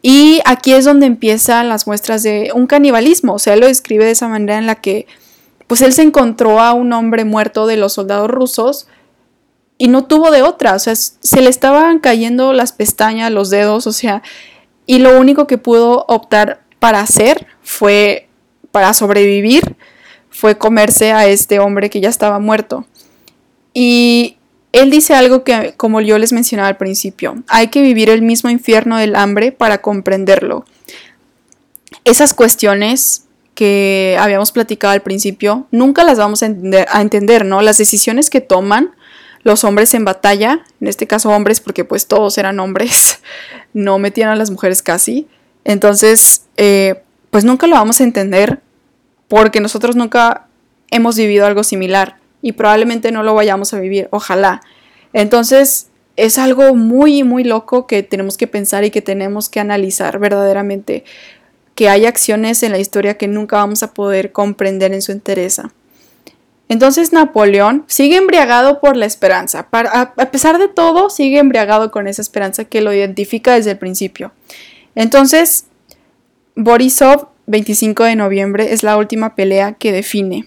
Y 0.02 0.42
aquí 0.46 0.74
es 0.74 0.86
donde 0.86 1.06
empiezan 1.06 1.70
las 1.70 1.88
muestras 1.88 2.24
de 2.24 2.52
un 2.54 2.68
canibalismo. 2.68 3.34
O 3.34 3.40
sea, 3.40 3.56
él 3.56 3.62
lo 3.62 3.68
describe 3.68 4.06
de 4.06 4.12
esa 4.12 4.28
manera 4.28 4.58
en 4.58 4.68
la 4.68 4.76
que 4.76 5.08
pues 5.68 5.82
él 5.82 5.94
se 5.94 6.02
encontró 6.02 6.62
a 6.62 6.74
un 6.74 6.94
hombre 6.94 7.26
muerto 7.26 7.68
de 7.68 7.78
los 7.78 7.94
soldados 7.94 8.30
rusos 8.30 8.88
y 9.78 9.90
no 9.90 10.06
tuvo 10.06 10.32
de 10.32 10.42
otra, 10.42 10.74
o 10.74 10.80
sea, 10.80 10.96
se 10.96 11.42
le 11.42 11.50
estaban 11.50 12.00
cayendo 12.00 12.54
las 12.54 12.72
pestañas, 12.72 13.32
los 13.32 13.50
dedos, 13.50 13.86
o 13.86 13.92
sea, 13.92 14.24
y 14.86 15.00
lo 15.00 15.20
único 15.20 15.46
que 15.46 15.58
pudo 15.58 16.06
optar 16.08 16.64
para 16.80 17.02
hacer 17.02 17.46
fue, 17.62 18.28
para 18.72 18.94
sobrevivir, 18.94 19.76
fue 20.30 20.58
comerse 20.58 21.12
a 21.12 21.28
este 21.28 21.60
hombre 21.60 21.90
que 21.90 22.00
ya 22.00 22.10
estaba 22.10 22.40
muerto. 22.40 22.86
Y 23.80 24.38
él 24.72 24.90
dice 24.90 25.14
algo 25.14 25.44
que, 25.44 25.76
como 25.78 26.02
yo 26.02 26.18
les 26.18 26.34
mencionaba 26.34 26.68
al 26.68 26.78
principio, 26.78 27.44
hay 27.48 27.68
que 27.68 27.84
vivir 27.84 28.10
el 28.10 28.24
mismo 28.24 28.50
infierno 28.50 28.98
del 28.98 29.16
hambre 29.16 29.52
para 29.52 29.84
comprenderlo. 29.84 30.66
Esas 32.04 32.34
cuestiones 32.34 33.26
que 33.54 34.18
habíamos 34.20 34.52
platicado 34.52 34.94
al 34.94 35.04
principio, 35.04 35.68
nunca 35.70 36.04
las 36.04 36.18
vamos 36.18 36.42
a 36.42 36.48
entender, 36.48 37.46
¿no? 37.46 37.62
Las 37.62 37.78
decisiones 37.78 38.32
que 38.32 38.42
toman 38.42 38.96
los 39.44 39.64
hombres 39.64 39.94
en 39.94 40.06
batalla, 40.06 40.66
en 40.82 40.88
este 40.88 41.06
caso 41.06 41.30
hombres 41.30 41.62
porque 41.62 41.86
pues 41.86 42.08
todos 42.08 42.40
eran 42.40 42.60
hombres, 42.60 43.20
no 43.74 44.00
metían 44.00 44.30
a 44.30 44.36
las 44.36 44.50
mujeres 44.50 44.82
casi. 44.82 45.28
Entonces, 45.66 46.46
eh, 46.56 47.04
pues 47.30 47.46
nunca 47.46 47.68
lo 47.68 47.76
vamos 47.76 48.02
a 48.02 48.06
entender 48.06 48.60
porque 49.28 49.60
nosotros 49.62 49.96
nunca 49.96 50.48
hemos 50.90 51.16
vivido 51.16 51.46
algo 51.46 51.64
similar 51.64 52.18
y 52.42 52.54
probablemente 52.54 53.12
no 53.12 53.24
lo 53.24 53.34
vayamos 53.34 53.74
a 53.74 53.80
vivir, 53.80 54.08
ojalá. 54.12 54.62
Entonces, 55.14 55.88
es 56.16 56.38
algo 56.38 56.76
muy, 56.76 57.24
muy 57.24 57.44
loco 57.44 57.88
que 57.88 58.04
tenemos 58.04 58.38
que 58.38 58.48
pensar 58.48 58.84
y 58.84 58.92
que 58.92 59.02
tenemos 59.02 59.50
que 59.50 59.60
analizar 59.60 60.20
verdaderamente, 60.20 61.06
que 61.76 61.90
hay 61.90 62.06
acciones 62.06 62.64
en 62.64 62.72
la 62.72 62.80
historia 62.80 63.18
que 63.18 63.28
nunca 63.28 63.58
vamos 63.58 63.84
a 63.84 63.94
poder 63.94 64.32
comprender 64.32 64.94
en 64.94 65.02
su 65.02 65.12
entereza. 65.12 65.72
Entonces 66.70 67.14
Napoleón 67.14 67.86
sigue 67.88 68.18
embriagado 68.18 68.82
por 68.82 68.98
la 68.98 69.06
esperanza. 69.06 69.68
a, 69.72 70.32
pesar 70.32 70.58
de 70.58 70.68
todo, 70.68 71.10
sigue 71.10 71.38
embriagado 71.40 71.92
con 71.92 72.08
esa 72.08 72.22
esperanza 72.22 72.66
que 72.66 72.82
lo 72.82 72.92
identifica 72.92 73.54
desde 73.54 73.72
el 73.72 73.78
principio. 73.78 74.34
Entonces, 74.96 75.66
Borisov, 76.56 77.28
25 77.46 78.04
de 78.04 78.16
noviembre, 78.16 78.74
es 78.74 78.84
la 78.84 78.98
última 78.98 79.36
pelea 79.36 79.74
que 79.74 79.92
define. 79.92 80.46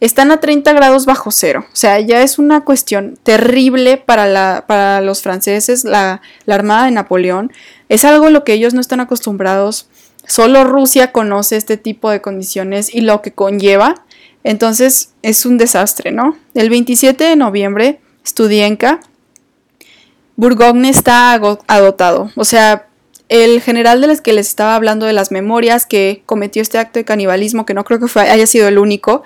Están 0.00 0.30
a 0.30 0.40
30 0.40 0.72
grados 0.72 1.06
bajo 1.06 1.30
cero. 1.30 1.66
O 1.72 1.76
sea, 1.76 1.98
ya 2.00 2.22
es 2.22 2.38
una 2.38 2.64
cuestión 2.64 3.18
terrible 3.22 3.96
para, 3.96 4.66
para 4.66 5.00
los 5.00 5.22
franceses, 5.22 5.84
la, 5.84 6.20
la 6.46 6.54
Armada 6.54 6.84
de 6.84 6.92
Napoleón. 6.92 7.52
Es 7.88 8.04
algo 8.04 8.26
a 8.26 8.30
lo 8.30 8.44
que 8.44 8.52
ellos 8.52 8.74
no 8.74 8.80
están 8.80 9.00
acostumbrados. 9.00 9.88
Solo 10.26 10.64
Rusia 10.64 11.10
conoce 11.10 11.56
este 11.56 11.76
tipo 11.76 12.10
de 12.10 12.20
condiciones 12.20 12.94
y 12.94 13.00
lo 13.00 13.22
que 13.22 13.32
conlleva 13.32 14.04
entonces 14.44 15.12
es 15.22 15.44
un 15.46 15.58
desastre, 15.58 16.10
¿no? 16.10 16.36
El 16.54 16.70
27 16.70 17.22
de 17.22 17.36
noviembre, 17.36 18.00
Studienka, 18.26 19.00
Burgogne 20.36 20.88
está 20.88 21.32
adotado. 21.32 22.30
O 22.36 22.44
sea, 22.44 22.86
el 23.28 23.60
general 23.60 24.00
de 24.00 24.06
los 24.06 24.20
que 24.20 24.32
les 24.32 24.48
estaba 24.48 24.74
hablando 24.74 25.04
de 25.04 25.12
las 25.12 25.32
memorias 25.32 25.84
que 25.84 26.22
cometió 26.24 26.62
este 26.62 26.78
acto 26.78 26.98
de 26.98 27.04
canibalismo, 27.04 27.66
que 27.66 27.74
no 27.74 27.84
creo 27.84 28.00
que 28.00 28.20
haya 28.20 28.46
sido 28.46 28.68
el 28.68 28.78
único, 28.78 29.22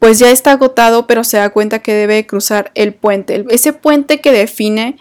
pues 0.00 0.18
ya 0.18 0.30
está 0.30 0.52
agotado, 0.52 1.06
pero 1.06 1.22
se 1.22 1.36
da 1.36 1.50
cuenta 1.50 1.78
que 1.78 1.94
debe 1.94 2.26
cruzar 2.26 2.72
el 2.74 2.94
puente. 2.94 3.44
Ese 3.50 3.72
puente 3.72 4.20
que 4.20 4.32
define 4.32 4.96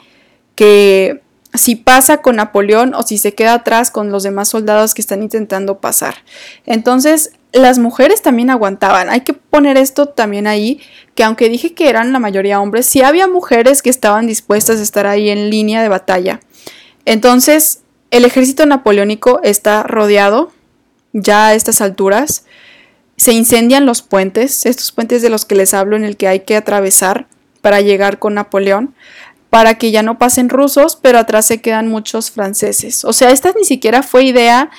que 0.56 1.22
si 1.54 1.76
pasa 1.76 2.18
con 2.18 2.36
Napoleón 2.36 2.94
o 2.94 3.02
si 3.02 3.18
se 3.18 3.34
queda 3.34 3.54
atrás 3.54 3.90
con 3.90 4.12
los 4.12 4.24
demás 4.24 4.50
soldados 4.50 4.94
que 4.94 5.02
están 5.02 5.24
intentando 5.24 5.80
pasar. 5.80 6.16
Entonces, 6.66 7.32
las 7.54 7.80
mujeres 7.80 8.22
también 8.22 8.50
aguantaban. 8.50 9.10
Hay 9.10 9.22
que 9.22 9.34
poner 9.34 9.78
esto 9.78 10.08
también 10.08 10.48
ahí, 10.48 10.82
que 11.16 11.24
aunque 11.24 11.50
dije 11.50 11.74
que 11.74 11.90
eran 11.90 12.14
la 12.14 12.20
mayoría 12.20 12.60
hombres, 12.60 12.86
sí 12.86 13.02
había 13.02 13.28
mujeres 13.28 13.82
que 13.82 13.90
estaban 13.90 14.28
dispuestas 14.28 14.80
a 14.80 14.84
estar 14.84 15.08
ahí 15.08 15.30
en 15.30 15.50
línea 15.50 15.82
de 15.82 15.90
batalla. 15.90 16.42
Entonces, 17.06 17.82
el 18.12 18.26
ejército 18.26 18.66
napoleónico 18.66 19.40
está 19.44 19.84
rodeado 19.84 20.52
ya 21.14 21.48
a 21.48 21.54
estas 21.56 21.82
alturas. 21.82 22.44
Se 23.20 23.34
incendian 23.34 23.86
los 23.86 24.02
puentes, 24.02 24.66
estos 24.66 24.94
puentes 24.94 25.22
de 25.22 25.30
los 25.30 25.44
que 25.44 25.56
les 25.56 25.74
hablo 25.74 25.98
en 25.98 26.06
el 26.06 26.16
que 26.16 26.30
hay 26.30 26.40
que 26.40 26.56
atravesar 26.56 27.28
para 27.60 27.82
llegar 27.82 28.18
con 28.18 28.36
Napoleón, 28.36 28.96
para 29.50 29.78
que 29.78 29.92
ya 29.92 30.04
no 30.04 30.18
pasen 30.18 30.48
rusos, 30.48 30.96
pero 30.96 31.20
atrás 31.20 31.46
se 31.46 31.60
quedan 31.60 31.90
muchos 31.90 32.32
franceses. 32.32 33.04
O 33.04 33.12
sea, 33.12 33.32
esta 33.32 33.52
ni 33.58 33.66
siquiera 33.66 34.04
fue 34.04 34.24
idea 34.24 34.70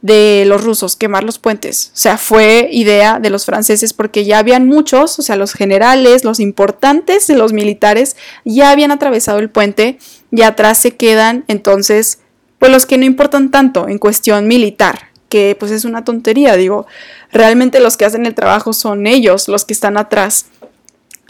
de 0.00 0.44
los 0.46 0.62
rusos, 0.62 0.94
quemar 0.94 1.24
los 1.24 1.40
puentes. 1.40 1.90
O 1.92 1.96
sea, 1.96 2.18
fue 2.18 2.68
idea 2.70 3.18
de 3.18 3.30
los 3.30 3.44
franceses 3.44 3.92
porque 3.92 4.24
ya 4.24 4.38
habían 4.38 4.68
muchos, 4.68 5.18
o 5.18 5.22
sea, 5.22 5.34
los 5.34 5.52
generales, 5.52 6.22
los 6.22 6.38
importantes 6.38 7.28
los 7.28 7.52
militares, 7.52 8.16
ya 8.44 8.70
habían 8.70 8.92
atravesado 8.92 9.40
el 9.40 9.50
puente 9.50 9.98
y 10.30 10.42
atrás 10.42 10.78
se 10.78 10.94
quedan 10.96 11.44
entonces, 11.48 12.20
pues 12.60 12.70
los 12.70 12.86
que 12.86 12.96
no 12.96 13.06
importan 13.06 13.50
tanto 13.50 13.88
en 13.88 13.98
cuestión 13.98 14.46
militar, 14.46 15.07
que 15.28 15.56
pues 15.58 15.70
es 15.70 15.84
una 15.84 16.04
tontería, 16.04 16.56
digo, 16.56 16.86
realmente 17.32 17.80
los 17.80 17.96
que 17.96 18.04
hacen 18.04 18.26
el 18.26 18.34
trabajo 18.34 18.72
son 18.72 19.06
ellos, 19.06 19.48
los 19.48 19.64
que 19.64 19.74
están 19.74 19.96
atrás. 19.96 20.46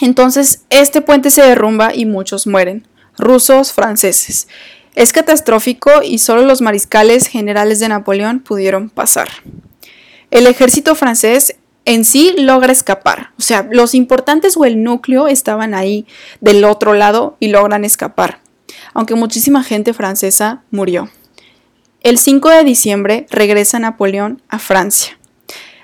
Entonces, 0.01 0.63
este 0.71 1.01
puente 1.01 1.31
se 1.31 1.43
derrumba 1.43 1.95
y 1.95 2.07
muchos 2.07 2.47
mueren, 2.47 2.87
rusos, 3.17 3.73
franceses. 3.73 4.49
Es 4.95 5.13
catastrófico 5.13 6.03
y 6.03 6.19
solo 6.19 6.43
los 6.43 6.61
mariscales 6.61 7.27
generales 7.27 7.81
de 7.81 7.89
Napoleón 7.89 8.41
pudieron 8.41 8.91
pasar. 8.91 9.29
El 10.31 10.47
ejército 10.47 10.95
francés 10.95 11.57
en 11.85 12.05
sí 12.05 12.35
logra 12.37 12.71
escapar. 12.71 13.31
O 13.39 13.43
sea, 13.43 13.67
los 13.71 13.95
importantes 13.95 14.57
o 14.57 14.65
el 14.65 14.83
núcleo 14.83 15.27
estaban 15.27 15.75
ahí 15.75 16.07
del 16.41 16.65
otro 16.65 16.93
lado 16.93 17.37
y 17.41 17.49
logran 17.49 17.85
escapar, 17.85 18.41
aunque 18.93 19.15
muchísima 19.15 19.65
gente 19.65 19.95
francesa 19.95 20.63
murió. 20.71 21.09
El 22.01 22.19
5 22.19 22.51
de 22.51 22.65
diciembre 22.65 23.27
regresa 23.31 23.79
Napoleón 23.79 24.41
a 24.49 24.59
Francia. 24.59 25.19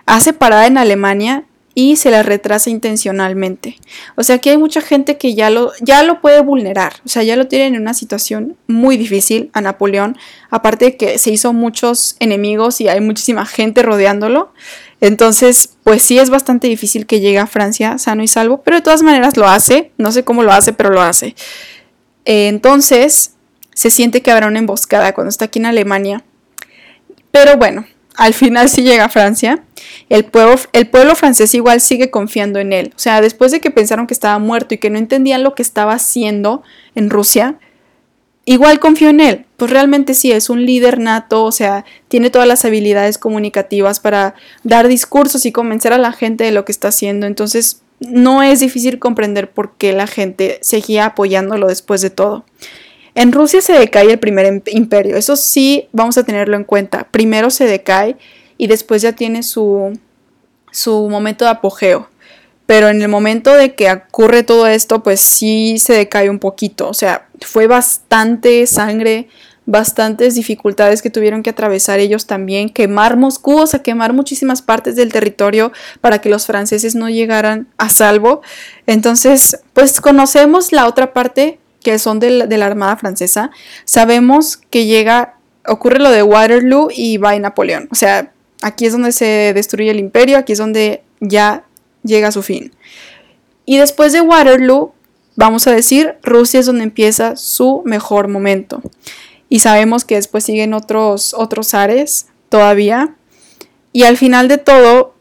Hace 0.06 0.32
parada 0.32 0.66
en 0.66 0.78
Alemania 0.78 1.44
y 1.74 1.96
se 1.96 2.10
la 2.10 2.22
retrasa 2.22 2.70
intencionalmente. 2.70 3.78
O 4.14 4.22
sea 4.22 4.38
que 4.38 4.50
hay 4.50 4.56
mucha 4.56 4.80
gente 4.80 5.18
que 5.18 5.34
ya 5.34 5.50
lo, 5.50 5.72
ya 5.80 6.04
lo 6.04 6.20
puede 6.20 6.40
vulnerar, 6.40 6.94
o 7.04 7.08
sea, 7.08 7.24
ya 7.24 7.34
lo 7.34 7.48
tiene 7.48 7.66
en 7.66 7.80
una 7.80 7.94
situación 7.94 8.56
muy 8.68 8.96
difícil 8.96 9.50
a 9.54 9.60
Napoleón, 9.60 10.16
aparte 10.50 10.84
de 10.84 10.96
que 10.96 11.18
se 11.18 11.30
hizo 11.30 11.52
muchos 11.52 12.16
enemigos 12.20 12.80
y 12.80 12.88
hay 12.88 13.00
muchísima 13.00 13.44
gente 13.44 13.82
rodeándolo. 13.82 14.52
Entonces, 15.00 15.70
pues 15.82 16.02
sí 16.02 16.18
es 16.18 16.30
bastante 16.30 16.68
difícil 16.68 17.06
que 17.06 17.20
llegue 17.20 17.38
a 17.38 17.46
Francia 17.46 17.98
sano 17.98 18.22
y 18.22 18.28
salvo, 18.28 18.62
pero 18.62 18.76
de 18.76 18.82
todas 18.82 19.02
maneras 19.02 19.36
lo 19.36 19.48
hace, 19.48 19.90
no 19.98 20.12
sé 20.12 20.22
cómo 20.24 20.44
lo 20.44 20.52
hace, 20.52 20.72
pero 20.72 20.90
lo 20.90 21.02
hace. 21.02 21.34
entonces, 22.24 23.33
se 23.74 23.90
siente 23.90 24.22
que 24.22 24.30
habrá 24.30 24.46
una 24.46 24.58
emboscada 24.58 25.12
cuando 25.12 25.28
está 25.28 25.46
aquí 25.46 25.58
en 25.58 25.66
Alemania. 25.66 26.24
Pero 27.30 27.56
bueno, 27.56 27.84
al 28.16 28.32
final 28.32 28.68
sí 28.68 28.82
llega 28.82 29.04
a 29.04 29.08
Francia, 29.08 29.62
el 30.08 30.24
pueblo, 30.24 30.56
el 30.72 30.88
pueblo 30.88 31.14
francés 31.14 31.54
igual 31.54 31.80
sigue 31.80 32.10
confiando 32.10 32.58
en 32.60 32.72
él. 32.72 32.92
O 32.94 32.98
sea, 32.98 33.20
después 33.20 33.52
de 33.52 33.60
que 33.60 33.70
pensaron 33.70 34.06
que 34.06 34.14
estaba 34.14 34.38
muerto 34.38 34.74
y 34.74 34.78
que 34.78 34.90
no 34.90 34.98
entendían 34.98 35.42
lo 35.42 35.54
que 35.54 35.62
estaba 35.62 35.94
haciendo 35.94 36.62
en 36.94 37.10
Rusia, 37.10 37.58
igual 38.44 38.78
confió 38.78 39.08
en 39.08 39.20
él. 39.20 39.46
Pues 39.56 39.70
realmente 39.70 40.14
sí, 40.14 40.30
es 40.30 40.48
un 40.48 40.64
líder 40.64 40.98
nato, 40.98 41.44
o 41.44 41.52
sea, 41.52 41.84
tiene 42.08 42.30
todas 42.30 42.46
las 42.46 42.64
habilidades 42.64 43.18
comunicativas 43.18 44.00
para 44.00 44.34
dar 44.62 44.88
discursos 44.88 45.44
y 45.46 45.52
convencer 45.52 45.92
a 45.92 45.98
la 45.98 46.12
gente 46.12 46.44
de 46.44 46.52
lo 46.52 46.64
que 46.64 46.72
está 46.72 46.88
haciendo. 46.88 47.26
Entonces, 47.26 47.82
no 48.00 48.42
es 48.42 48.60
difícil 48.60 48.98
comprender 48.98 49.50
por 49.50 49.72
qué 49.76 49.92
la 49.92 50.06
gente 50.06 50.58
seguía 50.62 51.06
apoyándolo 51.06 51.68
después 51.68 52.00
de 52.00 52.10
todo. 52.10 52.44
En 53.14 53.32
Rusia 53.32 53.60
se 53.60 53.72
decae 53.74 54.10
el 54.10 54.18
primer 54.18 54.62
imperio, 54.66 55.16
eso 55.16 55.36
sí 55.36 55.88
vamos 55.92 56.18
a 56.18 56.24
tenerlo 56.24 56.56
en 56.56 56.64
cuenta. 56.64 57.06
Primero 57.10 57.50
se 57.50 57.64
decae 57.64 58.16
y 58.58 58.66
después 58.66 59.02
ya 59.02 59.12
tiene 59.12 59.42
su, 59.42 59.96
su 60.70 61.08
momento 61.08 61.44
de 61.44 61.52
apogeo. 61.52 62.08
pero 62.66 62.88
en 62.88 63.02
el 63.02 63.08
momento 63.08 63.54
de 63.54 63.74
que 63.74 63.92
ocurre 63.92 64.42
todo 64.42 64.66
esto, 64.66 65.02
pues 65.02 65.20
sí 65.20 65.76
se 65.78 65.92
decae 65.92 66.30
un 66.30 66.38
poquito, 66.38 66.88
o 66.88 66.94
sea, 66.94 67.28
fue 67.42 67.66
bastante 67.66 68.66
sangre, 68.66 69.28
bastantes 69.66 70.34
dificultades 70.34 71.02
que 71.02 71.10
tuvieron 71.10 71.42
que 71.42 71.50
atravesar 71.50 71.98
ellos 71.98 72.26
también, 72.26 72.70
quemar 72.70 73.16
Moscú, 73.16 73.60
o 73.60 73.66
sea, 73.66 73.82
quemar 73.82 74.12
muchísimas 74.12 74.62
partes 74.62 74.96
del 74.96 75.12
territorio 75.12 75.72
para 76.00 76.20
que 76.20 76.28
los 76.28 76.46
franceses 76.46 76.94
no 76.94 77.08
llegaran 77.08 77.68
a 77.78 77.88
salvo. 77.88 78.42
Entonces, 78.86 79.60
pues 79.72 80.00
conocemos 80.00 80.72
la 80.72 80.86
otra 80.86 81.12
parte 81.12 81.58
que 81.84 81.98
son 82.00 82.18
de 82.18 82.30
la, 82.30 82.66
Armada 82.66 82.96
Francesa, 82.96 83.52
sabemos 83.84 84.56
que 84.56 84.86
llega, 84.86 85.36
ocurre 85.68 86.00
lo 86.00 86.10
de 86.10 86.24
Waterloo 86.24 86.88
y 86.90 87.18
va 87.18 87.38
Napoleón, 87.38 87.88
o 87.92 87.94
sea, 87.94 88.32
aquí 88.62 88.86
es 88.86 88.92
donde 88.92 89.12
se 89.12 89.52
destruye 89.54 89.90
el 89.90 90.00
imperio, 90.00 90.38
aquí 90.38 90.54
es 90.54 90.58
donde 90.58 91.04
ya 91.20 91.64
llega 92.02 92.28
a 92.28 92.32
su 92.32 92.42
fin. 92.42 92.72
Y 93.66 93.78
después 93.78 94.12
de 94.12 94.20
Waterloo, 94.20 94.92
vamos 95.36 95.66
a 95.68 95.72
decir, 95.72 96.16
Rusia 96.22 96.60
es 96.60 96.66
donde 96.66 96.82
empieza 96.82 97.36
su 97.36 97.82
mejor 97.84 98.28
momento 98.28 98.82
y 99.48 99.60
sabemos 99.60 100.04
que 100.04 100.16
después 100.16 100.42
siguen 100.44 100.74
otros, 100.74 101.32
otros 101.32 101.74
ares 101.74 102.26
todavía. 102.48 103.14
Y 103.92 104.02
al 104.02 104.16
final 104.16 104.48
de 104.48 104.58
todo, 104.58 105.14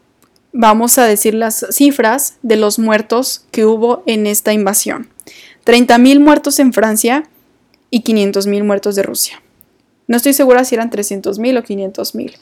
vamos 0.52 0.98
a 0.98 1.04
decir 1.04 1.34
las 1.34 1.66
cifras 1.70 2.34
de 2.42 2.56
los 2.56 2.78
muertos 2.78 3.44
que 3.50 3.64
hubo 3.64 4.02
en 4.06 4.26
esta 4.26 4.52
invasión. 4.52 5.08
30.000 5.64 6.20
muertos 6.20 6.58
en 6.58 6.72
Francia 6.72 7.24
y 7.90 8.02
500.000 8.02 8.64
muertos 8.64 8.94
de 8.96 9.02
Rusia. 9.02 9.42
No 10.06 10.16
estoy 10.16 10.32
segura 10.32 10.64
si 10.64 10.74
eran 10.74 10.90
300.000 10.90 11.58
o 11.58 11.62
500.000, 11.62 12.34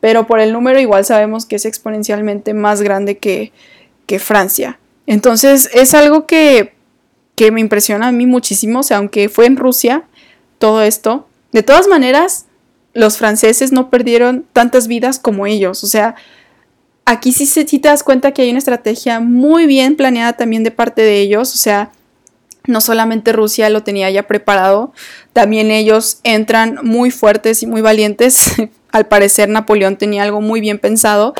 pero 0.00 0.26
por 0.26 0.40
el 0.40 0.52
número 0.52 0.78
igual 0.78 1.04
sabemos 1.04 1.46
que 1.46 1.56
es 1.56 1.64
exponencialmente 1.64 2.54
más 2.54 2.82
grande 2.82 3.18
que, 3.18 3.52
que 4.06 4.18
Francia. 4.18 4.78
Entonces 5.06 5.70
es 5.72 5.94
algo 5.94 6.26
que, 6.26 6.74
que 7.34 7.50
me 7.50 7.60
impresiona 7.60 8.08
a 8.08 8.12
mí 8.12 8.26
muchísimo, 8.26 8.80
o 8.80 8.82
sea, 8.82 8.98
aunque 8.98 9.28
fue 9.28 9.46
en 9.46 9.56
Rusia 9.56 10.04
todo 10.58 10.82
esto, 10.82 11.26
de 11.52 11.62
todas 11.62 11.88
maneras, 11.88 12.46
los 12.94 13.16
franceses 13.16 13.72
no 13.72 13.90
perdieron 13.90 14.44
tantas 14.52 14.88
vidas 14.88 15.18
como 15.18 15.46
ellos. 15.46 15.84
O 15.84 15.86
sea, 15.86 16.16
aquí 17.04 17.32
sí, 17.32 17.46
sí 17.46 17.64
te 17.78 17.88
das 17.88 18.02
cuenta 18.02 18.32
que 18.32 18.42
hay 18.42 18.50
una 18.50 18.58
estrategia 18.58 19.20
muy 19.20 19.66
bien 19.66 19.96
planeada 19.96 20.34
también 20.34 20.64
de 20.64 20.70
parte 20.70 21.02
de 21.02 21.20
ellos. 21.20 21.54
O 21.54 21.58
sea, 21.58 21.90
no 22.68 22.80
solamente 22.80 23.32
Rusia 23.32 23.68
lo 23.70 23.82
tenía 23.82 24.10
ya 24.10 24.28
preparado, 24.28 24.92
también 25.32 25.70
ellos 25.70 26.20
entran 26.22 26.78
muy 26.82 27.10
fuertes 27.10 27.62
y 27.62 27.66
muy 27.66 27.80
valientes. 27.80 28.52
Al 28.92 29.06
parecer 29.06 29.48
Napoleón 29.48 29.96
tenía 29.96 30.22
algo 30.22 30.40
muy 30.40 30.60
bien 30.60 30.78
pensado. 30.78 31.34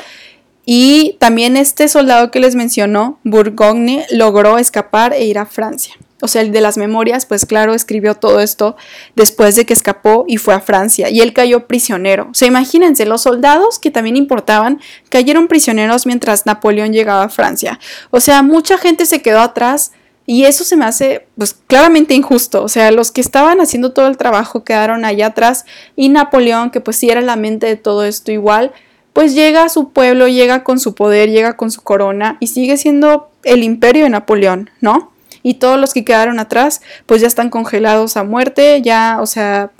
Y 0.65 1.15
también 1.19 1.57
este 1.57 1.87
soldado 1.87 2.29
que 2.29 2.39
les 2.39 2.55
mencionó, 2.55 3.19
Bourgogne, 3.23 4.05
logró 4.11 4.57
escapar 4.57 5.13
e 5.13 5.23
ir 5.23 5.39
a 5.39 5.45
Francia 5.45 5.95
o 6.21 6.27
sea, 6.27 6.41
el 6.41 6.51
de 6.51 6.61
las 6.61 6.77
memorias, 6.77 7.25
pues 7.25 7.45
claro, 7.45 7.73
escribió 7.73 8.15
todo 8.15 8.39
esto 8.41 8.75
después 9.15 9.55
de 9.55 9.65
que 9.65 9.73
escapó 9.73 10.25
y 10.27 10.37
fue 10.37 10.53
a 10.53 10.59
Francia 10.59 11.09
y 11.09 11.21
él 11.21 11.33
cayó 11.33 11.67
prisionero. 11.67 12.27
O 12.31 12.33
sea, 12.33 12.47
imagínense, 12.47 13.05
los 13.05 13.21
soldados 13.21 13.79
que 13.79 13.91
también 13.91 14.17
importaban 14.17 14.81
cayeron 15.09 15.47
prisioneros 15.47 16.05
mientras 16.05 16.45
Napoleón 16.45 16.91
llegaba 16.91 17.23
a 17.23 17.29
Francia. 17.29 17.79
O 18.11 18.19
sea, 18.19 18.41
mucha 18.43 18.77
gente 18.77 19.05
se 19.05 19.21
quedó 19.21 19.39
atrás 19.39 19.91
y 20.31 20.45
eso 20.45 20.63
se 20.63 20.75
me 20.75 20.85
hace 20.85 21.25
pues 21.39 21.55
claramente 21.65 22.13
injusto. 22.13 22.63
O 22.63 22.69
sea, 22.69 22.91
los 22.91 23.11
que 23.11 23.19
estaban 23.19 23.61
haciendo 23.61 23.93
todo 23.93 24.05
el 24.05 24.15
trabajo 24.15 24.63
quedaron 24.63 25.03
allá 25.03 25.25
atrás 25.25 25.65
y 25.95 26.09
Napoleón, 26.09 26.69
que 26.69 26.81
pues 26.81 26.97
sí 26.97 27.09
era 27.09 27.21
la 27.21 27.35
mente 27.35 27.65
de 27.65 27.77
todo 27.77 28.03
esto 28.03 28.31
igual, 28.31 28.71
pues 29.11 29.33
llega 29.33 29.63
a 29.63 29.69
su 29.69 29.89
pueblo, 29.89 30.27
llega 30.27 30.63
con 30.63 30.79
su 30.79 30.93
poder, 30.93 31.31
llega 31.31 31.57
con 31.57 31.71
su 31.71 31.81
corona 31.81 32.37
y 32.39 32.45
sigue 32.45 32.77
siendo 32.77 33.31
el 33.43 33.63
imperio 33.63 34.03
de 34.03 34.11
Napoleón, 34.11 34.69
¿no? 34.81 35.11
y 35.41 35.55
todos 35.55 35.79
los 35.79 35.93
que 35.93 36.05
quedaron 36.05 36.37
atrás 36.37 36.81
pues 37.07 37.21
ya 37.21 37.27
están 37.27 37.49
congelados 37.49 38.15
a 38.15 38.23
muerte, 38.23 38.83
ya, 38.83 39.17
o 39.21 39.25
sea, 39.25 39.71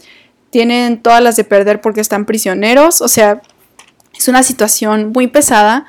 tienen 0.50 0.98
todas 1.04 1.22
las 1.22 1.36
de 1.36 1.44
perder 1.44 1.80
porque 1.80 2.02
están 2.02 2.26
prisioneros, 2.26 3.02
o 3.02 3.08
sea, 3.08 3.44
es 4.18 4.28
una 4.28 4.42
situación 4.42 5.12
muy 5.14 5.28
pesada 5.28 5.86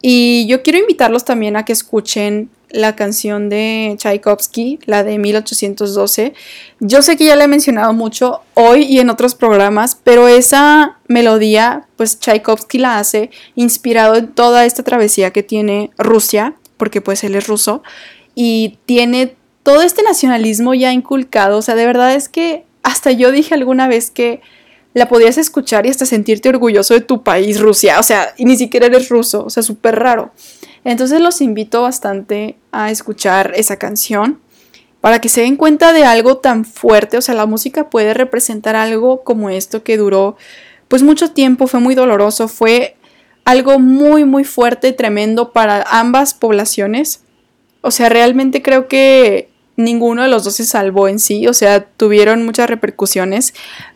y 0.00 0.44
yo 0.48 0.64
quiero 0.64 0.80
invitarlos 0.80 1.24
también 1.24 1.56
a 1.56 1.64
que 1.64 1.72
escuchen 1.72 2.50
la 2.72 2.96
canción 2.96 3.48
de 3.48 3.94
Tchaikovsky, 3.98 4.80
la 4.86 5.04
de 5.04 5.18
1812. 5.18 6.34
Yo 6.80 7.02
sé 7.02 7.16
que 7.16 7.26
ya 7.26 7.36
la 7.36 7.44
he 7.44 7.48
mencionado 7.48 7.92
mucho 7.92 8.40
hoy 8.54 8.82
y 8.82 8.98
en 8.98 9.10
otros 9.10 9.34
programas, 9.34 9.98
pero 10.02 10.28
esa 10.28 10.98
melodía, 11.08 11.86
pues 11.96 12.18
Tchaikovsky 12.18 12.78
la 12.78 12.98
hace 12.98 13.30
inspirado 13.54 14.16
en 14.16 14.28
toda 14.28 14.64
esta 14.64 14.82
travesía 14.82 15.30
que 15.30 15.42
tiene 15.42 15.90
Rusia, 15.98 16.54
porque 16.76 17.00
pues 17.00 17.22
él 17.24 17.34
es 17.34 17.46
ruso, 17.46 17.82
y 18.34 18.78
tiene 18.86 19.36
todo 19.62 19.82
este 19.82 20.02
nacionalismo 20.02 20.74
ya 20.74 20.92
inculcado. 20.92 21.58
O 21.58 21.62
sea, 21.62 21.74
de 21.74 21.86
verdad 21.86 22.14
es 22.14 22.28
que 22.28 22.64
hasta 22.82 23.12
yo 23.12 23.30
dije 23.30 23.54
alguna 23.54 23.86
vez 23.88 24.10
que 24.10 24.40
la 24.94 25.08
podías 25.08 25.38
escuchar 25.38 25.86
y 25.86 25.90
hasta 25.90 26.06
sentirte 26.06 26.48
orgulloso 26.48 26.94
de 26.94 27.00
tu 27.00 27.22
país, 27.22 27.60
Rusia. 27.60 27.98
O 27.98 28.02
sea, 28.02 28.34
y 28.36 28.44
ni 28.44 28.56
siquiera 28.56 28.86
eres 28.86 29.08
ruso, 29.08 29.44
o 29.44 29.50
sea, 29.50 29.62
súper 29.62 29.98
raro. 29.98 30.32
Entonces 30.84 31.20
los 31.20 31.40
invito 31.40 31.82
bastante 31.82 32.56
a 32.72 32.90
escuchar 32.90 33.52
esa 33.56 33.76
canción 33.76 34.40
para 35.00 35.20
que 35.20 35.28
se 35.28 35.42
den 35.42 35.56
cuenta 35.56 35.92
de 35.92 36.04
algo 36.04 36.38
tan 36.38 36.64
fuerte. 36.64 37.18
O 37.18 37.22
sea, 37.22 37.34
la 37.34 37.46
música 37.46 37.90
puede 37.90 38.14
representar 38.14 38.76
algo 38.76 39.22
como 39.22 39.50
esto 39.50 39.82
que 39.82 39.96
duró 39.96 40.36
pues 40.88 41.02
mucho 41.02 41.30
tiempo, 41.30 41.66
fue 41.66 41.80
muy 41.80 41.94
doloroso, 41.94 42.48
fue 42.48 42.96
algo 43.44 43.78
muy, 43.78 44.24
muy 44.24 44.44
fuerte, 44.44 44.92
tremendo 44.92 45.52
para 45.52 45.82
ambas 45.82 46.34
poblaciones. 46.34 47.22
O 47.80 47.90
sea, 47.90 48.08
realmente 48.08 48.62
creo 48.62 48.88
que 48.88 49.48
ninguno 49.76 50.22
de 50.22 50.28
los 50.28 50.44
dos 50.44 50.54
se 50.54 50.64
salvó 50.64 51.08
en 51.08 51.18
sí, 51.18 51.46
o 51.46 51.54
sea, 51.54 51.84
tuvieron 51.84 52.44
muchas 52.44 52.68
repercusiones, 52.68 53.54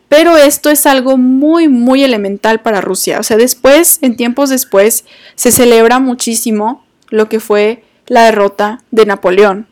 pero 0.09 0.37
esto 0.37 0.69
es 0.69 0.85
algo 0.85 1.17
muy, 1.17 1.67
muy 1.67 2.03
elemental 2.03 2.61
para 2.61 2.81
Rusia. 2.81 3.19
O 3.19 3.23
sea, 3.23 3.37
después, 3.37 3.99
en 4.01 4.15
tiempos 4.15 4.49
después, 4.49 5.05
se 5.35 5.51
celebra 5.51 5.99
muchísimo 5.99 6.85
lo 7.09 7.29
que 7.29 7.39
fue 7.39 7.83
la 8.07 8.25
derrota 8.25 8.83
de 8.91 9.05
Napoleón. 9.05 9.67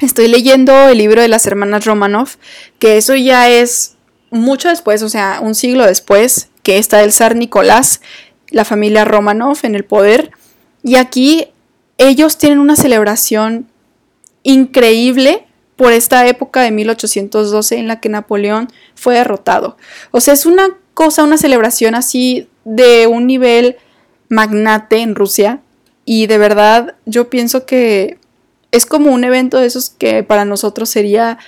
Estoy 0.00 0.28
leyendo 0.28 0.88
el 0.88 0.98
libro 0.98 1.22
de 1.22 1.28
las 1.28 1.46
hermanas 1.46 1.84
Romanov, 1.84 2.30
que 2.78 2.96
eso 2.96 3.14
ya 3.14 3.48
es 3.48 3.96
mucho 4.30 4.68
después, 4.68 5.02
o 5.02 5.08
sea, 5.08 5.38
un 5.40 5.54
siglo 5.54 5.86
después, 5.86 6.48
que 6.64 6.78
está 6.78 7.02
el 7.04 7.12
zar 7.12 7.36
Nicolás, 7.36 8.00
la 8.50 8.64
familia 8.64 9.04
Romanov 9.04 9.58
en 9.62 9.76
el 9.76 9.84
poder. 9.84 10.32
Y 10.82 10.96
aquí 10.96 11.48
ellos 11.96 12.38
tienen 12.38 12.58
una 12.58 12.74
celebración 12.74 13.68
increíble 14.42 15.46
por 15.76 15.92
esta 15.92 16.26
época 16.26 16.62
de 16.62 16.70
1812 16.70 17.76
en 17.76 17.88
la 17.88 18.00
que 18.00 18.08
Napoleón 18.08 18.68
fue 18.94 19.14
derrotado. 19.14 19.76
O 20.10 20.20
sea, 20.20 20.34
es 20.34 20.46
una 20.46 20.76
cosa, 20.94 21.24
una 21.24 21.38
celebración 21.38 21.94
así 21.94 22.48
de 22.64 23.06
un 23.06 23.26
nivel 23.26 23.76
magnate 24.28 24.98
en 24.98 25.14
Rusia 25.14 25.60
y 26.04 26.26
de 26.26 26.38
verdad 26.38 26.94
yo 27.06 27.30
pienso 27.30 27.66
que 27.66 28.18
es 28.70 28.86
como 28.86 29.12
un 29.12 29.24
evento 29.24 29.58
de 29.58 29.66
esos 29.66 29.90
que 29.90 30.22
para 30.22 30.44
nosotros 30.44 30.88
sería 30.88 31.38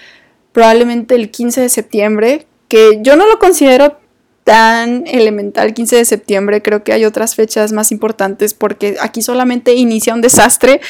probablemente 0.53 1.15
el 1.15 1.31
15 1.31 1.61
de 1.61 1.69
septiembre, 1.69 2.47
que 2.69 3.01
yo 3.03 3.17
no 3.17 3.27
lo 3.27 3.39
considero 3.39 3.99
tan 4.45 5.07
elemental 5.09 5.75
15 5.75 5.97
de 5.97 6.05
septiembre, 6.05 6.63
creo 6.63 6.85
que 6.85 6.93
hay 6.93 7.05
otras 7.05 7.35
fechas 7.35 7.73
más 7.73 7.91
importantes 7.91 8.55
porque 8.55 8.97
aquí 9.01 9.21
solamente 9.21 9.75
inicia 9.75 10.15
un 10.15 10.21
desastre. 10.21 10.81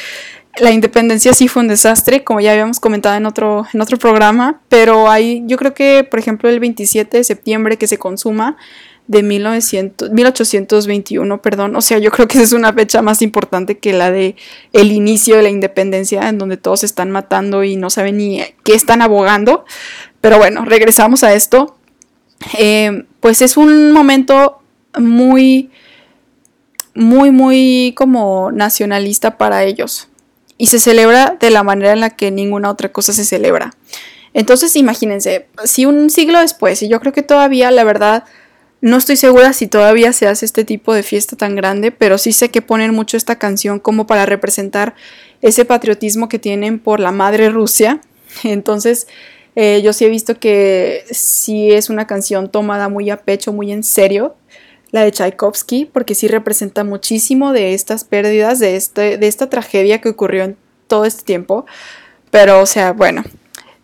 La 0.59 0.71
independencia 0.71 1.33
sí 1.33 1.47
fue 1.47 1.61
un 1.61 1.67
desastre, 1.67 2.23
como 2.23 2.39
ya 2.39 2.51
habíamos 2.51 2.79
comentado 2.79 3.15
en 3.15 3.25
otro, 3.27 3.67
en 3.73 3.81
otro 3.81 3.97
programa, 3.97 4.61
pero 4.69 5.09
hay, 5.09 5.43
yo 5.45 5.55
creo 5.57 5.73
que, 5.75 6.03
por 6.09 6.19
ejemplo, 6.19 6.49
el 6.49 6.59
27 6.59 7.17
de 7.17 7.23
septiembre 7.23 7.77
que 7.77 7.85
se 7.85 7.99
consuma 7.99 8.57
de 9.07 9.23
1900, 9.23 10.11
1821, 10.11 11.41
perdón, 11.41 11.75
o 11.75 11.81
sea, 11.81 11.99
yo 11.99 12.11
creo 12.11 12.27
que 12.27 12.39
esa 12.39 12.45
es 12.45 12.53
una 12.53 12.73
fecha 12.73 13.01
más 13.01 13.21
importante 13.21 13.77
que 13.77 13.93
la 13.93 14.11
de 14.11 14.35
el 14.73 14.91
inicio 14.91 15.37
de 15.37 15.43
la 15.43 15.49
independencia, 15.49 16.27
en 16.27 16.37
donde 16.37 16.57
todos 16.57 16.81
se 16.81 16.87
están 16.87 17.11
matando 17.11 17.63
y 17.63 17.75
no 17.75 17.89
saben 17.89 18.17
ni 18.17 18.41
qué 18.63 18.73
están 18.73 19.01
abogando. 19.01 19.63
Pero 20.21 20.37
bueno, 20.37 20.65
regresamos 20.65 21.23
a 21.23 21.33
esto. 21.33 21.77
Eh, 22.57 23.05
pues 23.19 23.41
es 23.41 23.57
un 23.57 23.91
momento 23.91 24.59
muy, 24.97 25.69
muy, 26.93 27.31
muy 27.31 27.93
como 27.95 28.51
nacionalista 28.51 29.37
para 29.37 29.63
ellos. 29.63 30.09
Y 30.57 30.67
se 30.67 30.79
celebra 30.79 31.37
de 31.39 31.49
la 31.49 31.63
manera 31.63 31.93
en 31.93 31.99
la 31.99 32.09
que 32.09 32.31
ninguna 32.31 32.69
otra 32.69 32.91
cosa 32.91 33.13
se 33.13 33.25
celebra. 33.25 33.75
Entonces 34.33 34.75
imagínense, 34.75 35.47
si 35.63 35.85
un 35.85 36.09
siglo 36.09 36.39
después, 36.39 36.81
y 36.83 36.87
yo 36.87 36.99
creo 36.99 37.13
que 37.13 37.23
todavía, 37.23 37.71
la 37.71 37.83
verdad, 37.83 38.23
no 38.81 38.97
estoy 38.97 39.15
segura 39.15 39.53
si 39.53 39.67
todavía 39.67 40.13
se 40.13 40.27
hace 40.27 40.45
este 40.45 40.63
tipo 40.63 40.93
de 40.93 41.03
fiesta 41.03 41.35
tan 41.35 41.55
grande, 41.55 41.91
pero 41.91 42.17
sí 42.17 42.31
sé 42.31 42.49
que 42.49 42.61
ponen 42.61 42.93
mucho 42.93 43.17
esta 43.17 43.37
canción 43.37 43.79
como 43.79 44.05
para 44.05 44.25
representar 44.25 44.95
ese 45.41 45.65
patriotismo 45.65 46.29
que 46.29 46.39
tienen 46.39 46.79
por 46.79 46.99
la 46.99 47.11
madre 47.11 47.49
Rusia. 47.49 48.01
Entonces, 48.43 49.07
eh, 49.55 49.81
yo 49.83 49.93
sí 49.93 50.05
he 50.05 50.09
visto 50.09 50.39
que 50.39 51.03
sí 51.09 51.71
es 51.71 51.89
una 51.89 52.05
canción 52.05 52.51
tomada 52.51 52.89
muy 52.89 53.09
a 53.09 53.17
pecho, 53.17 53.53
muy 53.53 53.71
en 53.71 53.83
serio. 53.83 54.35
La 54.91 55.03
de 55.03 55.11
Tchaikovsky, 55.11 55.85
porque 55.85 56.15
sí 56.15 56.27
representa 56.27 56.83
muchísimo 56.83 57.53
de 57.53 57.73
estas 57.73 58.03
pérdidas, 58.03 58.59
de, 58.59 58.75
este, 58.75 59.17
de 59.17 59.27
esta 59.27 59.49
tragedia 59.49 59.99
que 59.99 60.09
ocurrió 60.09 60.43
en 60.43 60.57
todo 60.87 61.05
este 61.05 61.23
tiempo. 61.23 61.65
Pero, 62.31 62.61
o 62.61 62.65
sea, 62.65 62.93
bueno, 62.93 63.23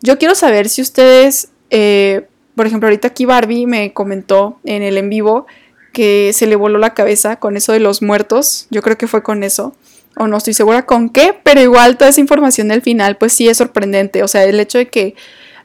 yo 0.02 0.18
quiero 0.18 0.36
saber 0.36 0.70
si 0.70 0.82
ustedes, 0.82 1.50
eh, 1.70 2.28
por 2.56 2.68
ejemplo, 2.68 2.88
ahorita 2.88 3.10
aquí 3.10 3.26
Barbie 3.26 3.68
me 3.68 3.94
comentó 3.94 4.60
en 4.64 4.84
el 4.84 4.98
en 4.98 5.10
vivo 5.10 5.46
que 5.92 6.32
se 6.34 6.48
le 6.48 6.56
voló 6.56 6.80
la 6.80 6.94
cabeza 6.94 7.38
con 7.38 7.56
eso 7.56 7.72
de 7.72 7.80
los 7.80 8.02
muertos. 8.02 8.68
Yo 8.72 8.82
creo 8.82 8.98
que 8.98 9.08
fue 9.08 9.24
con 9.24 9.44
eso. 9.44 9.76
O 10.18 10.28
no 10.28 10.38
estoy 10.38 10.54
segura 10.54 10.86
con 10.86 11.10
qué, 11.10 11.36
pero 11.44 11.62
igual 11.62 11.98
toda 11.98 12.10
esa 12.10 12.22
información 12.22 12.68
del 12.68 12.82
final, 12.82 13.18
pues 13.18 13.34
sí 13.34 13.48
es 13.48 13.58
sorprendente. 13.58 14.24
O 14.24 14.28
sea, 14.28 14.44
el 14.44 14.60
hecho 14.60 14.78
de 14.78 14.88
que 14.88 15.16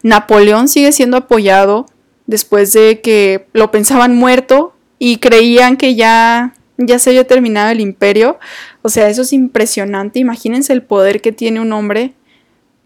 Napoleón 0.02 0.68
sigue 0.68 0.92
siendo 0.92 1.16
apoyado 1.16 1.86
después 2.26 2.72
de 2.72 3.00
que 3.00 3.46
lo 3.52 3.70
pensaban 3.70 4.14
muerto 4.14 4.74
y 4.98 5.18
creían 5.18 5.76
que 5.76 5.94
ya, 5.94 6.54
ya 6.76 6.98
se 6.98 7.10
había 7.10 7.26
terminado 7.26 7.70
el 7.70 7.80
imperio. 7.80 8.38
O 8.82 8.88
sea, 8.88 9.08
eso 9.08 9.22
es 9.22 9.32
impresionante. 9.32 10.18
Imagínense 10.18 10.72
el 10.72 10.82
poder 10.82 11.20
que 11.20 11.32
tiene 11.32 11.60
un 11.60 11.72
hombre 11.72 12.14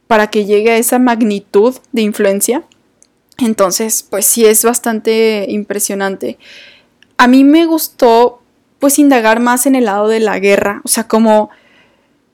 para 0.07 0.29
que 0.29 0.45
llegue 0.45 0.71
a 0.71 0.77
esa 0.77 0.99
magnitud 0.99 1.75
de 1.93 2.03
influencia. 2.03 2.65
Entonces, 3.39 4.07
pues 4.09 4.27
sí 4.27 4.45
es 4.45 4.65
bastante 4.65 5.47
impresionante. 5.49 6.39
A 7.17 7.27
mí 7.29 7.45
me 7.45 7.67
gustó 7.67 8.43
pues 8.79 8.99
indagar 8.99 9.39
más 9.41 9.67
en 9.67 9.77
el 9.77 9.85
lado 9.85 10.09
de 10.09 10.19
la 10.19 10.41
guerra, 10.41 10.81
o 10.85 10.89
sea, 10.89 11.07
como 11.07 11.51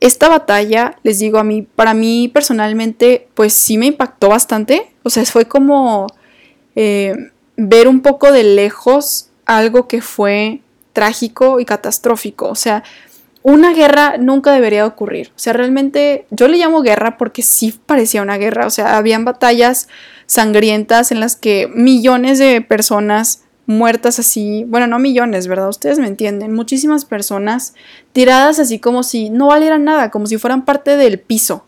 esta 0.00 0.30
batalla, 0.30 0.96
les 1.02 1.18
digo 1.18 1.38
a 1.38 1.44
mí, 1.44 1.60
para 1.60 1.92
mí 1.92 2.28
personalmente, 2.28 3.28
pues 3.34 3.52
sí 3.52 3.76
me 3.76 3.84
impactó 3.84 4.30
bastante, 4.30 4.90
o 5.02 5.10
sea, 5.10 5.26
fue 5.26 5.46
como 5.46 6.06
eh, 6.74 7.32
ver 7.56 7.86
un 7.86 8.00
poco 8.00 8.32
de 8.32 8.44
lejos 8.44 9.27
algo 9.48 9.88
que 9.88 10.00
fue 10.00 10.60
trágico 10.92 11.58
y 11.58 11.64
catastrófico, 11.64 12.48
o 12.48 12.54
sea, 12.54 12.84
una 13.42 13.72
guerra 13.72 14.16
nunca 14.18 14.52
debería 14.52 14.86
ocurrir. 14.86 15.28
O 15.28 15.38
sea, 15.38 15.52
realmente 15.52 16.26
yo 16.30 16.48
le 16.48 16.58
llamo 16.58 16.82
guerra 16.82 17.16
porque 17.16 17.42
sí 17.42 17.74
parecía 17.86 18.20
una 18.20 18.36
guerra. 18.36 18.66
O 18.66 18.70
sea, 18.70 18.96
habían 18.96 19.24
batallas 19.24 19.88
sangrientas 20.26 21.12
en 21.12 21.20
las 21.20 21.36
que 21.36 21.70
millones 21.72 22.38
de 22.38 22.60
personas 22.60 23.44
muertas 23.64 24.18
así, 24.18 24.64
bueno, 24.66 24.86
no 24.86 24.98
millones, 24.98 25.46
¿verdad? 25.46 25.68
Ustedes 25.68 25.98
me 25.98 26.06
entienden, 26.06 26.54
muchísimas 26.54 27.04
personas 27.04 27.74
tiradas 28.12 28.58
así 28.58 28.78
como 28.78 29.02
si 29.02 29.30
no 29.30 29.48
valieran 29.48 29.84
nada, 29.84 30.10
como 30.10 30.26
si 30.26 30.36
fueran 30.38 30.64
parte 30.64 30.96
del 30.96 31.18
piso. 31.18 31.64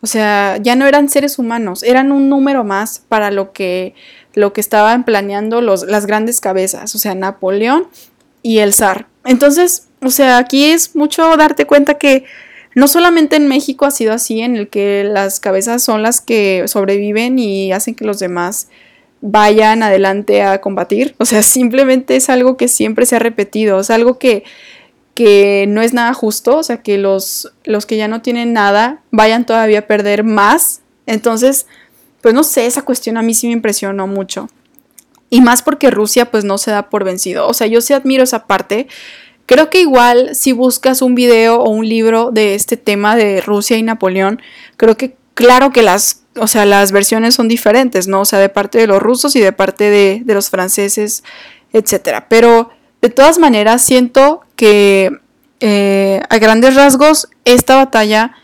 O 0.00 0.06
sea, 0.06 0.56
ya 0.56 0.76
no 0.76 0.86
eran 0.86 1.08
seres 1.08 1.38
humanos, 1.38 1.82
eran 1.82 2.10
un 2.10 2.28
número 2.28 2.64
más 2.64 3.04
para 3.08 3.30
lo 3.30 3.52
que, 3.52 3.94
lo 4.34 4.52
que 4.52 4.60
estaban 4.60 5.04
planeando 5.04 5.60
los, 5.60 5.84
las 5.84 6.06
grandes 6.06 6.40
cabezas, 6.40 6.94
o 6.94 6.98
sea, 6.98 7.14
Napoleón 7.14 7.88
y 8.42 8.58
el 8.58 8.74
zar. 8.74 9.06
Entonces, 9.24 9.88
o 10.02 10.10
sea, 10.10 10.38
aquí 10.38 10.64
es 10.64 10.96
mucho 10.96 11.36
darte 11.36 11.66
cuenta 11.66 11.94
que 11.94 12.24
no 12.74 12.88
solamente 12.88 13.36
en 13.36 13.48
México 13.48 13.84
ha 13.84 13.90
sido 13.90 14.12
así, 14.12 14.40
en 14.40 14.56
el 14.56 14.68
que 14.68 15.04
las 15.04 15.40
cabezas 15.40 15.82
son 15.82 16.02
las 16.02 16.20
que 16.20 16.64
sobreviven 16.66 17.38
y 17.38 17.72
hacen 17.72 17.94
que 17.94 18.04
los 18.04 18.18
demás 18.18 18.68
vayan 19.20 19.82
adelante 19.82 20.42
a 20.42 20.60
combatir. 20.60 21.14
O 21.18 21.24
sea, 21.24 21.42
simplemente 21.42 22.16
es 22.16 22.28
algo 22.28 22.56
que 22.56 22.68
siempre 22.68 23.06
se 23.06 23.16
ha 23.16 23.20
repetido, 23.20 23.80
es 23.80 23.90
algo 23.90 24.18
que, 24.18 24.44
que 25.14 25.66
no 25.68 25.82
es 25.82 25.92
nada 25.92 26.14
justo, 26.14 26.58
o 26.58 26.62
sea, 26.62 26.82
que 26.82 26.98
los, 26.98 27.52
los 27.64 27.86
que 27.86 27.96
ya 27.96 28.08
no 28.08 28.22
tienen 28.22 28.52
nada 28.52 29.00
vayan 29.10 29.46
todavía 29.46 29.80
a 29.80 29.86
perder 29.86 30.24
más. 30.24 30.80
Entonces, 31.06 31.66
pues 32.22 32.34
no 32.34 32.44
sé, 32.44 32.66
esa 32.66 32.82
cuestión 32.82 33.18
a 33.18 33.22
mí 33.22 33.34
sí 33.34 33.48
me 33.48 33.52
impresionó 33.52 34.06
mucho. 34.06 34.48
Y 35.28 35.40
más 35.40 35.62
porque 35.62 35.90
Rusia 35.90 36.30
pues 36.30 36.44
no 36.44 36.56
se 36.56 36.70
da 36.70 36.88
por 36.88 37.04
vencido. 37.04 37.46
O 37.48 37.54
sea, 37.54 37.66
yo 37.66 37.80
sí 37.80 37.92
admiro 37.92 38.22
esa 38.22 38.46
parte. 38.46 38.86
Creo 39.46 39.68
que 39.68 39.80
igual 39.80 40.34
si 40.34 40.52
buscas 40.52 41.02
un 41.02 41.14
video 41.14 41.60
o 41.60 41.70
un 41.70 41.88
libro 41.88 42.30
de 42.30 42.54
este 42.54 42.76
tema 42.76 43.16
de 43.16 43.40
Rusia 43.40 43.76
y 43.76 43.82
Napoleón, 43.82 44.40
creo 44.76 44.96
que 44.96 45.16
claro 45.34 45.72
que 45.72 45.82
las 45.82 46.22
o 46.36 46.46
sea, 46.46 46.64
las 46.64 46.92
versiones 46.92 47.34
son 47.34 47.48
diferentes, 47.48 48.08
¿no? 48.08 48.20
O 48.22 48.24
sea, 48.24 48.38
de 48.38 48.48
parte 48.48 48.78
de 48.78 48.86
los 48.86 49.02
rusos 49.02 49.36
y 49.36 49.40
de 49.40 49.52
parte 49.52 49.90
de, 49.90 50.22
los 50.26 50.50
franceses, 50.50 51.24
etcétera. 51.72 52.26
Pero 52.28 52.70
de 53.02 53.10
todas 53.10 53.38
maneras, 53.38 53.82
siento 53.82 54.40
que 54.56 55.10
eh, 55.60 56.22
a 56.28 56.38
grandes 56.38 56.74
rasgos 56.74 57.28
esta 57.44 57.76
batalla, 57.76 58.34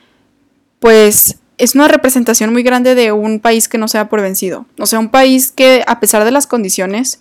pues 0.80 1.38
es 1.59 1.74
una 1.74 1.88
representación 1.88 2.52
muy 2.52 2.62
grande 2.62 2.94
de 2.94 3.12
un 3.12 3.40
país 3.40 3.68
que 3.68 3.78
no 3.78 3.88
sea 3.88 4.09
por 4.09 4.22
vencido. 4.22 4.66
O 4.78 4.86
sea, 4.86 5.00
un 5.00 5.11
país 5.11 5.52
que 5.52 5.84
a 5.86 6.00
pesar 6.00 6.24
de 6.24 6.30
las 6.30 6.46
condiciones, 6.46 7.20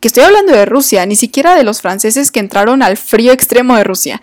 que 0.00 0.08
estoy 0.08 0.22
hablando 0.22 0.52
de 0.52 0.66
Rusia, 0.66 1.04
ni 1.06 1.16
siquiera 1.16 1.54
de 1.56 1.64
los 1.64 1.80
franceses 1.80 2.30
que 2.30 2.40
entraron 2.40 2.82
al 2.82 2.96
frío 2.96 3.32
extremo 3.32 3.76
de 3.76 3.84
Rusia. 3.84 4.20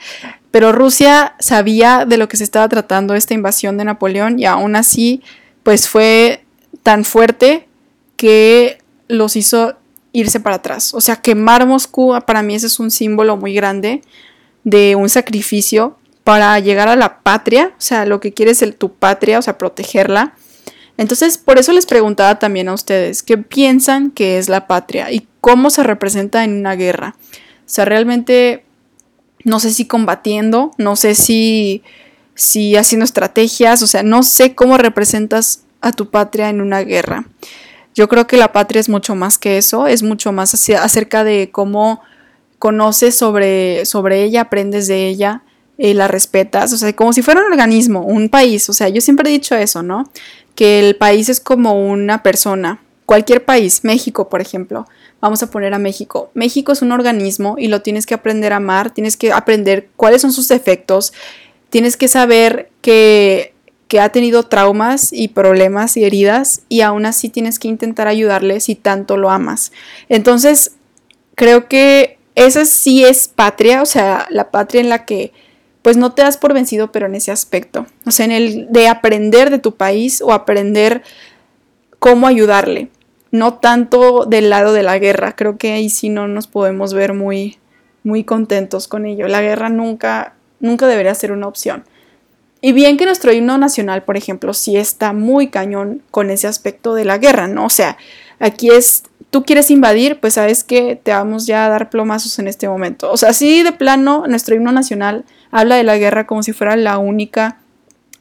Pero 0.51 0.71
Rusia 0.71 1.35
sabía 1.39 2.05
de 2.05 2.17
lo 2.17 2.27
que 2.29 2.37
se 2.37 2.43
estaba 2.43 2.69
tratando 2.69 3.15
esta 3.15 3.33
invasión 3.33 3.77
de 3.77 3.85
Napoleón 3.85 4.39
y 4.39 4.45
aún 4.45 4.75
así 4.75 5.21
pues 5.63 5.89
fue 5.89 6.45
tan 6.83 7.03
fuerte 7.03 7.67
que 8.15 8.77
los 9.07 9.35
hizo 9.35 9.75
irse 10.13 10.39
para 10.39 10.57
atrás. 10.57 10.93
O 10.93 11.01
sea, 11.01 11.17
quemar 11.17 11.65
Moscú 11.65 12.13
para 12.25 12.43
mí 12.43 12.55
ese 12.55 12.67
es 12.67 12.79
un 12.79 12.91
símbolo 12.91 13.37
muy 13.37 13.53
grande 13.53 14.01
de 14.63 14.95
un 14.95 15.09
sacrificio 15.09 15.97
para 16.27 16.59
llegar 16.59 16.89
a 16.89 16.97
la 16.97 17.19
patria, 17.21 17.71
o 17.77 17.81
sea, 17.81 18.05
lo 18.05 18.19
que 18.19 18.33
quieres 18.33 18.61
es 18.61 18.77
tu 18.77 18.91
patria, 18.91 19.39
o 19.39 19.41
sea, 19.41 19.57
protegerla. 19.57 20.33
Entonces, 20.97 21.37
por 21.37 21.57
eso 21.57 21.71
les 21.71 21.85
preguntaba 21.85 22.37
también 22.37 22.67
a 22.67 22.73
ustedes, 22.73 23.23
¿qué 23.23 23.37
piensan 23.37 24.11
que 24.11 24.37
es 24.37 24.49
la 24.49 24.67
patria 24.67 25.09
y 25.09 25.25
cómo 25.39 25.69
se 25.69 25.83
representa 25.83 26.43
en 26.43 26.51
una 26.51 26.75
guerra? 26.75 27.15
O 27.17 27.63
sea, 27.69 27.85
realmente, 27.85 28.65
no 29.45 29.61
sé 29.61 29.71
si 29.71 29.85
combatiendo, 29.85 30.71
no 30.77 30.97
sé 30.97 31.15
si 31.15 31.81
si 32.35 32.75
haciendo 32.75 33.05
estrategias, 33.05 33.81
o 33.81 33.87
sea, 33.87 34.03
no 34.03 34.21
sé 34.21 34.53
cómo 34.53 34.77
representas 34.77 35.63
a 35.79 35.93
tu 35.93 36.09
patria 36.09 36.49
en 36.49 36.59
una 36.59 36.81
guerra. 36.81 37.23
Yo 37.95 38.09
creo 38.09 38.27
que 38.27 38.35
la 38.35 38.51
patria 38.51 38.81
es 38.81 38.89
mucho 38.89 39.15
más 39.15 39.37
que 39.37 39.57
eso, 39.57 39.87
es 39.87 40.03
mucho 40.03 40.33
más 40.33 40.53
acerca 40.71 41.23
de 41.23 41.51
cómo 41.53 42.01
conoces 42.59 43.15
sobre, 43.15 43.85
sobre 43.85 44.23
ella, 44.23 44.41
aprendes 44.41 44.87
de 44.87 45.07
ella, 45.07 45.43
eh, 45.77 45.93
la 45.93 46.07
respetas, 46.07 46.73
o 46.73 46.77
sea, 46.77 46.93
como 46.93 47.13
si 47.13 47.21
fuera 47.21 47.41
un 47.41 47.51
organismo, 47.51 48.01
un 48.01 48.29
país, 48.29 48.69
o 48.69 48.73
sea, 48.73 48.89
yo 48.89 49.01
siempre 49.01 49.29
he 49.29 49.33
dicho 49.33 49.55
eso, 49.55 49.83
¿no? 49.83 50.09
Que 50.55 50.79
el 50.79 50.95
país 50.95 51.29
es 51.29 51.39
como 51.39 51.87
una 51.87 52.23
persona, 52.23 52.81
cualquier 53.05 53.45
país, 53.45 53.83
México, 53.83 54.27
por 54.27 54.41
ejemplo, 54.41 54.85
vamos 55.21 55.41
a 55.43 55.49
poner 55.49 55.73
a 55.73 55.79
México. 55.79 56.29
México 56.33 56.71
es 56.71 56.81
un 56.81 56.91
organismo 56.91 57.55
y 57.57 57.67
lo 57.67 57.81
tienes 57.81 58.05
que 58.05 58.13
aprender 58.13 58.53
a 58.53 58.57
amar, 58.57 58.91
tienes 58.91 59.17
que 59.17 59.31
aprender 59.31 59.89
cuáles 59.95 60.21
son 60.21 60.31
sus 60.31 60.47
defectos, 60.47 61.13
tienes 61.69 61.97
que 61.97 62.07
saber 62.07 62.69
que, 62.81 63.53
ha 63.99 64.09
tenido 64.09 64.43
traumas 64.43 65.13
y 65.13 65.29
problemas 65.29 65.95
y 65.95 66.03
heridas 66.03 66.61
y 66.67 66.81
aún 66.81 67.05
así 67.05 67.29
tienes 67.29 67.57
que 67.57 67.69
intentar 67.69 68.07
ayudarle 68.07 68.59
si 68.59 68.75
tanto 68.75 69.15
lo 69.15 69.29
amas. 69.29 69.71
Entonces, 70.09 70.73
creo 71.35 71.69
que 71.69 72.17
esa 72.35 72.65
sí 72.65 73.05
es 73.05 73.29
patria, 73.29 73.81
o 73.81 73.85
sea, 73.85 74.27
la 74.29 74.51
patria 74.51 74.81
en 74.81 74.89
la 74.89 75.05
que 75.05 75.31
pues 75.87 75.95
no 75.95 76.11
te 76.11 76.21
das 76.21 76.35
por 76.35 76.53
vencido, 76.53 76.91
pero 76.91 77.05
en 77.05 77.15
ese 77.15 77.31
aspecto, 77.31 77.85
o 78.05 78.11
sea, 78.11 78.25
en 78.25 78.33
el 78.33 78.67
de 78.69 78.89
aprender 78.89 79.49
de 79.49 79.57
tu 79.57 79.77
país 79.77 80.21
o 80.21 80.33
aprender 80.33 81.01
cómo 81.97 82.27
ayudarle, 82.27 82.89
no 83.31 83.53
tanto 83.53 84.25
del 84.25 84.49
lado 84.49 84.73
de 84.73 84.83
la 84.83 84.99
guerra, 84.99 85.37
creo 85.37 85.57
que 85.57 85.71
ahí 85.71 85.89
sí 85.89 86.09
no 86.09 86.27
nos 86.27 86.47
podemos 86.47 86.93
ver 86.93 87.13
muy 87.13 87.57
muy 88.03 88.25
contentos 88.25 88.89
con 88.89 89.05
ello. 89.05 89.29
La 89.29 89.41
guerra 89.41 89.69
nunca 89.69 90.33
nunca 90.59 90.87
debería 90.87 91.15
ser 91.15 91.31
una 91.31 91.47
opción. 91.47 91.85
Y 92.59 92.73
bien 92.73 92.97
que 92.97 93.05
nuestro 93.05 93.31
himno 93.31 93.57
nacional, 93.57 94.03
por 94.03 94.17
ejemplo, 94.17 94.53
sí 94.53 94.75
está 94.75 95.13
muy 95.13 95.47
cañón 95.47 96.03
con 96.11 96.31
ese 96.31 96.47
aspecto 96.47 96.95
de 96.95 97.05
la 97.05 97.17
guerra, 97.17 97.47
¿no? 97.47 97.63
O 97.63 97.69
sea, 97.69 97.95
aquí 98.39 98.71
es, 98.71 99.03
tú 99.29 99.45
quieres 99.45 99.71
invadir, 99.71 100.19
pues 100.19 100.33
sabes 100.33 100.65
que 100.65 100.99
te 101.01 101.11
vamos 101.11 101.45
ya 101.45 101.65
a 101.65 101.69
dar 101.69 101.89
plomazos 101.89 102.39
en 102.39 102.49
este 102.49 102.67
momento. 102.67 103.09
O 103.09 103.15
sea, 103.15 103.31
sí 103.31 103.63
de 103.63 103.71
plano, 103.71 104.25
nuestro 104.27 104.53
himno 104.53 104.73
nacional 104.73 105.23
habla 105.51 105.75
de 105.75 105.83
la 105.83 105.97
guerra 105.97 106.27
como 106.27 106.43
si 106.43 106.53
fuera 106.53 106.75
la 106.75 106.97
única 106.97 107.57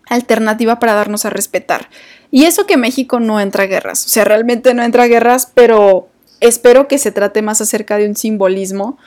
alternativa 0.09 0.79
para 0.79 0.95
darnos 0.95 1.24
a 1.24 1.31
respetar. 1.31 1.89
Y 2.31 2.45
eso 2.45 2.66
que 2.66 2.77
México 2.77 3.20
no 3.20 3.41
entra 3.41 3.64
a 3.64 3.66
guerras, 3.66 4.05
o 4.07 4.09
sea, 4.09 4.24
realmente 4.24 4.74
no 4.74 4.83
entra 4.83 5.05
a 5.05 5.09
guerras, 5.09 5.51
pero 5.55 6.09
espero 6.41 6.89
que 6.89 6.99
se 6.99 7.12
trate 7.12 7.43
más 7.43 7.61
acerca 7.61 7.97
de 7.97 8.09
un 8.09 8.16
simbolismo 8.16 8.99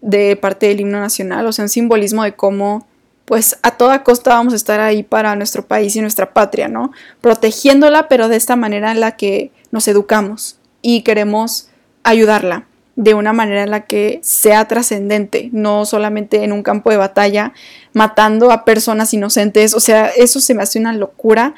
de 0.00 0.36
parte 0.36 0.66
del 0.66 0.80
himno 0.80 1.00
nacional, 1.00 1.46
o 1.46 1.52
sea, 1.52 1.64
un 1.64 1.68
simbolismo 1.68 2.24
de 2.24 2.34
cómo 2.34 2.86
pues 3.24 3.58
a 3.62 3.76
toda 3.76 4.02
costa 4.02 4.30
vamos 4.30 4.54
a 4.54 4.56
estar 4.56 4.80
ahí 4.80 5.04
para 5.04 5.36
nuestro 5.36 5.64
país 5.64 5.94
y 5.94 6.00
nuestra 6.00 6.34
patria, 6.34 6.66
¿no? 6.66 6.90
Protegiéndola, 7.20 8.08
pero 8.08 8.28
de 8.28 8.34
esta 8.34 8.56
manera 8.56 8.90
en 8.90 8.98
la 8.98 9.12
que 9.12 9.52
nos 9.70 9.86
educamos 9.86 10.58
y 10.82 11.02
queremos 11.02 11.68
ayudarla 12.02 12.66
de 13.00 13.14
una 13.14 13.32
manera 13.32 13.62
en 13.62 13.70
la 13.70 13.86
que 13.86 14.20
sea 14.22 14.68
trascendente, 14.68 15.48
no 15.52 15.86
solamente 15.86 16.44
en 16.44 16.52
un 16.52 16.62
campo 16.62 16.90
de 16.90 16.98
batalla, 16.98 17.54
matando 17.94 18.50
a 18.50 18.66
personas 18.66 19.14
inocentes, 19.14 19.72
o 19.72 19.80
sea, 19.80 20.08
eso 20.08 20.38
se 20.38 20.52
me 20.52 20.62
hace 20.62 20.78
una 20.78 20.92
locura, 20.92 21.54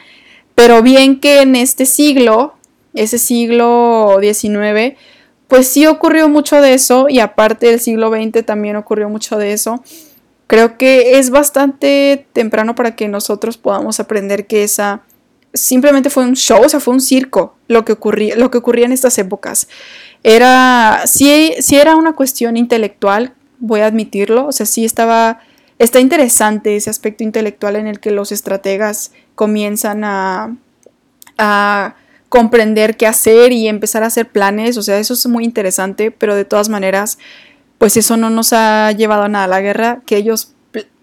pero 0.54 0.82
bien 0.82 1.18
que 1.18 1.42
en 1.42 1.56
este 1.56 1.84
siglo, 1.84 2.54
ese 2.94 3.18
siglo 3.18 4.18
XIX, 4.22 4.96
pues 5.48 5.66
sí 5.66 5.84
ocurrió 5.86 6.28
mucho 6.28 6.60
de 6.60 6.74
eso 6.74 7.06
y 7.08 7.18
aparte 7.18 7.66
del 7.66 7.80
siglo 7.80 8.12
XX 8.12 8.46
también 8.46 8.76
ocurrió 8.76 9.08
mucho 9.08 9.36
de 9.36 9.52
eso. 9.52 9.82
Creo 10.46 10.78
que 10.78 11.18
es 11.18 11.30
bastante 11.30 12.24
temprano 12.32 12.76
para 12.76 12.94
que 12.94 13.08
nosotros 13.08 13.58
podamos 13.58 13.98
aprender 13.98 14.46
que 14.46 14.62
esa 14.62 15.02
simplemente 15.54 16.08
fue 16.08 16.24
un 16.24 16.36
show, 16.36 16.62
o 16.64 16.68
sea, 16.68 16.78
fue 16.80 16.94
un 16.94 17.00
circo 17.00 17.56
lo 17.68 17.84
que 17.84 17.92
ocurría, 17.92 18.36
lo 18.36 18.50
que 18.50 18.58
ocurría 18.58 18.86
en 18.86 18.92
estas 18.92 19.18
épocas. 19.18 19.68
Era, 20.24 21.02
sí, 21.06 21.54
sí 21.58 21.76
era 21.76 21.96
una 21.96 22.12
cuestión 22.12 22.56
intelectual, 22.56 23.34
voy 23.58 23.80
a 23.80 23.86
admitirlo, 23.86 24.46
o 24.46 24.52
sea, 24.52 24.66
sí 24.66 24.84
estaba, 24.84 25.40
está 25.78 26.00
interesante 26.00 26.76
ese 26.76 26.90
aspecto 26.90 27.24
intelectual 27.24 27.76
en 27.76 27.86
el 27.86 28.00
que 28.00 28.12
los 28.12 28.30
estrategas 28.30 29.12
comienzan 29.34 30.04
a, 30.04 30.56
a 31.38 31.96
comprender 32.28 32.96
qué 32.96 33.06
hacer 33.06 33.52
y 33.52 33.68
empezar 33.68 34.04
a 34.04 34.06
hacer 34.06 34.28
planes, 34.28 34.78
o 34.78 34.82
sea, 34.82 34.98
eso 34.98 35.14
es 35.14 35.26
muy 35.26 35.44
interesante, 35.44 36.10
pero 36.10 36.34
de 36.34 36.44
todas 36.44 36.68
maneras, 36.68 37.18
pues 37.78 37.96
eso 37.96 38.16
no 38.16 38.30
nos 38.30 38.52
ha 38.52 38.92
llevado 38.92 39.24
a 39.24 39.28
nada. 39.28 39.46
La 39.48 39.60
guerra 39.60 40.02
que 40.06 40.16
ellos, 40.16 40.54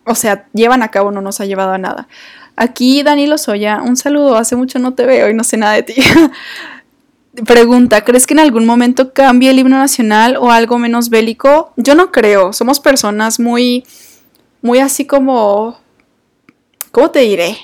o 0.06 0.16
sea, 0.16 0.48
llevan 0.54 0.82
a 0.82 0.92
cabo 0.92 1.12
no 1.12 1.22
nos 1.22 1.42
ha 1.42 1.46
llevado 1.46 1.72
a 1.72 1.78
nada. 1.78 2.08
Aquí 2.56 3.04
Danilo 3.04 3.38
Soya, 3.38 3.82
un 3.82 3.96
saludo, 3.96 4.38
hace 4.38 4.56
mucho 4.56 4.80
no 4.80 4.94
te 4.94 5.06
veo 5.06 5.30
y 5.30 5.34
no 5.34 5.44
sé 5.44 5.58
nada 5.58 5.74
de 5.74 5.84
ti. 5.84 5.96
Pregunta, 7.46 8.04
¿crees 8.04 8.26
que 8.26 8.34
en 8.34 8.40
algún 8.40 8.66
momento 8.66 9.14
cambie 9.14 9.52
el 9.52 9.60
himno 9.60 9.78
nacional 9.78 10.36
o 10.38 10.52
algo 10.52 10.80
menos 10.80 11.10
bélico? 11.10 11.74
Yo 11.78 11.94
no 11.94 12.12
creo, 12.12 12.54
somos 12.54 12.80
personas 12.80 13.40
muy, 13.40 13.86
muy 14.64 14.80
así 14.80 15.06
como, 15.06 15.80
¿cómo 16.92 17.12
te 17.12 17.20
diré? 17.20 17.58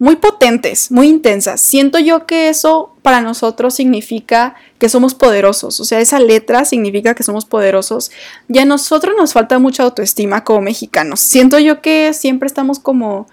Muy 0.00 0.16
potentes, 0.16 0.90
muy 0.90 1.08
intensas. 1.08 1.60
Siento 1.60 1.98
yo 2.00 2.26
que 2.26 2.48
eso 2.48 2.96
para 3.02 3.20
nosotros 3.20 3.74
significa 3.74 4.56
que 4.78 4.88
somos 4.88 5.14
poderosos, 5.14 5.78
o 5.78 5.84
sea, 5.84 6.00
esa 6.00 6.18
letra 6.18 6.64
significa 6.64 7.14
que 7.14 7.22
somos 7.22 7.44
poderosos 7.44 8.10
y 8.48 8.58
a 8.58 8.64
nosotros 8.64 9.14
nos 9.16 9.34
falta 9.34 9.58
mucha 9.60 9.84
autoestima 9.84 10.42
como 10.42 10.62
mexicanos. 10.62 11.20
Siento 11.20 11.60
yo 11.60 11.80
que 11.80 12.12
siempre 12.12 12.48
estamos 12.48 12.80
como 12.80 13.28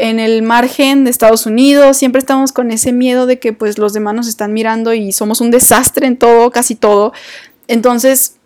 en 0.00 0.18
el 0.18 0.42
margen 0.42 1.04
de 1.04 1.10
Estados 1.10 1.44
Unidos, 1.44 1.98
siempre 1.98 2.18
estamos 2.18 2.52
con 2.52 2.70
ese 2.70 2.92
miedo 2.92 3.26
de 3.26 3.38
que 3.38 3.52
pues 3.52 3.76
los 3.76 3.92
demás 3.92 4.14
nos 4.14 4.28
están 4.28 4.52
mirando 4.52 4.94
y 4.94 5.12
somos 5.12 5.40
un 5.42 5.50
desastre 5.50 6.06
en 6.06 6.16
todo, 6.16 6.50
casi 6.50 6.74
todo. 6.74 7.12
Entonces, 7.68 8.36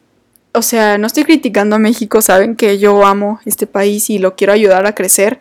o 0.52 0.62
sea, 0.62 0.98
no 0.98 1.06
estoy 1.06 1.24
criticando 1.24 1.76
a 1.76 1.78
México, 1.78 2.22
saben 2.22 2.56
que 2.56 2.78
yo 2.78 3.06
amo 3.06 3.40
este 3.44 3.68
país 3.68 4.10
y 4.10 4.18
lo 4.18 4.34
quiero 4.34 4.52
ayudar 4.52 4.84
a 4.86 4.94
crecer, 4.94 5.38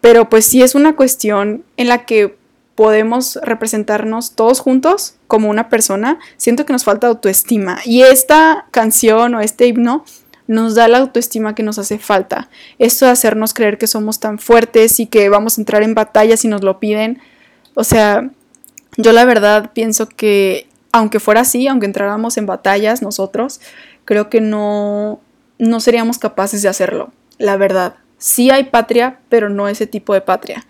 pero 0.00 0.28
pues 0.28 0.44
sí 0.44 0.62
es 0.62 0.74
una 0.74 0.96
cuestión 0.96 1.64
en 1.76 1.88
la 1.88 2.06
que 2.06 2.36
podemos 2.74 3.38
representarnos 3.42 4.32
todos 4.32 4.58
juntos 4.58 5.14
como 5.28 5.48
una 5.48 5.68
persona, 5.68 6.18
siento 6.36 6.66
que 6.66 6.72
nos 6.72 6.84
falta 6.84 7.06
autoestima. 7.06 7.78
Y 7.84 8.02
esta 8.02 8.66
canción 8.72 9.36
o 9.36 9.40
este 9.40 9.66
himno 9.66 10.04
nos 10.46 10.74
da 10.74 10.88
la 10.88 10.98
autoestima 10.98 11.54
que 11.54 11.62
nos 11.62 11.78
hace 11.78 11.98
falta. 11.98 12.48
Esto 12.78 13.06
de 13.06 13.12
hacernos 13.12 13.54
creer 13.54 13.78
que 13.78 13.86
somos 13.86 14.20
tan 14.20 14.38
fuertes 14.38 15.00
y 15.00 15.06
que 15.06 15.28
vamos 15.28 15.58
a 15.58 15.60
entrar 15.60 15.82
en 15.82 15.94
batalla 15.94 16.36
si 16.36 16.48
nos 16.48 16.62
lo 16.62 16.80
piden. 16.80 17.20
O 17.74 17.84
sea, 17.84 18.30
yo 18.96 19.12
la 19.12 19.24
verdad 19.24 19.70
pienso 19.72 20.08
que 20.08 20.66
aunque 20.92 21.20
fuera 21.20 21.40
así, 21.40 21.66
aunque 21.66 21.86
entráramos 21.86 22.36
en 22.36 22.46
batallas 22.46 23.02
nosotros, 23.02 23.60
creo 24.04 24.28
que 24.28 24.40
no, 24.40 25.20
no 25.58 25.80
seríamos 25.80 26.18
capaces 26.18 26.62
de 26.62 26.68
hacerlo, 26.68 27.12
la 27.38 27.56
verdad. 27.56 27.94
Sí 28.18 28.50
hay 28.50 28.64
patria, 28.64 29.18
pero 29.28 29.48
no 29.48 29.68
ese 29.68 29.86
tipo 29.86 30.14
de 30.14 30.20
patria. 30.20 30.66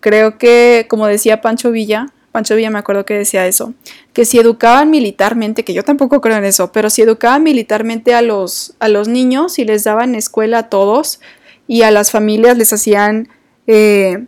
Creo 0.00 0.36
que, 0.36 0.86
como 0.88 1.06
decía 1.06 1.40
Pancho 1.40 1.70
Villa, 1.70 2.08
Pancho 2.32 2.56
Villa 2.56 2.70
me 2.70 2.78
acuerdo 2.78 3.04
que 3.04 3.14
decía 3.14 3.46
eso, 3.46 3.74
que 4.14 4.24
si 4.24 4.38
educaban 4.38 4.90
militarmente, 4.90 5.64
que 5.64 5.74
yo 5.74 5.84
tampoco 5.84 6.22
creo 6.22 6.38
en 6.38 6.44
eso, 6.44 6.72
pero 6.72 6.88
si 6.88 7.02
educaban 7.02 7.42
militarmente 7.42 8.14
a 8.14 8.22
los, 8.22 8.74
a 8.80 8.88
los 8.88 9.06
niños 9.06 9.58
y 9.58 9.66
les 9.66 9.84
daban 9.84 10.14
escuela 10.14 10.58
a 10.58 10.68
todos 10.70 11.20
y 11.68 11.82
a 11.82 11.90
las 11.90 12.10
familias 12.10 12.56
les 12.56 12.72
hacían 12.72 13.28
eh, 13.66 14.24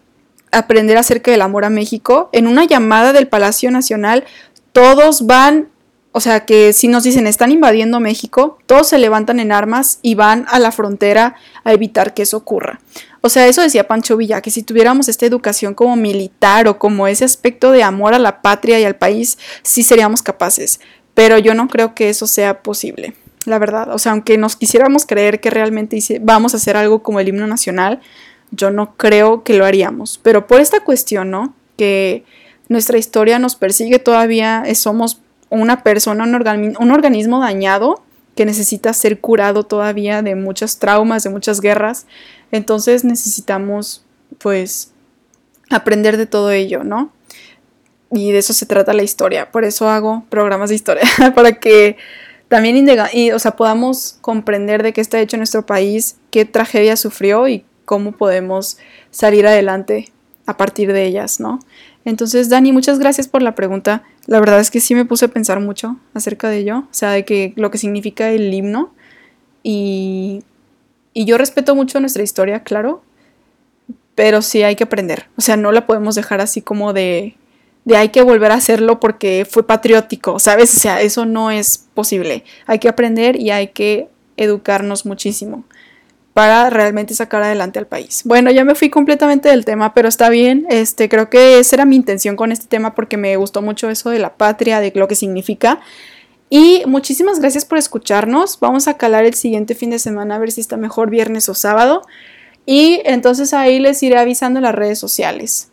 aprender 0.53 0.99
acerca 0.99 1.31
del 1.31 1.43
amor 1.43 1.65
a 1.65 1.71
México, 1.71 2.29
en 2.33 2.47
una 2.47 2.65
llamada 2.65 3.15
del 3.15 3.27
Palacio 3.27 3.71
Nacional 3.71 4.25
todos 4.73 5.27
van 5.27 5.69
o 6.17 6.21
sea 6.21 6.47
que 6.47 6.73
si 6.73 6.87
nos 6.87 7.03
dicen 7.03 7.27
están 7.27 7.51
invadiendo 7.51 7.99
México, 7.99 8.57
todos 8.67 8.89
se 8.89 8.99
levantan 8.99 9.41
en 9.41 9.51
armas 9.51 9.99
y 10.01 10.15
van 10.15 10.47
a 10.49 10.61
la 10.61 10.71
frontera 10.71 11.35
a 11.65 11.73
evitar 11.73 12.15
que 12.15 12.23
eso 12.23 12.37
ocurra. 12.37 12.79
O 13.21 13.29
sea, 13.29 13.49
eso 13.49 13.63
decía 13.63 13.89
Pancho 13.89 14.17
Villa, 14.17 14.41
que 14.41 14.53
si 14.53 14.63
tuviéramos 14.63 15.09
esta 15.09 15.27
educación 15.27 15.75
como 15.75 15.97
militar 15.97 16.69
o 16.69 16.79
como 16.79 17.09
ese 17.09 17.25
aspecto 17.25 17.73
de 17.73 17.83
amor 17.83 18.15
a 18.15 18.21
la 18.21 18.43
patria 18.43 18.79
y 18.79 18.85
al 18.85 18.95
país, 18.95 19.39
sí 19.65 19.83
seríamos 19.83 20.23
capaces. 20.23 20.79
Pero 21.15 21.37
yo 21.39 21.53
no 21.55 21.67
creo 21.67 21.97
que 21.97 22.11
eso 22.11 22.29
sea 22.29 22.63
posible, 22.63 23.15
la 23.45 23.59
verdad. 23.59 23.93
O 23.93 23.99
sea, 23.99 24.13
aunque 24.13 24.39
nos 24.39 24.55
quisiéramos 24.55 25.07
creer 25.07 25.41
que 25.41 25.51
realmente 25.51 25.99
vamos 26.21 26.55
a 26.55 26.59
hacer 26.59 26.77
algo 26.77 27.03
como 27.03 27.19
el 27.19 27.27
himno 27.27 27.49
nacional, 27.49 28.01
yo 28.53 28.71
no 28.71 28.97
creo 28.97 29.43
que 29.43 29.55
lo 29.55 29.67
haríamos. 29.67 30.21
Pero 30.23 30.47
por 30.47 30.61
esta 30.61 30.79
cuestión, 30.79 31.33
¿no? 31.33 31.57
Que 31.77 32.25
nuestra 32.69 32.99
historia 32.99 33.41
nos 33.41 33.57
persigue 33.57 33.99
todavía, 33.99 34.63
somos 34.77 35.24
una 35.55 35.83
persona, 35.83 36.25
un, 36.25 36.91
organismo 36.91 37.41
dañado 37.41 38.03
que 38.35 38.45
necesita 38.45 38.93
ser 38.93 39.21
curado 39.21 39.65
todavía 39.65 40.23
de 40.23 40.35
muchos 40.35 40.79
traumas, 40.79 41.23
de 41.23 41.31
muchas 41.31 41.61
guerras. 41.61 42.07
Entonces 42.51 43.05
necesitamos, 43.05 44.05
pues, 44.39 44.93
aprender 45.71 46.17
de 46.17 46.27
todo 46.27 46.51
ello, 46.51 46.85
¿no? 46.85 47.13
Y 48.11 48.33
de 48.33 48.39
eso 48.39 48.53
se 48.53 48.67
trata 48.67 48.93
la 48.93 49.03
historia. 49.03 49.51
Por 49.51 49.65
eso 49.65 49.89
hago 49.89 50.25
programas 50.29 50.71
de 50.71 50.77
historia, 50.77 51.05
para 51.35 51.53
que 51.53 51.97
también 52.49 52.89
y, 53.13 53.31
o 53.33 53.39
sea, 53.39 53.53
podamos 53.53 54.19
comprender 54.21 54.83
de 54.83 54.93
qué 54.93 55.01
está 55.01 55.21
hecho 55.21 55.37
nuestro 55.37 55.67
país, 55.67 56.17
qué 56.31 56.45
tragedia 56.45 56.97
sufrió 56.97 57.49
y 57.49 57.65
cómo 57.85 58.13
podemos 58.13 58.79
salir 59.11 59.47
adelante 59.47 60.13
a 60.47 60.57
partir 60.57 60.93
de 60.93 61.05
ellas, 61.05 61.41
¿no? 61.41 61.59
Entonces, 62.05 62.49
Dani, 62.51 62.73
muchas 62.73 62.99
gracias 62.99 63.29
por 63.29 63.43
la 63.43 63.55
pregunta. 63.55 64.03
La 64.27 64.41
verdad 64.41 64.61
es 64.61 64.71
que 64.71 64.81
sí 64.81 64.95
me 64.95 65.05
puse 65.05 65.27
a 65.27 65.29
pensar 65.29 65.61
mucho 65.61 65.97
acerca 66.15 66.49
de 66.49 66.59
ello, 66.59 66.79
o 66.79 66.89
sea, 66.93 67.11
de 67.11 67.25
que 67.25 67.53
lo 67.57 67.71
que 67.71 67.79
significa 67.79 68.31
el 68.31 68.53
himno. 68.53 68.95
Y, 69.63 70.43
y 71.13 71.25
yo 71.25 71.39
respeto 71.39 71.75
mucho 71.75 72.01
nuestra 72.01 72.23
historia, 72.23 72.63
claro, 72.63 73.03
pero 74.15 74.43
sí 74.43 74.63
hay 74.63 74.77
que 74.77 74.85
aprender. 74.85 75.27
O 75.37 75.41
sea, 75.41 75.57
no 75.57 75.73
la 75.73 75.87
podemos 75.87 76.15
dejar 76.15 76.41
así 76.41 76.63
como 76.63 76.93
de, 76.93 77.37
de 77.85 77.97
hay 77.97 78.09
que 78.11 78.23
volver 78.23 78.53
a 78.53 78.57
hacerlo 78.57 79.01
porque 79.01 79.47
fue 79.49 79.67
patriótico, 79.67 80.39
¿sabes? 80.39 80.75
O 80.75 80.81
sea, 80.81 81.01
eso 81.03 81.27
no 81.27 81.51
es 81.51 81.87
posible. 81.95 82.45
Hay 82.67 82.79
que 82.79 82.89
aprender 82.89 83.37
y 83.37 83.51
hay 83.51 83.69
que 83.69 84.09
educarnos 84.37 85.07
muchísimo 85.07 85.65
para 86.35 86.69
realmente 86.69 87.15
sacar 87.15 87.45
adelante 87.45 87.79
al 87.79 87.87
país. 87.87 88.23
Bueno, 88.25 88.51
ya 88.51 88.65
me 88.65 88.75
fui 88.75 88.91
completamente 88.91 89.49
del 89.49 89.65
tema, 89.65 89.95
pero 89.95 90.09
está 90.09 90.29
bien. 90.29 90.67
Este, 90.69 91.09
creo 91.09 91.31
que 91.31 91.61
esa 91.61 91.77
era 91.77 91.85
mi 91.85 91.95
intención 91.95 92.35
con 92.35 92.51
este 92.51 92.67
tema 92.67 92.95
porque 92.95 93.17
me 93.17 93.37
gustó 93.37 93.63
mucho 93.63 93.89
eso 93.89 94.11
de 94.11 94.19
la 94.19 94.35
patria, 94.35 94.81
de 94.81 94.93
lo 94.97 95.07
que 95.07 95.15
significa. 95.15 95.79
Y 96.51 96.83
muchísimas 96.87 97.39
gracias 97.39 97.65
por 97.65 97.79
escucharnos. 97.79 98.59
Vamos 98.59 98.89
a 98.89 98.97
calar 98.97 99.25
el 99.25 99.35
siguiente 99.35 99.77
fin 99.77 99.91
de 99.91 100.01
semana 100.01 100.35
a 100.35 100.39
ver 100.39 100.51
si 100.51 100.61
está 100.61 100.77
mejor 100.77 101.09
viernes 101.09 101.49
o 101.49 101.55
sábado. 101.55 102.03
Y 102.67 103.01
entonces 103.05 103.55
ahí 103.55 103.79
les 103.79 104.03
iré 104.03 104.19
avisando 104.19 104.59
en 104.59 104.65
las 104.65 104.75
redes 104.75 104.99
sociales. 104.99 105.71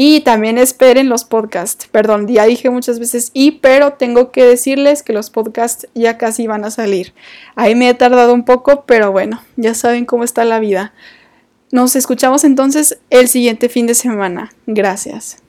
Y 0.00 0.20
también 0.20 0.58
esperen 0.58 1.08
los 1.08 1.24
podcasts. 1.24 1.88
Perdón, 1.88 2.28
ya 2.28 2.44
dije 2.44 2.70
muchas 2.70 3.00
veces 3.00 3.32
y, 3.34 3.58
pero 3.58 3.94
tengo 3.94 4.30
que 4.30 4.44
decirles 4.44 5.02
que 5.02 5.12
los 5.12 5.28
podcasts 5.28 5.88
ya 5.92 6.18
casi 6.18 6.46
van 6.46 6.64
a 6.64 6.70
salir. 6.70 7.14
Ahí 7.56 7.74
me 7.74 7.88
he 7.88 7.94
tardado 7.94 8.32
un 8.32 8.44
poco, 8.44 8.84
pero 8.86 9.10
bueno, 9.10 9.42
ya 9.56 9.74
saben 9.74 10.04
cómo 10.04 10.22
está 10.22 10.44
la 10.44 10.60
vida. 10.60 10.92
Nos 11.72 11.96
escuchamos 11.96 12.44
entonces 12.44 13.00
el 13.10 13.26
siguiente 13.26 13.68
fin 13.68 13.88
de 13.88 13.94
semana. 13.94 14.52
Gracias. 14.68 15.42